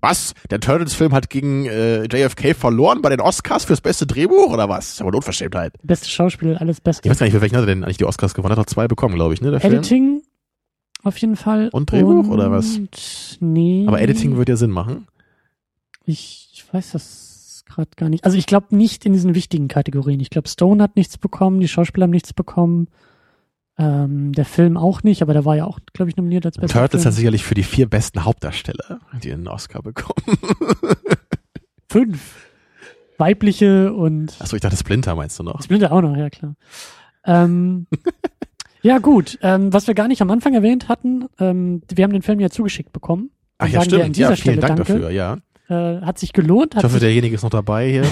[0.00, 0.32] Was?
[0.50, 4.86] Der Turtles-Film hat gegen äh, JFK verloren bei den Oscars fürs beste Drehbuch oder was?
[4.86, 5.74] Das ist aber eine Unverschämtheit.
[5.82, 7.06] beste Schauspiel, alles Beste.
[7.06, 8.52] Ich weiß gar nicht, für welchen hat er denn eigentlich die Oscars gewonnen?
[8.52, 10.21] Hat er zwei bekommen, glaube ich, ne, der Film?
[11.02, 11.68] Auf jeden Fall.
[11.72, 12.78] Und Drehbuch, oder was?
[13.40, 13.84] Nee.
[13.88, 15.06] Aber Editing würde ja Sinn machen.
[16.04, 18.24] Ich, ich weiß das gerade gar nicht.
[18.24, 20.20] Also ich glaube nicht in diesen wichtigen Kategorien.
[20.20, 22.88] Ich glaube, Stone hat nichts bekommen, die Schauspieler haben nichts bekommen.
[23.78, 26.78] Ähm, der Film auch nicht, aber der war ja auch, glaube ich, nominiert als bester
[26.78, 27.20] Turtles hat Film.
[27.20, 30.38] sicherlich für die vier besten Hauptdarsteller, die einen Oscar bekommen.
[31.88, 32.48] Fünf.
[33.18, 35.62] Weibliche und Achso, ich dachte Splinter meinst du noch.
[35.62, 36.54] Splinter auch noch, ja klar.
[37.24, 37.86] Ähm,
[38.82, 42.22] ja gut, ähm, was wir gar nicht am Anfang erwähnt hatten, ähm, wir haben den
[42.22, 43.30] Film ja zugeschickt bekommen.
[43.58, 44.16] Ach ja, wir an stimmt.
[44.16, 44.92] dieser Ja, vielen Stelle Dank danke.
[44.92, 45.36] dafür, ja.
[45.68, 46.72] Äh, hat sich gelohnt.
[46.72, 48.04] Ich Hat hoffe, sich, derjenige ist noch dabei hier.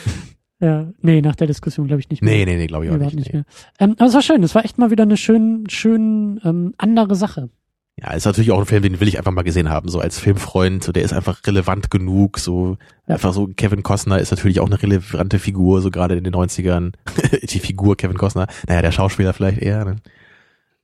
[0.60, 2.34] ja, nee, nach der Diskussion glaube ich nicht mehr.
[2.34, 3.32] Nee, nee, nee, glaube ich auch Überhaupt nicht.
[3.32, 3.44] nicht nee.
[3.78, 3.88] mehr.
[3.90, 4.42] Ähm, aber es war schön.
[4.42, 7.50] Es war echt mal wieder eine schön, schön ähm, andere Sache.
[7.98, 10.18] Ja, ist natürlich auch ein Film, den will ich einfach mal gesehen haben, so als
[10.18, 10.84] Filmfreund.
[10.84, 12.38] So, der ist einfach relevant genug.
[12.38, 13.14] So Ja.
[13.14, 13.48] einfach so.
[13.56, 16.92] Kevin Costner ist natürlich auch eine relevante Figur, so gerade in den 90ern.
[17.50, 18.48] Die Figur Kevin Costner.
[18.68, 19.84] Naja, der Schauspieler vielleicht eher.
[19.86, 19.96] Ne?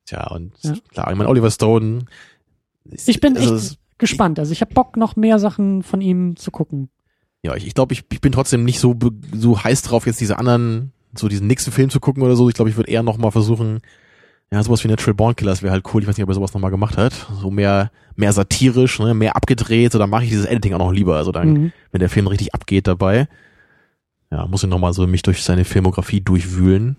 [0.06, 0.74] Tja, und Ja.
[0.90, 2.06] klar, ich meine, Oliver Stone.
[2.90, 4.38] Ist, Ich bin also echt es- gespannt.
[4.38, 6.88] Also ich habe Bock, noch mehr Sachen von ihm zu gucken.
[7.42, 8.96] ja, ich, ich glaube, ich, ich bin trotzdem nicht so
[9.34, 12.48] so heiß drauf, jetzt diese anderen, so diesen nächsten Film zu gucken oder so.
[12.48, 13.80] Ich glaube, ich würde eher noch mal versuchen,
[14.52, 16.02] ja, sowas wie Natural Born Killers wäre halt cool.
[16.02, 17.12] Ich weiß nicht, ob er sowas noch mal gemacht hat.
[17.40, 19.90] So mehr, mehr satirisch, ne, mehr abgedreht.
[19.92, 21.16] So, dann mache ich dieses Editing auch noch lieber.
[21.16, 21.72] Also dann, Mhm.
[21.90, 23.28] wenn der Film richtig abgeht dabei.
[24.30, 26.96] Ja, muss ich noch mal so mich durch seine Filmografie durchwühlen.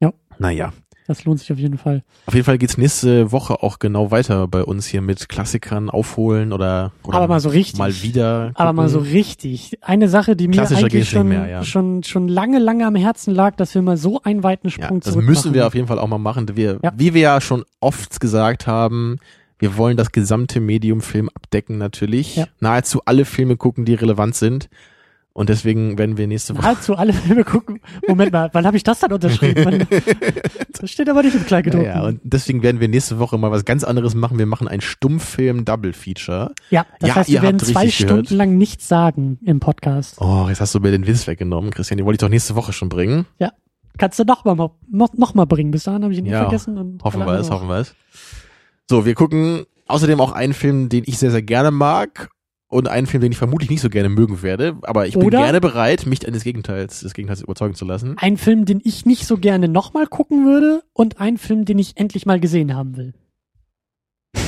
[0.00, 0.12] Ja.
[0.38, 0.72] Naja.
[1.08, 2.02] Das lohnt sich auf jeden Fall.
[2.26, 6.52] Auf jeden Fall geht's nächste Woche auch genau weiter bei uns hier mit Klassikern aufholen
[6.52, 7.78] oder, oder Aber mal so richtig.
[7.78, 8.52] mal wieder.
[8.54, 9.12] Aber mal so gucken.
[9.12, 9.78] richtig.
[9.82, 11.64] Eine Sache, die mir eigentlich schon, mehr, ja.
[11.64, 15.00] schon, schon lange, lange am Herzen lag, dass wir mal so einen weiten Ja, Sprung
[15.00, 15.66] das zurück müssen wir machen.
[15.68, 16.46] auf jeden Fall auch mal machen.
[16.56, 16.92] Wir, Ja.
[16.96, 19.18] Wie wir ja schon oft gesagt haben,
[19.58, 22.36] wir wollen das gesamte Medium Film abdecken natürlich.
[22.36, 22.46] Ja.
[22.60, 24.68] Nahezu alle Filme gucken, die relevant sind.
[25.34, 26.62] Und deswegen werden wir nächste Woche.
[26.62, 27.80] Nahezu alle Filme gucken.
[28.06, 29.86] Moment mal, wann habe ich das dann unterschrieben?
[30.80, 31.88] Das steht aber nicht im Kleingedruckten.
[31.88, 34.36] Ja, ja, und deswegen werden wir nächste Woche mal was ganz anderes machen.
[34.38, 36.52] Wir machen ein Stummfilm Double Feature.
[36.70, 38.30] Ja, das Ja, heißt, wir werden zwei Stunden gehört.
[38.30, 40.16] lang nichts sagen im Podcast.
[40.20, 41.98] Oh, jetzt hast du mir den Witz weggenommen, Christian.
[41.98, 43.26] Den wollte ich doch nächste Woche schon bringen.
[43.98, 45.70] Kannst du noch mal, noch, noch mal bringen.
[45.70, 46.76] Bis dahin habe ich ihn Ja, vergessen.
[46.78, 47.94] Und Hoffen wir es, hoffen wir es.
[48.90, 52.30] So, wir gucken außerdem auch einen Film, den ich sehr, sehr gerne mag
[52.72, 54.76] und einen Film, den ich vermutlich nicht so gerne mögen werde.
[54.82, 58.16] Aber ich bin Oder- gerne bereit, mich eines Gegenteils, des Gegenteils überzeugen zu lassen.
[58.16, 61.78] Ein Film, den ich nicht so gerne noch mal gucken würde und ein Film, den
[61.78, 63.12] ich endlich mal gesehen haben will.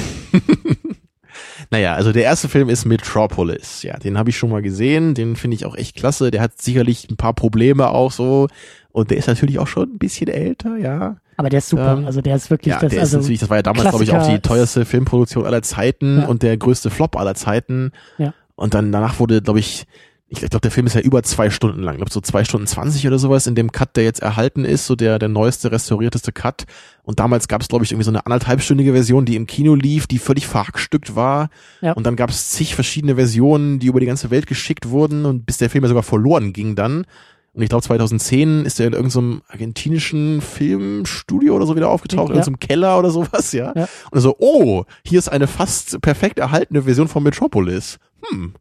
[1.70, 3.82] Naja, also der erste Film ist Metropolis.
[3.82, 5.14] Ja, den habe ich schon mal gesehen.
[5.14, 6.30] Den finde ich auch echt klasse.
[6.30, 8.48] Der hat sicherlich ein paar Probleme auch so.
[8.94, 11.16] Und der ist natürlich auch schon ein bisschen älter, ja.
[11.36, 11.96] Aber der ist super.
[11.98, 12.92] Ähm, also der ist wirklich Ja, das.
[12.92, 15.62] der also, ist natürlich, das war ja damals, glaube ich, auch die teuerste Filmproduktion aller
[15.62, 16.26] Zeiten Ja.
[16.26, 17.90] und der größte Flop aller Zeiten.
[18.18, 18.32] Ja.
[18.54, 19.86] Und dann danach wurde, glaube ich,
[20.28, 22.68] ich glaube, der Film ist ja über zwei Stunden lang, ich glaube so zwei Stunden
[22.68, 26.30] zwanzig oder sowas in dem Cut, der jetzt erhalten ist, so der der neueste, restaurierteste
[26.30, 26.62] Cut.
[27.02, 30.06] Und damals gab es, glaube ich, irgendwie so eine anderthalbstündige Version, die im Kino lief,
[30.06, 31.50] die völlig verhackstückt war.
[31.80, 31.94] Ja.
[31.94, 35.46] Und dann gab es zig verschiedene Versionen, die über die ganze Welt geschickt wurden und
[35.46, 37.06] bis der Film ja sogar verloren ging dann.
[37.54, 42.34] Und ich glaube 2010 ist er in irgendeinem argentinischen Filmstudio oder so wieder aufgetaucht, in
[42.36, 42.40] Ja.
[42.42, 43.72] irgendeinem Keller oder sowas, ja.
[43.76, 43.88] Ja.
[44.10, 47.98] Und so, oh, hier ist eine fast perfekt erhaltene Version von Metropolis.
[48.28, 48.54] Hm.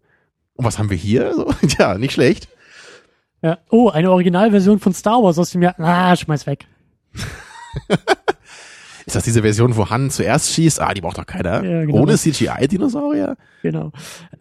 [0.55, 1.33] Und was haben wir hier?
[1.33, 2.47] So, ja, nicht schlecht.
[3.41, 3.57] ja.
[3.71, 5.73] Oh, eine Originalversion von Star Wars aus dem Jahr.
[5.79, 6.67] Ah, schmeiß weg.
[9.05, 10.79] Ist das diese Version, wo Han zuerst schießt?
[10.79, 11.61] Ah, die braucht doch keiner.
[11.63, 12.01] Ja, genau.
[12.03, 13.35] Ohne CGI-Dinosaurier?
[13.61, 13.91] Genau.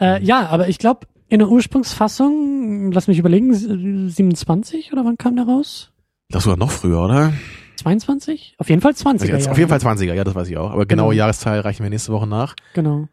[0.00, 5.34] Äh, ja, aber ich glaube, in der Ursprungsfassung, lass mich überlegen, 27 oder wann kam
[5.34, 5.90] der raus?
[6.28, 7.32] Das sogar noch früher, oder?
[7.76, 8.56] 22?
[8.58, 9.12] Auf jeden Fall 20er.
[9.12, 10.70] Also jetzt, auf jeden Fall 20er, ja, das weiß ich auch.
[10.70, 11.18] Aber genaue Genau.
[11.18, 12.54] Jahreszahl reichen wir nächste Woche nach.
[12.74, 13.08] Genau.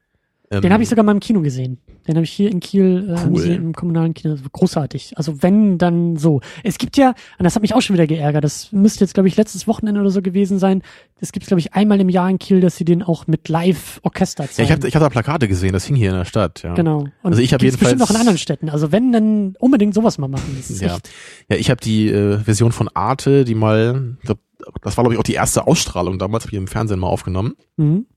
[0.51, 1.77] Ähm, Den habe ich sogar mal im Kino gesehen.
[2.07, 3.43] Den habe ich hier in Kiel äh, Cool.
[3.43, 4.35] im kommunalen Kino.
[4.51, 5.13] Großartig.
[5.15, 6.41] Also wenn, dann so.
[6.63, 9.27] Es gibt ja, und das hat mich auch schon wieder geärgert, das müsste jetzt, glaube
[9.29, 10.81] ich, letztes Wochenende oder so gewesen sein.
[11.21, 14.45] Es gibt, glaube ich, einmal im Jahr in Kiel, dass sie den auch mit Live-Orchester
[14.45, 14.65] Ja, zeigen.
[14.65, 16.73] ich habe ich hab da Plakate gesehen, das hing hier in der Stadt, ja.
[16.73, 16.99] Genau.
[17.01, 18.69] Und Also ich hab gibt's bestimmt jedenfalls- noch in anderen Städten.
[18.69, 20.57] Also wenn, dann unbedingt sowas mal machen.
[20.79, 21.09] Ja, echt,
[21.49, 24.39] ja ich habe die äh, Version von Arte, die mal, glaub,
[24.81, 27.53] das war glaube ich auch die erste Ausstrahlung damals, habe ich im Fernsehen mal aufgenommen.
[27.77, 28.07] mhm.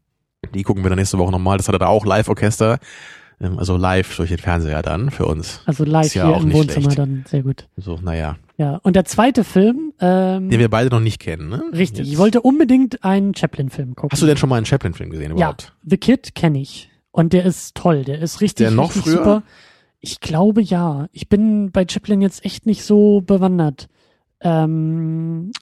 [0.55, 1.57] Die gucken wir dann nächste Woche nochmal.
[1.57, 2.79] Das hatte da auch Live-Orchester,
[3.41, 5.61] ähm, also live durch den Fernseher dann für uns.
[5.67, 6.99] Also live Ist ja hier auch im Wohnzimmer schlecht.
[6.99, 7.25] dann.
[7.29, 7.69] Sehr gut.
[7.77, 8.79] So, naja, Ja.
[8.83, 11.63] Und der zweite Film, ähm, den wir beide noch nicht kennen, ne?
[11.73, 12.01] richtig.
[12.01, 12.13] Jetzt.
[12.13, 14.11] Ich wollte unbedingt einen Chaplin-Film gucken.
[14.13, 15.73] Hast du denn schon mal einen Chaplin-Film gesehen Ja, überhaupt?
[15.85, 16.91] The Kid kenne ich.
[17.13, 18.05] Und der ist toll.
[18.05, 19.13] Der ist richtig, Der noch richtig früher?
[19.19, 19.43] super.
[20.01, 21.09] Ich glaube ja.
[21.13, 23.89] Ich bin bei Chaplin jetzt echt nicht so bewandert.
[24.41, 25.53] Ähm,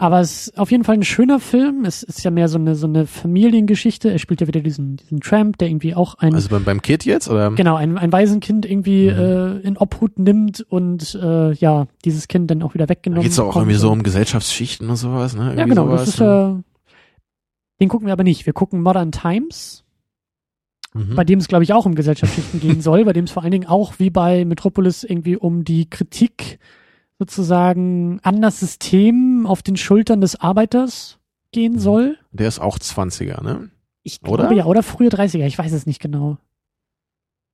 [0.00, 1.84] aber es ist auf jeden Fall ein schöner Film.
[1.84, 4.10] Es ist ja mehr so eine, so eine Familiengeschichte.
[4.10, 7.04] Er spielt ja wieder diesen, diesen Tramp, der irgendwie auch ein, Also beim, beim Kid
[7.04, 7.50] jetzt, oder?
[7.50, 9.18] genau, ein, ein Waisenkind irgendwie Mhm.
[9.18, 13.48] äh, in Obhut nimmt und äh, ja, dieses Kind dann auch wieder weggenommen geht's doch
[13.48, 15.42] auch irgendwie so um Gesellschaftsschichten und sowas, ne?
[15.42, 15.84] Ja, Irgendwie genau.
[15.86, 16.62] Sowas, Das ist, ne?
[16.64, 18.46] äh, den gucken wir aber nicht.
[18.46, 19.84] Wir gucken Modern Times.
[20.92, 21.14] Mhm.
[21.14, 23.52] bei dem es, glaube ich, auch um Gesellschaftsschichten gehen soll, bei dem es vor allen
[23.52, 26.58] Dingen auch wie bei Metropolis irgendwie um die Kritik
[27.20, 31.18] sozusagen an das System auf den Schultern des Arbeiters
[31.52, 31.78] gehen Mhm.
[31.78, 32.18] soll.
[32.32, 33.70] Der ist auch 20er, ne?
[34.02, 34.44] Ich Oder?
[34.44, 36.38] glaube ja, oder frühe 30er, ich weiß es nicht genau.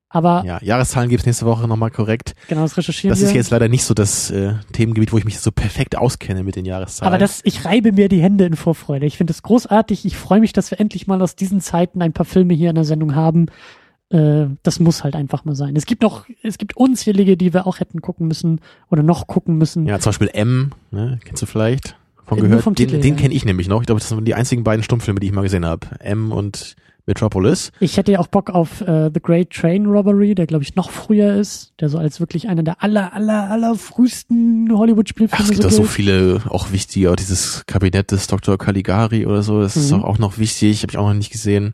[0.09, 2.35] Aber Ja, Jahreszahlen gibt's nächste Woche nochmal korrekt.
[2.49, 3.27] genau, das recherchieren Das wir.
[3.29, 6.55] ist jetzt leider nicht so das äh, Themengebiet, wo ich mich so perfekt auskenne mit
[6.55, 7.09] den Jahreszahlen.
[7.13, 9.05] aber das, ich reibe mir die Hände in Vorfreude.
[9.05, 10.05] Ich finde es großartig.
[10.07, 12.77] Ich freue mich, dass wir endlich mal aus diesen Zeiten ein paar Filme hier in
[12.77, 13.47] der Sendung haben.
[14.11, 15.75] Äh, das muss halt einfach mal sein.
[15.77, 18.61] Es gibt noch, es gibt unzählige, die wir auch hätten gucken müssen
[18.91, 19.87] oder noch gucken müssen.
[19.87, 21.19] Ja, zum Beispiel M, ne?
[21.25, 21.97] kennst du vielleicht?
[22.25, 22.65] Von Äh, gehört.
[22.67, 23.21] den Titel, den ja.
[23.21, 23.81] kenne ich nämlich noch.
[23.81, 25.87] Ich glaube, das sind die einzigen beiden Stummfilme, die ich mal gesehen habe.
[26.01, 26.77] M und
[27.09, 27.71] Metropolis.
[27.79, 30.91] Ich hätte ja auch Bock auf äh, The Great Train Robbery, der glaube ich noch
[30.91, 35.51] früher ist, der so als wirklich einer der aller, aller, aller frühesten Ach, es Hollywood-Spielfilme
[35.51, 38.59] gibt so so viele, auch wichtige, auch dieses Kabinett des Dr.
[38.59, 39.99] Caligari oder so, das ist Mhm.
[39.99, 41.73] doch auch noch wichtig, habe ich auch noch nicht gesehen.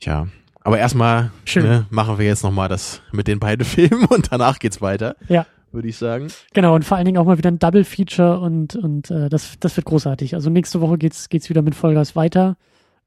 [0.00, 0.26] Ja,
[0.68, 4.80] aber erstmal ne, machen wir jetzt nochmal das mit den beiden Filmen und danach geht's
[4.80, 6.28] weiter, Ja, würde ich sagen.
[6.54, 6.74] genau.
[6.74, 9.76] Und vor allen Dingen auch mal wieder ein Double Feature und, und äh, das, das
[9.76, 10.34] wird großartig.
[10.34, 12.56] Also nächste Woche geht's, geht's wieder mit Vollgas weiter.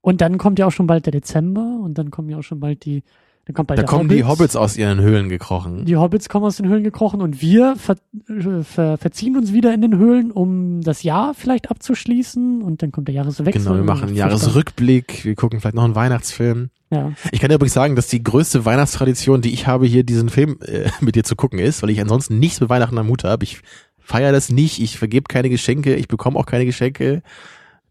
[0.01, 2.59] Und dann kommt ja auch schon bald der Dezember und dann kommen ja auch schon
[2.59, 3.03] bald die
[3.45, 5.85] Dann kommt bald Da kommen die Hobbits aus ihren Höhlen gekrochen.
[5.85, 7.95] Die Hobbits kommen aus den Höhlen gekrochen und wir ver
[8.29, 12.91] äh, ver verziehen uns wieder in den Höhlen, um das Jahr vielleicht abzuschließen und dann
[12.91, 13.63] kommt der Jahreswechsel.
[13.63, 16.69] Genau, wir machen einen Jahresrückblick, wir gucken vielleicht noch einen Weihnachtsfilm.
[16.91, 17.13] Ja.
[17.31, 20.59] Ich kann dir übrigens sagen, dass die größte Weihnachtstradition, die ich habe, hier diesen Film
[20.61, 23.43] äh, mit dir zu gucken ist, weil ich ansonsten nichts mit Weihnachten am Hut habe.
[23.43, 23.61] Ich
[23.97, 27.23] feiere das nicht, ich vergebe keine Geschenke, ich bekomme auch keine Geschenke.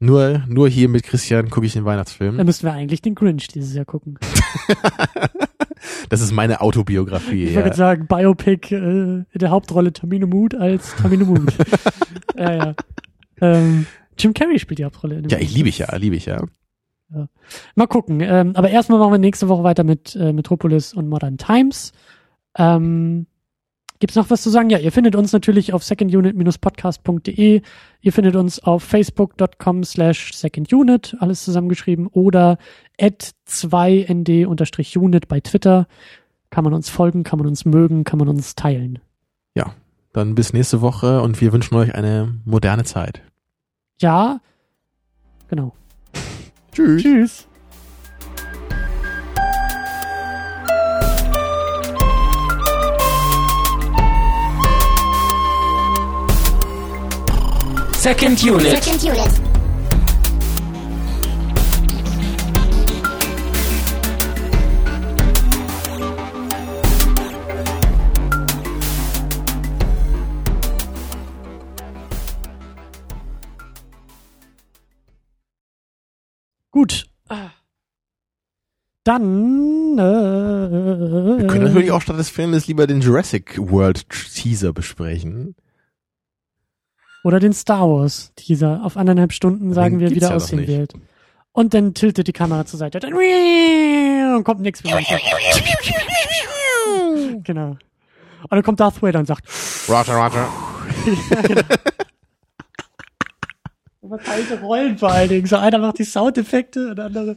[0.02, 2.38] Nur, nur hier mit Christian gucke ich den Weihnachtsfilm.
[2.38, 4.18] Dann müssten wir eigentlich den Grinch dieses Jahr gucken.
[6.10, 7.44] Das ist meine Autobiografie.
[7.44, 7.64] Ich ja.
[7.64, 11.52] würde sagen, Biopic äh, in der Hauptrolle Tamino Mood als Tamino Mood.
[12.36, 12.74] ja, ja.
[13.40, 13.86] Ähm,
[14.18, 15.16] Jim Carrey spielt die Hauptrolle.
[15.16, 16.44] In dem ja, ich liebe ich ja, liebe ich ja.
[17.74, 18.20] Mal gucken.
[18.20, 21.92] Ähm, aber erstmal machen wir nächste Woche weiter mit äh, Metropolis und Modern Times.
[22.56, 23.26] Ähm,
[24.00, 24.70] Gibt's noch was zu sagen?
[24.70, 27.62] Ja, ihr findet uns natürlich auf secondunit-podcast.de.
[28.00, 32.58] Ihr findet uns auf facebook.com slash secondunit, alles zusammengeschrieben, oder
[33.00, 35.86] at 2nd-unit bei Twitter.
[36.50, 38.98] Kann man uns folgen, kann man uns mögen, kann man uns teilen.
[40.12, 43.22] Dann bis nächste Woche und wir wünschen euch eine moderne Zeit.
[44.00, 44.40] Ja,
[45.48, 45.72] genau.
[46.72, 47.02] Tschüss.
[47.02, 47.49] Tschüss.
[58.00, 58.70] Second Unit.
[58.70, 59.28] Second unit.
[76.70, 77.06] Gut.
[79.04, 85.54] Dann äh, Wir können natürlich auch statt des Filmes lieber den Jurassic World Teaser besprechen.
[87.22, 88.80] Oder den Star Wars Teaser.
[88.82, 90.94] Auf anderthalb Stunden sagen Den wir, wie der ja aussehen wird.
[91.52, 93.00] Und dann tiltet die Kamera zur Seite.
[93.00, 93.12] Dann
[94.36, 94.98] und kommt nichts mehr.
[97.42, 97.70] genau.
[98.42, 99.44] Und dann kommt Darth Vader und sagt,
[99.88, 100.48] Roger, Roger.
[104.10, 105.46] verteilte Rollen vor allen Dingen.
[105.46, 107.30] So einer macht die Soundeffekte und der andere.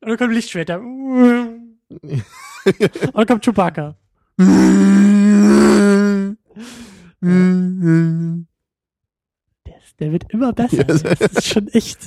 [0.00, 0.80] Und dann kommt Lichtschwerter.
[0.80, 2.24] und
[3.14, 3.96] dann kommt Chewbacca.
[9.98, 10.76] Der, wird immer besser.
[10.78, 11.98] Ja, das ist schon echt.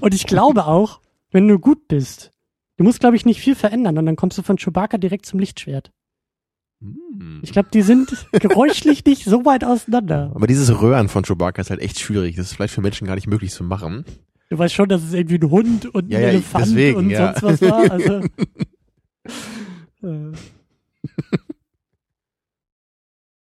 [0.00, 1.00] Und ich glaube auch,
[1.30, 2.32] wenn du gut bist,
[2.76, 5.38] du musst, glaube ich, nicht viel verändern und dann kommst du von Chewbacca direkt zum
[5.38, 5.92] Lichtschwert.
[6.80, 7.40] Hm.
[7.42, 10.30] Ich glaube, die sind geräuschlich nicht so weit auseinander.
[10.34, 12.36] Aber dieses Röhren von Chewbacca ist halt echt schwierig.
[12.36, 14.04] Das ist vielleicht für Menschen gar nicht möglich zu machen.
[14.50, 17.10] Du weißt schon, dass es irgendwie ein Hund und ein Ja, ja, Elefant deswegen, und
[17.10, 17.34] ja.
[17.38, 17.90] sonst was war.
[17.90, 18.12] Also,
[20.02, 20.32] äh,